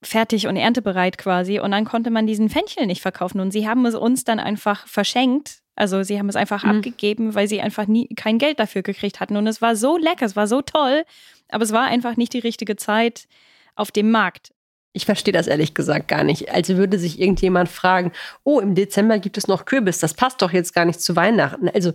fertig 0.03 0.47
und 0.47 0.57
erntebereit 0.57 1.17
quasi. 1.17 1.59
Und 1.59 1.71
dann 1.71 1.87
konnte 1.87 2.11
man 2.11 2.27
diesen 2.27 2.51
Fenchel 2.51 2.85
nicht 2.85 3.01
verkaufen. 3.01 3.41
Und 3.41 3.53
sie 3.53 3.67
haben 3.67 3.87
es 3.87 3.95
uns 3.95 4.25
dann 4.25 4.41
einfach 4.41 4.87
verschenkt. 4.87 5.61
Also 5.75 6.03
sie 6.03 6.19
haben 6.19 6.29
es 6.29 6.37
einfach 6.37 6.65
mhm. 6.65 6.71
abgegeben, 6.73 7.35
weil 7.35 7.49
sie 7.49 7.63
einfach 7.63 7.87
nie 7.87 8.09
kein 8.09 8.37
Geld 8.37 8.61
dafür 8.61 8.83
gekriegt 8.83 9.21
hatten. 9.21 9.39
Und 9.39 9.47
es 9.47 9.63
war 9.63 9.75
so 9.75 9.97
lecker, 9.97 10.27
es 10.27 10.37
war 10.37 10.49
so 10.49 10.61
toll, 10.61 11.07
aber 11.49 11.65
es 11.65 11.73
war 11.73 11.85
einfach 11.85 12.19
nicht 12.19 12.35
die 12.35 12.41
richtige 12.41 12.77
Zeit 12.77 13.27
auf 13.75 13.91
dem 13.91 14.11
Markt. 14.11 14.51
Ich 14.95 15.05
verstehe 15.05 15.35
das 15.35 15.49
ehrlich 15.49 15.75
gesagt 15.75 16.09
gar 16.09 16.25
nicht. 16.25 16.51
Also 16.51 16.77
würde 16.77 16.99
sich 16.99 17.21
irgendjemand 17.21 17.69
fragen, 17.69 18.13
oh, 18.45 18.61
im 18.61 18.75
Dezember 18.75 19.19
gibt 19.19 19.37
es 19.37 19.49
noch 19.49 19.67
Kürbis, 19.67 19.99
das 19.99 20.15
passt 20.15 20.41
doch 20.41 20.53
jetzt 20.53 20.73
gar 20.73 20.87
nicht 20.87 21.01
zu 21.01 21.17
Weihnachten. 21.17 21.69
Also 21.69 21.93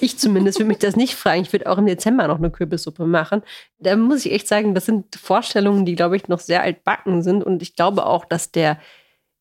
ich 0.00 0.18
zumindest 0.18 0.58
würde 0.58 0.68
mich 0.68 0.78
das 0.78 0.96
nicht 0.96 1.14
fragen. 1.14 1.42
Ich 1.42 1.52
würde 1.52 1.70
auch 1.70 1.78
im 1.78 1.86
Dezember 1.86 2.26
noch 2.28 2.38
eine 2.38 2.50
Kürbissuppe 2.50 3.06
machen. 3.06 3.42
Da 3.78 3.96
muss 3.96 4.24
ich 4.24 4.32
echt 4.32 4.48
sagen, 4.48 4.74
das 4.74 4.86
sind 4.86 5.16
Vorstellungen, 5.16 5.84
die, 5.84 5.94
glaube 5.94 6.16
ich, 6.16 6.28
noch 6.28 6.40
sehr 6.40 6.62
altbacken 6.62 7.22
sind. 7.22 7.44
Und 7.44 7.62
ich 7.62 7.76
glaube 7.76 8.06
auch, 8.06 8.24
dass 8.24 8.50
der 8.50 8.78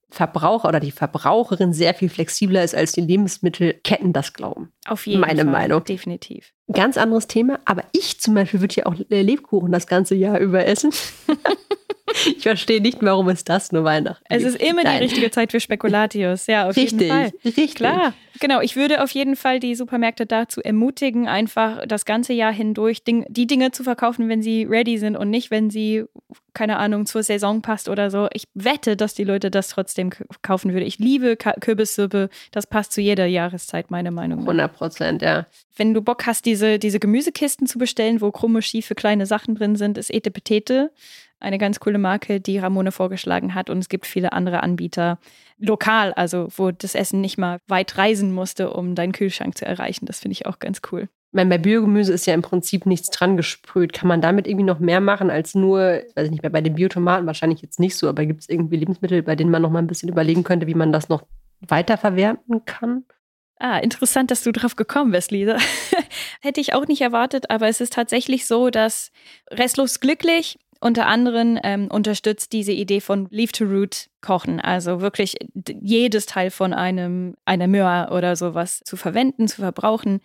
Verbraucher 0.09 0.69
oder 0.69 0.79
die 0.79 0.91
Verbraucherin 0.91 1.73
sehr 1.73 1.95
viel 1.95 2.09
flexibler 2.09 2.63
ist, 2.63 2.75
als 2.75 2.91
die 2.91 3.01
Lebensmittelketten 3.01 4.13
das 4.13 4.33
glauben. 4.33 4.71
Auf 4.85 5.07
jeden 5.07 5.21
Meine 5.21 5.37
Fall. 5.37 5.45
Meine 5.45 5.57
Meinung. 5.57 5.83
Definitiv. 5.83 6.53
Ganz 6.71 6.97
anderes 6.97 7.27
Thema. 7.27 7.59
Aber 7.65 7.83
ich 7.93 8.21
zum 8.21 8.35
Beispiel 8.35 8.61
würde 8.61 8.75
ja 8.75 8.85
auch 8.85 8.95
Lebkuchen 9.09 9.71
das 9.71 9.87
ganze 9.87 10.13
Jahr 10.13 10.39
über 10.39 10.65
essen. 10.65 10.91
Ich 12.25 12.43
verstehe 12.43 12.81
nicht, 12.81 12.97
warum 13.01 13.29
es 13.29 13.43
das 13.43 13.71
nur 13.71 13.83
Weihnachten 13.83 14.23
Es 14.29 14.43
ist 14.43 14.61
immer 14.61 14.83
Nein. 14.83 14.97
die 14.97 15.03
richtige 15.03 15.31
Zeit 15.31 15.51
für 15.51 15.59
Spekulatius. 15.59 16.47
Ja, 16.47 16.69
auf 16.69 16.75
richtig, 16.75 17.01
jeden 17.01 17.11
Fall. 17.11 17.31
Richtig. 17.43 17.75
Klar. 17.75 18.13
Genau, 18.39 18.61
ich 18.61 18.75
würde 18.75 19.03
auf 19.03 19.11
jeden 19.11 19.35
Fall 19.35 19.59
die 19.59 19.75
Supermärkte 19.75 20.25
dazu 20.25 20.59
ermutigen, 20.61 21.27
einfach 21.27 21.85
das 21.85 22.03
ganze 22.03 22.33
Jahr 22.33 22.51
hindurch 22.51 23.03
die 23.03 23.47
Dinge 23.47 23.71
zu 23.71 23.83
verkaufen, 23.83 24.27
wenn 24.27 24.41
sie 24.41 24.63
ready 24.63 24.97
sind 24.97 25.15
und 25.15 25.29
nicht, 25.29 25.51
wenn 25.51 25.69
sie, 25.69 26.05
keine 26.53 26.77
Ahnung, 26.77 27.05
zur 27.05 27.21
Saison 27.21 27.61
passt 27.61 27.89
oder 27.89 28.09
so. 28.09 28.27
Ich 28.33 28.45
wette, 28.55 28.97
dass 28.97 29.13
die 29.13 29.23
Leute 29.23 29.51
das 29.51 29.69
trotzdem 29.69 30.09
kaufen 30.41 30.73
würden. 30.73 30.85
Ich 30.85 30.97
liebe 30.97 31.37
Kürbissuppe. 31.37 32.29
Das 32.51 32.65
passt 32.65 32.91
zu 32.91 33.01
jeder 33.01 33.27
Jahreszeit, 33.27 33.91
meine 33.91 34.11
Meinung. 34.11 34.39
100 34.39 34.73
Prozent, 34.73 35.21
ja. 35.21 35.45
Wenn 35.75 35.93
du 35.93 36.01
Bock 36.01 36.25
hast, 36.25 36.45
diese, 36.45 36.79
diese 36.79 36.99
Gemüsekisten 36.99 37.67
zu 37.67 37.77
bestellen, 37.77 38.19
wo 38.19 38.31
krumme, 38.31 38.61
schiefe, 38.61 38.95
kleine 38.95 39.25
Sachen 39.25 39.55
drin 39.55 39.75
sind, 39.75 39.97
ist 39.97 40.11
Etepetete 40.11 40.91
eine 41.43 41.57
ganz 41.57 41.79
coole 41.79 41.97
Marke, 41.97 42.39
die 42.39 42.57
Ramone 42.57 42.91
vorgeschlagen 42.91 43.53
hat. 43.53 43.69
Und 43.69 43.79
es 43.79 43.89
gibt 43.89 44.05
viele 44.05 44.33
andere 44.33 44.63
Anbieter 44.63 45.19
lokal, 45.57 46.13
also 46.13 46.47
wo 46.55 46.71
das 46.71 46.95
Essen 46.95 47.21
nicht 47.21 47.37
mal 47.37 47.59
weit 47.67 47.97
reisen 47.97 48.33
musste, 48.33 48.71
um 48.71 48.95
deinen 48.95 49.11
Kühlschrank 49.11 49.57
zu 49.57 49.65
erreichen. 49.65 50.05
Das 50.05 50.19
finde 50.19 50.33
ich 50.33 50.45
auch 50.45 50.59
ganz 50.59 50.81
cool. 50.91 51.09
Ich 51.33 51.35
meine, 51.35 51.49
bei 51.49 51.57
Biogemüse 51.57 52.13
ist 52.13 52.27
ja 52.27 52.33
im 52.33 52.43
Prinzip 52.43 52.85
nichts 52.85 53.09
dran 53.09 53.37
gesprüht. 53.37 53.91
Kann 53.91 54.07
man 54.07 54.21
damit 54.21 54.47
irgendwie 54.47 54.65
noch 54.65 54.79
mehr 54.79 55.01
machen 55.01 55.29
als 55.29 55.55
nur, 55.55 55.79
weiß 56.15 56.25
ich 56.25 56.31
nicht 56.31 56.43
mehr, 56.43 56.51
bei 56.51 56.61
den 56.61 56.75
Biotomaten 56.75 57.25
wahrscheinlich 57.25 57.61
jetzt 57.61 57.79
nicht 57.79 57.97
so, 57.97 58.07
aber 58.07 58.25
gibt 58.25 58.41
es 58.41 58.49
irgendwie 58.49 58.77
Lebensmittel, 58.77 59.23
bei 59.23 59.35
denen 59.35 59.49
man 59.49 59.61
noch 59.61 59.71
mal 59.71 59.79
ein 59.79 59.87
bisschen 59.87 60.09
überlegen 60.09 60.43
könnte, 60.43 60.67
wie 60.67 60.75
man 60.75 60.91
das 60.91 61.09
noch 61.09 61.23
weiterverwerten 61.61 62.65
kann? 62.65 63.05
Ah, 63.57 63.79
interessant, 63.79 64.29
dass 64.29 64.43
du 64.43 64.51
drauf 64.51 64.75
gekommen 64.75 65.11
bist, 65.11 65.31
Lisa. 65.31 65.57
Hätte 66.41 66.61
ich 66.61 66.73
auch 66.73 66.85
nicht 66.85 67.01
erwartet, 67.01 67.49
aber 67.49 67.67
es 67.67 67.81
ist 67.81 67.93
tatsächlich 67.93 68.45
so, 68.45 68.69
dass 68.69 69.11
Restlos 69.49 69.99
glücklich 69.99 70.59
unter 70.83 71.07
anderem 71.07 71.57
ähm, 71.63 71.87
unterstützt 71.87 72.51
diese 72.51 72.73
Idee 72.73 72.99
von 72.99 73.27
Leave 73.31 73.51
to 73.51 73.65
Root 73.65 74.09
kochen, 74.21 74.59
also 74.59 75.01
wirklich 75.01 75.37
jedes 75.81 76.25
Teil 76.25 76.51
von 76.51 76.73
einem 76.73 77.35
einer 77.45 77.67
Möhr 77.67 78.09
oder 78.11 78.35
sowas 78.35 78.81
zu 78.83 78.97
verwenden, 78.97 79.47
zu 79.47 79.61
verbrauchen. 79.61 80.19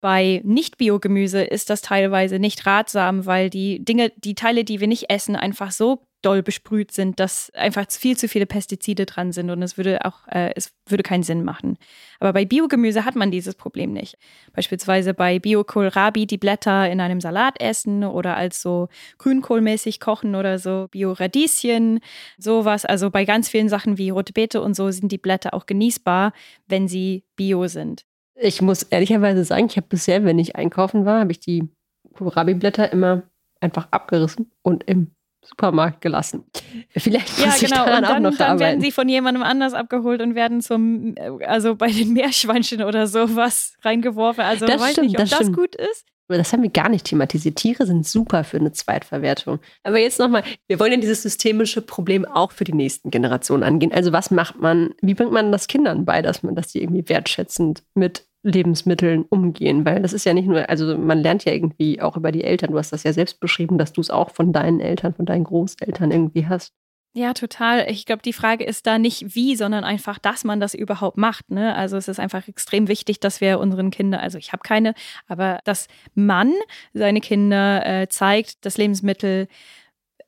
Bei 0.00 0.40
Nicht-Biogemüse 0.44 1.42
ist 1.42 1.70
das 1.70 1.82
teilweise 1.82 2.38
nicht 2.38 2.66
ratsam, 2.66 3.26
weil 3.26 3.50
die 3.50 3.84
Dinge, 3.84 4.12
die 4.16 4.34
Teile, 4.34 4.64
die 4.64 4.80
wir 4.80 4.86
nicht 4.86 5.10
essen, 5.10 5.34
einfach 5.34 5.72
so 5.72 6.06
doll 6.24 6.42
besprüht 6.42 6.92
sind, 6.92 7.20
dass 7.20 7.50
einfach 7.54 7.86
viel 7.90 8.16
zu 8.16 8.28
viele 8.28 8.46
Pestizide 8.46 9.06
dran 9.06 9.32
sind 9.32 9.50
und 9.50 9.62
es 9.62 9.76
würde 9.76 10.04
auch, 10.04 10.26
äh, 10.28 10.52
es 10.56 10.72
würde 10.86 11.02
keinen 11.02 11.22
Sinn 11.22 11.44
machen. 11.44 11.76
Aber 12.20 12.32
bei 12.32 12.44
Biogemüse 12.44 13.04
hat 13.04 13.16
man 13.16 13.30
dieses 13.30 13.54
Problem 13.54 13.92
nicht. 13.92 14.16
Beispielsweise 14.52 15.14
bei 15.14 15.38
Biokohlrabi 15.38 16.26
die 16.26 16.38
Blätter 16.38 16.90
in 16.90 17.00
einem 17.00 17.20
Salat 17.20 17.60
essen 17.60 18.04
oder 18.04 18.36
als 18.36 18.62
so 18.62 18.88
grünkohlmäßig 19.18 20.00
kochen 20.00 20.34
oder 20.34 20.58
so 20.58 20.88
Bioradieschen, 20.90 22.00
sowas. 22.38 22.84
Also 22.84 23.10
bei 23.10 23.24
ganz 23.24 23.48
vielen 23.48 23.68
Sachen 23.68 23.98
wie 23.98 24.10
rote 24.10 24.32
Beete 24.32 24.62
und 24.62 24.74
so 24.74 24.90
sind 24.90 25.12
die 25.12 25.18
Blätter 25.18 25.54
auch 25.54 25.66
genießbar, 25.66 26.32
wenn 26.66 26.88
sie 26.88 27.24
bio 27.36 27.66
sind. 27.66 28.04
Ich 28.36 28.60
muss 28.62 28.82
ehrlicherweise 28.82 29.44
sagen, 29.44 29.66
ich 29.66 29.76
habe 29.76 29.86
bisher, 29.88 30.24
wenn 30.24 30.38
ich 30.38 30.56
einkaufen 30.56 31.04
war, 31.04 31.20
habe 31.20 31.32
ich 31.32 31.40
die 31.40 31.68
Kohlrabi-Blätter 32.14 32.92
immer 32.92 33.22
einfach 33.60 33.88
abgerissen 33.90 34.50
und 34.62 34.84
im 34.84 35.10
Supermarkt 35.44 36.00
gelassen. 36.00 36.44
Vielleicht 36.90 37.38
ja, 37.38 37.52
genau. 37.60 37.84
und 37.84 38.02
dann, 38.02 38.36
dann 38.36 38.58
werden 38.58 38.80
sie 38.80 38.90
von 38.90 39.08
jemandem 39.08 39.42
anders 39.42 39.74
abgeholt 39.74 40.20
und 40.20 40.34
werden 40.34 40.60
zum, 40.60 41.14
also 41.46 41.76
bei 41.76 41.90
den 41.90 42.12
Meerschweinchen 42.12 42.82
oder 42.82 43.06
sowas 43.06 43.74
reingeworfen. 43.82 44.42
Also 44.42 44.66
das 44.66 44.80
weiß 44.80 44.92
stimmt, 44.92 45.08
nicht, 45.08 45.20
ob 45.20 45.28
das, 45.28 45.38
das 45.38 45.52
gut 45.52 45.74
ist. 45.74 46.06
Das 46.28 46.52
haben 46.52 46.62
wir 46.62 46.70
gar 46.70 46.88
nicht 46.88 47.04
thematisiert. 47.04 47.56
Tiere 47.56 47.84
sind 47.84 48.06
super 48.06 48.44
für 48.44 48.56
eine 48.56 48.72
Zweitverwertung. 48.72 49.58
Aber 49.82 49.98
jetzt 49.98 50.18
nochmal, 50.18 50.42
wir 50.66 50.80
wollen 50.80 50.92
ja 50.92 50.98
dieses 50.98 51.22
systemische 51.22 51.82
Problem 51.82 52.24
auch 52.24 52.52
für 52.52 52.64
die 52.64 52.72
nächsten 52.72 53.10
Generationen 53.10 53.62
angehen. 53.62 53.92
Also 53.92 54.12
was 54.12 54.30
macht 54.30 54.58
man, 54.58 54.94
wie 55.02 55.14
bringt 55.14 55.32
man 55.32 55.52
das 55.52 55.66
Kindern 55.66 56.06
bei, 56.06 56.22
dass 56.22 56.42
man, 56.42 56.54
dass 56.54 56.68
die 56.68 56.82
irgendwie 56.82 57.06
wertschätzend 57.08 57.82
mit 57.94 58.26
Lebensmitteln 58.44 59.24
umgehen, 59.28 59.84
weil 59.84 60.02
das 60.02 60.12
ist 60.12 60.24
ja 60.24 60.34
nicht 60.34 60.46
nur, 60.46 60.68
also 60.68 60.96
man 60.98 61.20
lernt 61.20 61.44
ja 61.44 61.52
irgendwie 61.52 62.00
auch 62.00 62.16
über 62.16 62.30
die 62.30 62.44
Eltern. 62.44 62.70
Du 62.70 62.78
hast 62.78 62.92
das 62.92 63.02
ja 63.02 63.12
selbst 63.12 63.40
beschrieben, 63.40 63.78
dass 63.78 63.92
du 63.92 64.00
es 64.00 64.10
auch 64.10 64.30
von 64.30 64.52
deinen 64.52 64.80
Eltern, 64.80 65.14
von 65.14 65.26
deinen 65.26 65.44
Großeltern 65.44 66.10
irgendwie 66.10 66.46
hast. 66.46 66.72
Ja, 67.16 67.32
total. 67.32 67.88
Ich 67.90 68.06
glaube, 68.06 68.22
die 68.22 68.32
Frage 68.32 68.64
ist 68.64 68.86
da 68.86 68.98
nicht 68.98 69.36
wie, 69.36 69.54
sondern 69.54 69.84
einfach, 69.84 70.18
dass 70.18 70.42
man 70.42 70.58
das 70.60 70.74
überhaupt 70.74 71.16
macht. 71.16 71.48
Ne? 71.50 71.74
Also 71.74 71.96
es 71.96 72.08
ist 72.08 72.18
einfach 72.18 72.48
extrem 72.48 72.88
wichtig, 72.88 73.20
dass 73.20 73.40
wir 73.40 73.60
unseren 73.60 73.90
Kindern, 73.90 74.20
also 74.20 74.36
ich 74.36 74.52
habe 74.52 74.62
keine, 74.62 74.94
aber 75.28 75.60
dass 75.64 75.86
man 76.14 76.52
seine 76.92 77.20
Kinder 77.20 77.86
äh, 77.86 78.08
zeigt, 78.08 78.66
dass 78.66 78.78
Lebensmittel 78.78 79.46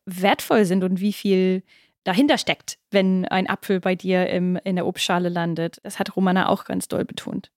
wertvoll 0.07 0.65
sind 0.65 0.85
und 0.85 1.01
wie 1.01 1.13
viel 1.13 1.65
dahinter 2.05 2.39
steckt, 2.39 2.79
wenn 2.93 3.25
ein 3.27 3.49
Apfel 3.51 3.81
bei 3.81 3.97
dir 3.97 4.29
im, 4.31 4.57
in 4.63 4.77
der 4.77 4.87
Obstschale 4.87 5.29
landet. 5.29 5.81
Das 5.83 5.99
hat 5.99 6.15
Romana 6.15 6.49
auch 6.49 6.65
ganz 6.65 6.87
doll 6.87 7.05
betont. 7.05 7.51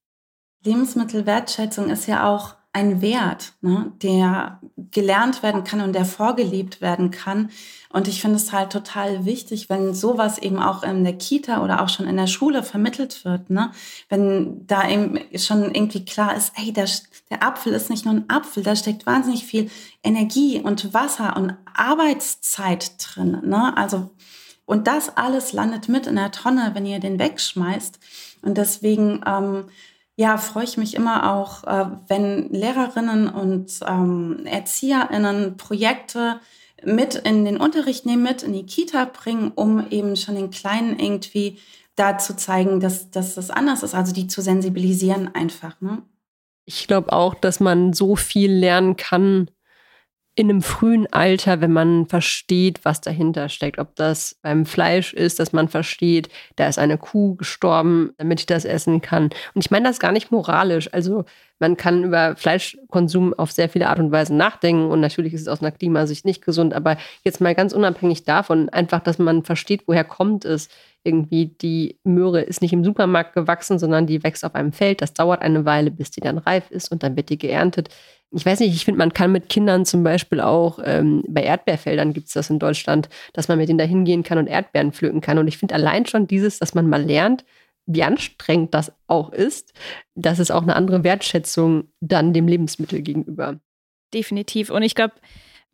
Lebensmittelwertschätzung 0.64 1.89
ist 1.89 2.07
ja 2.07 2.28
auch 2.30 2.55
ein 2.72 3.01
Wert, 3.01 3.53
ne, 3.62 3.91
der 4.03 4.60
gelernt 4.91 5.41
werden 5.41 5.64
kann 5.64 5.82
und 5.82 5.93
der 5.93 6.05
vorgelebt 6.05 6.82
werden 6.82 7.10
kann. 7.10 7.49
Und 7.91 8.07
ich 8.07 8.22
finde 8.22 8.38
es 8.38 8.53
halt 8.53 8.72
total 8.72 9.26
wichtig, 9.26 9.70
wenn 9.70 9.95
sowas 9.95 10.38
eben 10.38 10.60
auch 10.60 10.84
in 10.84 11.03
der 11.03 11.18
Kita 11.18 11.64
oder 11.64 11.82
auch 11.82 11.89
schon 11.89 12.07
in 12.07 12.18
der 12.18 12.28
Schule 12.28 12.62
vermittelt 12.62 13.26
wird. 13.26 13.49
Ne? 13.49 13.72
Wenn 14.07 14.68
da 14.68 14.88
eben 14.88 15.20
schon 15.36 15.74
irgendwie 15.74 16.05
klar 16.05 16.36
ist, 16.36 16.53
ey, 16.55 16.72
der, 16.72 16.88
der 17.32 17.41
Apfel 17.41 17.74
ist 17.74 17.89
nicht 17.89 18.05
nur 18.05 18.14
ein 18.14 18.30
Apfel, 18.30 18.62
da 18.62 18.76
steckt 18.76 19.07
wahnsinnig 19.07 19.45
viel 19.45 19.72
Energie 20.03 20.60
und 20.60 20.93
Wasser 20.93 21.36
und 21.38 21.55
Arbeitszeit 21.74 22.91
drin. 22.99 23.41
Ne? 23.43 23.76
Also, 23.76 24.12
und 24.66 24.86
das 24.86 25.18
alles 25.18 25.53
landet 25.53 25.89
mit 25.89 26.05
in 26.05 26.16
der 26.16 26.32
Tonne, 26.32 26.72
wenn 26.76 26.86
ihr 26.86 26.99
den 26.99 27.18
wegschmeißt. 27.18 27.99
Und 28.43 28.60
deswegen 28.60 29.22
ähm, 29.26 29.66
ja, 30.20 30.36
freue 30.36 30.65
ich 30.65 30.76
mich 30.76 30.95
immer 30.95 31.34
auch, 31.34 31.63
äh, 31.63 31.86
wenn 32.09 32.49
Lehrerinnen 32.49 33.30
und 33.30 33.80
ähm, 33.88 34.41
ErzieherInnen 34.43 35.55
Projekte 35.55 36.41
mit 36.84 37.15
in 37.15 37.45
den 37.45 37.55
Unterricht 37.55 38.05
nehmen, 38.05 38.24
mit 38.24 38.43
in 38.43 38.51
die 38.51 38.65
Kita 38.65 39.05
bringen, 39.05 39.53
um 39.55 39.89
eben 39.89 40.17
schon 40.17 40.36
den 40.36 40.49
Kleinen 40.49 40.99
irgendwie 40.99 41.57
da 41.95 42.17
zu 42.17 42.36
zeigen, 42.36 42.82
dass, 42.82 43.09
dass 43.11 43.36
das 43.36 43.49
anders 43.49 43.82
ist, 43.82 43.95
also 43.95 44.11
die 44.11 44.28
zu 44.28 44.41
sensibilisieren 44.41 45.34
einfach. 45.34 45.80
Ne? 45.80 46.01
Ich 46.65 46.86
glaube 46.88 47.13
auch, 47.13 47.34
dass 47.34 47.61
man 47.61 47.93
so 47.93 48.17
viel 48.17 48.51
lernen 48.51 48.97
kann, 48.97 49.49
in 50.39 50.49
einem 50.49 50.61
frühen 50.61 51.05
Alter, 51.11 51.59
wenn 51.59 51.73
man 51.73 52.05
versteht, 52.05 52.85
was 52.85 53.01
dahinter 53.01 53.49
steckt. 53.49 53.77
Ob 53.77 53.93
das 53.97 54.37
beim 54.41 54.65
Fleisch 54.65 55.13
ist, 55.13 55.37
dass 55.37 55.51
man 55.51 55.67
versteht, 55.67 56.29
da 56.55 56.69
ist 56.69 56.79
eine 56.79 56.97
Kuh 56.97 57.35
gestorben, 57.35 58.11
damit 58.17 58.39
ich 58.39 58.45
das 58.45 58.63
essen 58.63 59.01
kann. 59.01 59.31
Und 59.53 59.65
ich 59.65 59.69
meine 59.69 59.89
das 59.89 59.99
gar 59.99 60.13
nicht 60.13 60.31
moralisch. 60.31 60.93
Also 60.93 61.25
man 61.59 61.75
kann 61.75 62.05
über 62.05 62.37
Fleischkonsum 62.37 63.33
auf 63.33 63.51
sehr 63.51 63.67
viele 63.67 63.89
Art 63.89 63.99
und 63.99 64.13
Weise 64.13 64.33
nachdenken 64.33 64.89
und 64.89 65.01
natürlich 65.01 65.33
ist 65.33 65.41
es 65.41 65.47
aus 65.49 65.59
einer 65.59 65.73
Klimasicht 65.73 66.23
nicht 66.23 66.41
gesund, 66.41 66.73
aber 66.73 66.95
jetzt 67.25 67.41
mal 67.41 67.53
ganz 67.53 67.73
unabhängig 67.73 68.23
davon, 68.23 68.69
einfach, 68.69 69.01
dass 69.01 69.19
man 69.19 69.43
versteht, 69.43 69.83
woher 69.87 70.05
kommt 70.05 70.45
es. 70.45 70.69
Irgendwie 71.03 71.47
die 71.47 71.97
Möhre 72.05 72.41
ist 72.41 72.61
nicht 72.61 72.71
im 72.71 72.85
Supermarkt 72.85 73.33
gewachsen, 73.33 73.77
sondern 73.77 74.05
die 74.07 74.23
wächst 74.23 74.45
auf 74.45 74.55
einem 74.55 74.71
Feld. 74.73 75.01
Das 75.01 75.13
dauert 75.13 75.41
eine 75.41 75.65
Weile, 75.65 75.91
bis 75.91 76.11
die 76.11 76.19
dann 76.21 76.37
reif 76.37 76.71
ist 76.71 76.91
und 76.91 77.03
dann 77.03 77.17
wird 77.17 77.29
die 77.29 77.37
geerntet 77.37 77.89
ich 78.32 78.45
weiß 78.45 78.59
nicht, 78.59 78.75
ich 78.75 78.86
finde, 78.86 78.99
man 78.99 79.13
kann 79.13 79.32
mit 79.32 79.49
Kindern 79.49 79.86
zum 79.86 80.03
Beispiel 80.03 80.39
auch, 80.39 80.80
ähm, 80.84 81.23
bei 81.27 81.43
Erdbeerfeldern 81.43 82.13
gibt 82.13 82.27
es 82.27 82.34
das 82.34 82.49
in 82.49 82.59
Deutschland, 82.59 83.09
dass 83.34 83.47
man 83.47 83.57
mit 83.57 83.69
denen 83.69 83.80
da 83.80 83.86
hingehen 83.86 84.23
kann 84.23 84.38
und 84.38 84.47
Erdbeeren 84.47 84.91
pflücken 84.91 85.21
kann. 85.21 85.39
Und 85.39 85.47
ich 85.47 85.57
finde 85.57 85.75
allein 85.75 86.05
schon 86.05 86.27
dieses, 86.27 86.59
dass 86.59 86.75
man 86.75 86.88
mal 86.88 87.03
lernt, 87.03 87.43
wie 87.88 88.03
anstrengend 88.03 88.73
das 88.75 88.91
auch 89.07 89.32
ist, 89.32 89.73
das 90.13 90.38
ist 90.38 90.51
auch 90.51 90.61
eine 90.61 90.75
andere 90.75 91.03
Wertschätzung 91.03 91.86
dann 92.01 92.34
dem 92.34 92.47
Lebensmittel 92.47 93.01
gegenüber. 93.01 93.59
Definitiv. 94.13 94.69
Und 94.69 94.84
ich 94.84 94.93
glaube, 94.93 95.13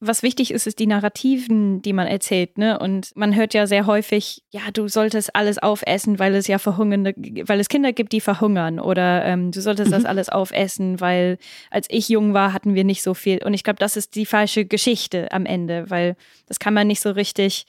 was 0.07 0.23
wichtig 0.23 0.51
ist, 0.51 0.67
ist 0.67 0.79
die 0.79 0.87
Narrativen, 0.87 1.81
die 1.81 1.93
man 1.93 2.07
erzählt. 2.07 2.57
Ne? 2.57 2.79
Und 2.79 3.11
man 3.15 3.35
hört 3.35 3.53
ja 3.53 3.67
sehr 3.67 3.85
häufig, 3.85 4.43
ja, 4.51 4.61
du 4.73 4.87
solltest 4.87 5.35
alles 5.35 5.57
aufessen, 5.57 6.19
weil 6.19 6.35
es 6.35 6.47
ja 6.47 6.57
verhungernde, 6.57 7.13
weil 7.45 7.59
es 7.59 7.69
Kinder 7.69 7.93
gibt, 7.93 8.11
die 8.11 8.21
verhungern. 8.21 8.79
Oder 8.79 9.25
ähm, 9.25 9.51
du 9.51 9.61
solltest 9.61 9.91
das 9.91 10.03
mhm. 10.03 10.09
alles 10.09 10.29
aufessen, 10.29 10.99
weil 11.01 11.37
als 11.69 11.87
ich 11.89 12.09
jung 12.09 12.33
war, 12.33 12.53
hatten 12.53 12.75
wir 12.75 12.83
nicht 12.83 13.03
so 13.03 13.13
viel. 13.13 13.43
Und 13.43 13.53
ich 13.53 13.63
glaube, 13.63 13.79
das 13.79 13.97
ist 13.97 14.15
die 14.15 14.25
falsche 14.25 14.65
Geschichte 14.65 15.31
am 15.31 15.45
Ende, 15.45 15.89
weil 15.89 16.15
das 16.47 16.59
kann 16.59 16.73
man 16.73 16.87
nicht 16.87 17.01
so 17.01 17.11
richtig 17.11 17.65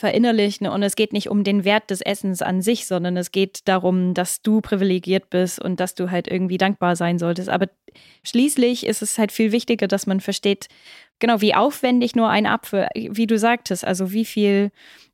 verinnerlichen. 0.00 0.66
Und 0.66 0.82
es 0.82 0.96
geht 0.96 1.12
nicht 1.12 1.28
um 1.28 1.44
den 1.44 1.64
Wert 1.64 1.90
des 1.90 2.00
Essens 2.00 2.42
an 2.42 2.62
sich, 2.62 2.86
sondern 2.86 3.16
es 3.16 3.30
geht 3.30 3.68
darum, 3.68 4.14
dass 4.14 4.42
du 4.42 4.60
privilegiert 4.60 5.30
bist 5.30 5.60
und 5.60 5.78
dass 5.78 5.94
du 5.94 6.10
halt 6.10 6.26
irgendwie 6.26 6.58
dankbar 6.58 6.96
sein 6.96 7.18
solltest. 7.18 7.48
Aber 7.48 7.68
schließlich 8.24 8.86
ist 8.86 9.02
es 9.02 9.18
halt 9.18 9.30
viel 9.30 9.52
wichtiger, 9.52 9.86
dass 9.86 10.06
man 10.06 10.20
versteht, 10.20 10.68
genau, 11.20 11.40
wie 11.40 11.54
aufwendig 11.54 12.16
nur 12.16 12.28
ein 12.28 12.46
Apfel, 12.46 12.88
wie 12.94 13.26
du 13.26 13.38
sagtest, 13.38 13.84
also 13.84 14.12
wie 14.12 14.24
viel 14.24 14.72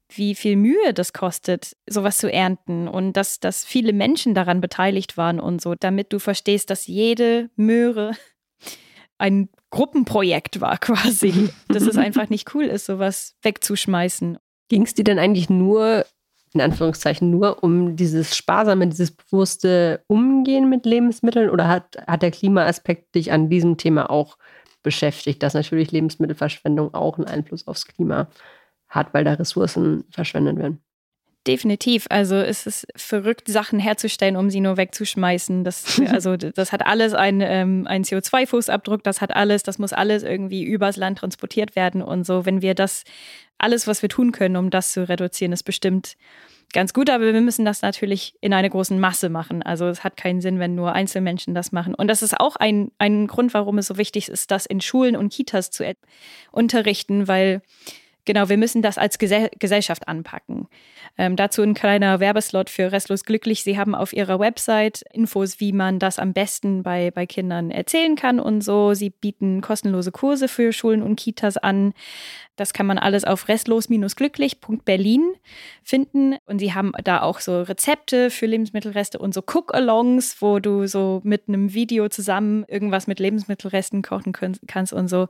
wie 0.08 0.36
viel 0.36 0.54
Mühe 0.54 0.94
das 0.94 1.12
kostet, 1.12 1.76
sowas 1.88 2.18
zu 2.18 2.32
ernten 2.32 2.86
und 2.86 3.14
dass, 3.14 3.40
dass 3.40 3.64
viele 3.64 3.92
Menschen 3.92 4.34
daran 4.34 4.60
beteiligt 4.60 5.16
waren 5.16 5.40
und 5.40 5.60
so, 5.60 5.74
damit 5.74 6.12
du 6.12 6.20
verstehst, 6.20 6.70
dass 6.70 6.86
jede 6.86 7.50
Möhre 7.56 8.12
ein 9.18 9.48
Gruppenprojekt 9.70 10.60
war 10.60 10.78
quasi. 10.78 11.50
dass 11.68 11.82
es 11.82 11.96
einfach 11.96 12.28
nicht 12.28 12.54
cool 12.54 12.66
ist, 12.66 12.86
sowas 12.86 13.34
wegzuschmeißen. 13.42 14.38
Ging 14.68 14.82
es 14.82 14.94
dir 14.94 15.04
denn 15.04 15.18
eigentlich 15.18 15.50
nur, 15.50 16.04
in 16.52 16.60
Anführungszeichen, 16.60 17.30
nur 17.30 17.62
um 17.62 17.96
dieses 17.96 18.36
sparsame, 18.36 18.88
dieses 18.88 19.12
bewusste 19.12 20.02
Umgehen 20.08 20.68
mit 20.68 20.86
Lebensmitteln 20.86 21.50
oder 21.50 21.68
hat, 21.68 21.96
hat 22.06 22.22
der 22.22 22.30
Klimaaspekt 22.30 23.14
dich 23.14 23.32
an 23.32 23.48
diesem 23.48 23.76
Thema 23.76 24.10
auch 24.10 24.38
beschäftigt, 24.82 25.42
dass 25.42 25.54
natürlich 25.54 25.92
Lebensmittelverschwendung 25.92 26.94
auch 26.94 27.18
einen 27.18 27.26
Einfluss 27.26 27.66
aufs 27.66 27.86
Klima 27.86 28.28
hat, 28.88 29.12
weil 29.14 29.24
da 29.24 29.34
Ressourcen 29.34 30.04
verschwendet 30.10 30.58
werden. 30.58 30.85
Definitiv. 31.46 32.06
Also 32.10 32.36
es 32.36 32.66
ist 32.66 32.86
verrückt, 32.96 33.46
Sachen 33.48 33.78
herzustellen, 33.78 34.36
um 34.36 34.50
sie 34.50 34.60
nur 34.60 34.76
wegzuschmeißen. 34.76 35.62
Das, 35.62 36.00
also 36.10 36.36
das 36.36 36.72
hat 36.72 36.84
alles 36.84 37.14
einen, 37.14 37.40
ähm, 37.40 37.86
einen 37.86 38.04
CO2-Fußabdruck, 38.04 39.02
das 39.02 39.20
hat 39.20 39.34
alles, 39.34 39.62
das 39.62 39.78
muss 39.78 39.92
alles 39.92 40.22
irgendwie 40.22 40.64
übers 40.64 40.96
Land 40.96 41.18
transportiert 41.18 41.76
werden 41.76 42.02
und 42.02 42.24
so. 42.24 42.44
Wenn 42.46 42.62
wir 42.62 42.74
das, 42.74 43.04
alles, 43.58 43.86
was 43.86 44.02
wir 44.02 44.08
tun 44.08 44.32
können, 44.32 44.56
um 44.56 44.70
das 44.70 44.92
zu 44.92 45.08
reduzieren, 45.08 45.52
ist 45.52 45.62
bestimmt 45.62 46.16
ganz 46.72 46.92
gut, 46.92 47.08
aber 47.08 47.32
wir 47.32 47.40
müssen 47.40 47.64
das 47.64 47.80
natürlich 47.80 48.34
in 48.40 48.52
einer 48.52 48.68
großen 48.68 48.98
Masse 48.98 49.28
machen. 49.28 49.62
Also 49.62 49.86
es 49.86 50.02
hat 50.02 50.16
keinen 50.16 50.40
Sinn, 50.40 50.58
wenn 50.58 50.74
nur 50.74 50.92
Einzelmenschen 50.92 51.54
das 51.54 51.70
machen. 51.72 51.94
Und 51.94 52.08
das 52.08 52.22
ist 52.22 52.38
auch 52.38 52.56
ein, 52.56 52.90
ein 52.98 53.28
Grund, 53.28 53.54
warum 53.54 53.78
es 53.78 53.86
so 53.86 53.98
wichtig 53.98 54.28
ist, 54.28 54.50
das 54.50 54.66
in 54.66 54.80
Schulen 54.80 55.16
und 55.16 55.32
Kitas 55.32 55.70
zu 55.70 55.84
unterrichten, 56.50 57.28
weil 57.28 57.62
genau, 58.26 58.50
wir 58.50 58.58
müssen 58.58 58.82
das 58.82 58.98
als 58.98 59.18
Gesell 59.18 59.50
Gesellschaft 59.58 60.06
anpacken. 60.08 60.68
Ähm, 61.16 61.36
dazu 61.36 61.62
ein 61.62 61.72
kleiner 61.72 62.20
Werbeslot 62.20 62.68
für 62.68 62.92
Restlos 62.92 63.24
Glücklich. 63.24 63.62
Sie 63.62 63.78
haben 63.78 63.94
auf 63.94 64.12
ihrer 64.12 64.38
Website 64.38 65.02
Infos, 65.12 65.60
wie 65.60 65.72
man 65.72 65.98
das 65.98 66.18
am 66.18 66.34
besten 66.34 66.82
bei, 66.82 67.10
bei 67.10 67.24
Kindern 67.26 67.70
erzählen 67.70 68.16
kann 68.16 68.38
und 68.38 68.60
so. 68.60 68.92
Sie 68.92 69.10
bieten 69.10 69.62
kostenlose 69.62 70.12
Kurse 70.12 70.48
für 70.48 70.72
Schulen 70.72 71.02
und 71.02 71.16
Kitas 71.16 71.56
an. 71.56 71.94
Das 72.56 72.72
kann 72.72 72.86
man 72.86 72.98
alles 72.98 73.24
auf 73.24 73.48
restlos-glücklich.berlin 73.48 75.32
finden. 75.86 76.36
Und 76.46 76.58
sie 76.58 76.74
haben 76.74 76.92
da 77.04 77.22
auch 77.22 77.38
so 77.38 77.62
Rezepte 77.62 78.30
für 78.30 78.46
Lebensmittelreste 78.46 79.18
und 79.18 79.32
so 79.32 79.40
Cook-Alongs, 79.40 80.42
wo 80.42 80.58
du 80.58 80.86
so 80.86 81.20
mit 81.24 81.44
einem 81.48 81.72
Video 81.72 82.08
zusammen 82.08 82.64
irgendwas 82.68 83.06
mit 83.06 83.20
Lebensmittelresten 83.20 84.02
kochen 84.02 84.32
kannst 84.32 84.92
und 84.92 85.08
so. 85.08 85.28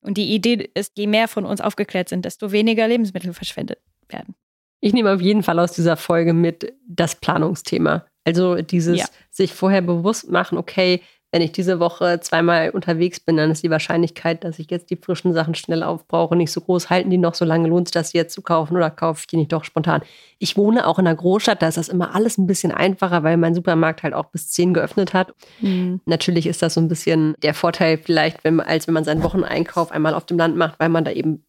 Und 0.00 0.16
die 0.16 0.34
Idee 0.34 0.70
ist, 0.74 0.96
je 0.96 1.06
mehr 1.06 1.28
von 1.28 1.44
uns 1.44 1.60
aufgeklärt 1.60 2.08
sind, 2.08 2.24
desto 2.24 2.52
weniger 2.52 2.88
Lebensmittel 2.88 3.34
verschwendet 3.34 3.80
werden. 4.08 4.34
Ich 4.80 4.94
nehme 4.94 5.12
auf 5.12 5.20
jeden 5.20 5.42
Fall 5.42 5.58
aus 5.58 5.72
dieser 5.72 5.96
Folge 5.96 6.32
mit 6.32 6.72
das 6.88 7.16
Planungsthema. 7.16 8.06
Also 8.24 8.56
dieses 8.56 8.98
ja. 8.98 9.06
sich 9.30 9.52
vorher 9.52 9.82
bewusst 9.82 10.30
machen, 10.30 10.56
okay, 10.56 11.02
wenn 11.30 11.42
ich 11.42 11.52
diese 11.52 11.78
Woche 11.78 12.20
zweimal 12.20 12.70
unterwegs 12.70 13.20
bin, 13.20 13.36
dann 13.36 13.50
ist 13.50 13.62
die 13.62 13.70
Wahrscheinlichkeit, 13.70 14.44
dass 14.44 14.58
ich 14.58 14.70
jetzt 14.70 14.88
die 14.90 14.96
frischen 14.96 15.34
Sachen 15.34 15.54
schnell 15.54 15.82
aufbrauche, 15.82 16.34
nicht 16.36 16.50
so 16.50 16.62
groß. 16.62 16.88
Halten 16.88 17.10
die 17.10 17.18
noch 17.18 17.34
so 17.34 17.44
lange? 17.44 17.68
Lohnt 17.68 17.88
es 17.88 17.92
das 17.92 18.14
jetzt 18.14 18.32
zu 18.32 18.40
kaufen 18.40 18.76
oder 18.76 18.90
kaufe 18.90 19.20
ich 19.20 19.26
die 19.26 19.36
nicht 19.36 19.52
doch 19.52 19.64
spontan? 19.64 20.00
Ich 20.38 20.56
wohne 20.56 20.86
auch 20.86 20.98
in 20.98 21.06
einer 21.06 21.16
Großstadt, 21.16 21.60
da 21.60 21.68
ist 21.68 21.76
das 21.76 21.90
immer 21.90 22.14
alles 22.14 22.38
ein 22.38 22.46
bisschen 22.46 22.72
einfacher, 22.72 23.22
weil 23.24 23.36
mein 23.36 23.54
Supermarkt 23.54 24.02
halt 24.02 24.14
auch 24.14 24.26
bis 24.26 24.48
10 24.50 24.72
geöffnet 24.72 25.12
hat. 25.12 25.34
Mhm. 25.60 26.00
Natürlich 26.06 26.46
ist 26.46 26.62
das 26.62 26.74
so 26.74 26.80
ein 26.80 26.88
bisschen 26.88 27.34
der 27.42 27.52
Vorteil 27.52 27.98
vielleicht, 27.98 28.42
wenn, 28.44 28.60
als 28.60 28.86
wenn 28.86 28.94
man 28.94 29.04
seinen 29.04 29.22
Wocheneinkauf 29.22 29.92
einmal 29.92 30.14
auf 30.14 30.24
dem 30.24 30.38
Land 30.38 30.56
macht, 30.56 30.80
weil 30.80 30.88
man 30.88 31.04
da 31.04 31.10
eben 31.10 31.44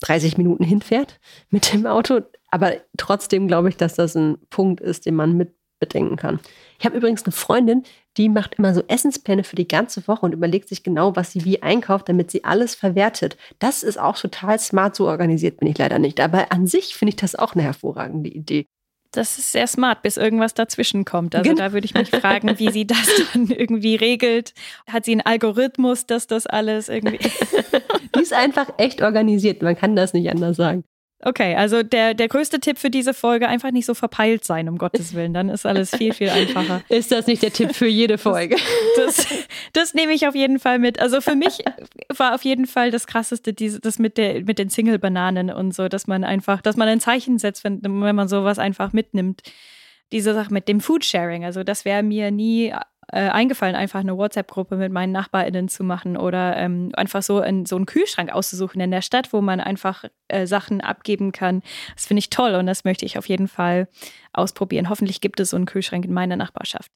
30 0.00 0.38
Minuten 0.38 0.64
hinfährt 0.64 1.20
mit 1.50 1.72
dem 1.72 1.86
Auto. 1.86 2.20
Aber 2.50 2.72
trotzdem 2.96 3.46
glaube 3.46 3.68
ich, 3.68 3.76
dass 3.76 3.94
das 3.94 4.16
ein 4.16 4.38
Punkt 4.50 4.80
ist, 4.80 5.06
den 5.06 5.14
man 5.14 5.36
mit 5.36 5.54
bedenken 5.80 6.16
kann. 6.16 6.38
Ich 6.78 6.86
habe 6.86 6.96
übrigens 6.96 7.24
eine 7.24 7.32
Freundin, 7.32 7.82
die 8.16 8.28
macht 8.28 8.54
immer 8.54 8.74
so 8.74 8.82
Essenspläne 8.86 9.44
für 9.44 9.56
die 9.56 9.68
ganze 9.68 10.06
Woche 10.06 10.24
und 10.26 10.32
überlegt 10.32 10.68
sich 10.68 10.82
genau, 10.82 11.16
was 11.16 11.32
sie 11.32 11.44
wie 11.44 11.62
einkauft, 11.62 12.08
damit 12.08 12.30
sie 12.30 12.44
alles 12.44 12.74
verwertet. 12.74 13.36
Das 13.58 13.82
ist 13.82 13.98
auch 13.98 14.18
total 14.18 14.58
smart. 14.58 14.96
So 14.96 15.08
organisiert 15.08 15.58
bin 15.58 15.68
ich 15.68 15.78
leider 15.78 15.98
nicht. 15.98 16.20
Aber 16.20 16.52
an 16.52 16.66
sich 16.66 16.94
finde 16.94 17.10
ich 17.10 17.16
das 17.16 17.34
auch 17.34 17.54
eine 17.54 17.64
hervorragende 17.64 18.30
Idee. 18.30 18.66
Das 19.12 19.38
ist 19.38 19.50
sehr 19.50 19.66
smart, 19.66 20.02
bis 20.02 20.16
irgendwas 20.16 20.54
dazwischen 20.54 21.04
kommt. 21.04 21.34
Also 21.34 21.50
genau. 21.50 21.64
da 21.64 21.72
würde 21.72 21.84
ich 21.84 21.94
mich 21.94 22.10
fragen, 22.10 22.58
wie 22.58 22.70
sie 22.70 22.86
das 22.86 23.10
dann 23.32 23.48
irgendwie 23.48 23.96
regelt. 23.96 24.54
Hat 24.88 25.04
sie 25.04 25.12
einen 25.12 25.22
Algorithmus, 25.22 26.06
dass 26.06 26.28
das 26.28 26.46
alles 26.46 26.88
irgendwie. 26.88 27.18
Die 28.14 28.20
ist 28.20 28.32
einfach 28.32 28.68
echt 28.78 29.02
organisiert. 29.02 29.62
Man 29.62 29.76
kann 29.76 29.96
das 29.96 30.12
nicht 30.12 30.30
anders 30.30 30.56
sagen. 30.56 30.84
Okay, 31.22 31.54
also 31.54 31.82
der, 31.82 32.14
der 32.14 32.28
größte 32.28 32.60
Tipp 32.60 32.78
für 32.78 32.88
diese 32.88 33.12
Folge, 33.12 33.46
einfach 33.46 33.72
nicht 33.72 33.84
so 33.84 33.92
verpeilt 33.92 34.44
sein, 34.44 34.70
um 34.70 34.78
Gottes 34.78 35.14
Willen. 35.14 35.34
Dann 35.34 35.50
ist 35.50 35.66
alles 35.66 35.94
viel, 35.94 36.14
viel 36.14 36.30
einfacher. 36.30 36.82
Ist 36.88 37.12
das 37.12 37.26
nicht 37.26 37.42
der 37.42 37.52
Tipp 37.52 37.74
für 37.74 37.86
jede 37.86 38.16
Folge? 38.16 38.56
Das, 38.96 39.16
das, 39.16 39.26
das 39.74 39.94
nehme 39.94 40.14
ich 40.14 40.26
auf 40.26 40.34
jeden 40.34 40.58
Fall 40.58 40.78
mit. 40.78 40.98
Also 40.98 41.20
für 41.20 41.36
mich 41.36 41.58
war 42.08 42.34
auf 42.34 42.42
jeden 42.44 42.66
Fall 42.66 42.90
das 42.90 43.06
Krasseste, 43.06 43.52
diese, 43.52 43.80
das 43.80 43.98
mit, 43.98 44.16
der, 44.16 44.44
mit 44.44 44.58
den 44.58 44.70
Single-Bananen 44.70 45.50
und 45.50 45.74
so, 45.74 45.88
dass 45.88 46.06
man 46.06 46.24
einfach, 46.24 46.62
dass 46.62 46.76
man 46.76 46.88
ein 46.88 47.00
Zeichen 47.00 47.38
setzt, 47.38 47.64
wenn, 47.64 47.82
wenn 47.82 48.16
man 48.16 48.28
sowas 48.28 48.58
einfach 48.58 48.94
mitnimmt. 48.94 49.42
Diese 50.12 50.32
Sache 50.32 50.52
mit 50.52 50.68
dem 50.68 50.80
Foodsharing, 50.80 51.44
also 51.44 51.62
das 51.64 51.84
wäre 51.84 52.02
mir 52.02 52.30
nie 52.30 52.72
äh, 53.12 53.28
eingefallen, 53.28 53.74
einfach 53.74 54.00
eine 54.00 54.16
WhatsApp-Gruppe 54.16 54.76
mit 54.76 54.92
meinen 54.92 55.12
NachbarInnen 55.12 55.68
zu 55.68 55.84
machen 55.84 56.16
oder 56.16 56.56
ähm, 56.56 56.90
einfach 56.94 57.22
so, 57.22 57.40
in, 57.40 57.66
so 57.66 57.76
einen 57.76 57.86
Kühlschrank 57.86 58.32
auszusuchen 58.32 58.80
in 58.80 58.90
der 58.90 59.02
Stadt, 59.02 59.32
wo 59.32 59.40
man 59.40 59.60
einfach 59.60 60.04
äh, 60.28 60.46
Sachen 60.46 60.80
abgeben 60.80 61.32
kann. 61.32 61.62
Das 61.94 62.06
finde 62.06 62.20
ich 62.20 62.30
toll 62.30 62.54
und 62.54 62.66
das 62.66 62.84
möchte 62.84 63.04
ich 63.04 63.18
auf 63.18 63.28
jeden 63.28 63.48
Fall 63.48 63.88
ausprobieren. 64.32 64.88
Hoffentlich 64.88 65.20
gibt 65.20 65.40
es 65.40 65.50
so 65.50 65.56
einen 65.56 65.66
Kühlschrank 65.66 66.04
in 66.04 66.12
meiner 66.12 66.36
Nachbarschaft. 66.36 66.90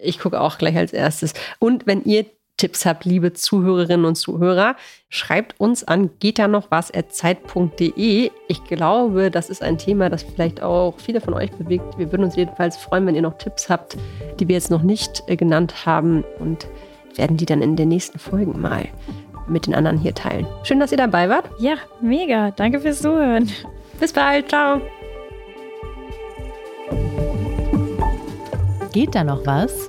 Ich 0.00 0.18
gucke 0.18 0.40
auch 0.40 0.58
gleich 0.58 0.76
als 0.76 0.92
erstes. 0.92 1.34
Und 1.58 1.86
wenn 1.86 2.04
ihr 2.04 2.26
Tipps 2.58 2.84
habt, 2.84 3.06
liebe 3.06 3.32
Zuhörerinnen 3.32 4.04
und 4.04 4.16
Zuhörer, 4.16 4.76
schreibt 5.08 5.58
uns 5.58 5.84
an 5.84 6.10
geht 6.18 6.38
da 6.38 6.48
noch 6.48 6.70
was 6.70 6.92
zeit.de. 6.92 8.30
Ich 8.48 8.64
glaube, 8.64 9.30
das 9.30 9.48
ist 9.48 9.62
ein 9.62 9.78
Thema, 9.78 10.10
das 10.10 10.24
vielleicht 10.24 10.62
auch 10.62 10.98
viele 10.98 11.22
von 11.22 11.32
euch 11.32 11.50
bewegt. 11.52 11.96
Wir 11.96 12.12
würden 12.12 12.24
uns 12.24 12.36
jedenfalls 12.36 12.76
freuen, 12.76 13.06
wenn 13.06 13.14
ihr 13.14 13.22
noch 13.22 13.38
Tipps 13.38 13.70
habt, 13.70 13.96
die 14.38 14.48
wir 14.48 14.56
jetzt 14.56 14.70
noch 14.70 14.82
nicht 14.82 15.22
äh, 15.28 15.36
genannt 15.36 15.86
haben 15.86 16.24
und 16.38 16.66
werden 17.14 17.36
die 17.36 17.46
dann 17.46 17.62
in 17.62 17.76
den 17.76 17.88
nächsten 17.88 18.18
Folgen 18.18 18.60
mal 18.60 18.88
mit 19.46 19.66
den 19.66 19.74
anderen 19.74 19.98
hier 19.98 20.14
teilen. 20.14 20.46
Schön, 20.62 20.78
dass 20.78 20.92
ihr 20.92 20.98
dabei 20.98 21.28
wart. 21.28 21.48
Ja, 21.58 21.76
mega. 22.00 22.50
Danke 22.50 22.80
fürs 22.80 23.00
Zuhören. 23.00 23.50
Bis 23.98 24.12
bald. 24.12 24.48
Ciao. 24.48 24.80
Geht 28.92 29.14
da 29.14 29.24
noch 29.24 29.44
was? 29.46 29.88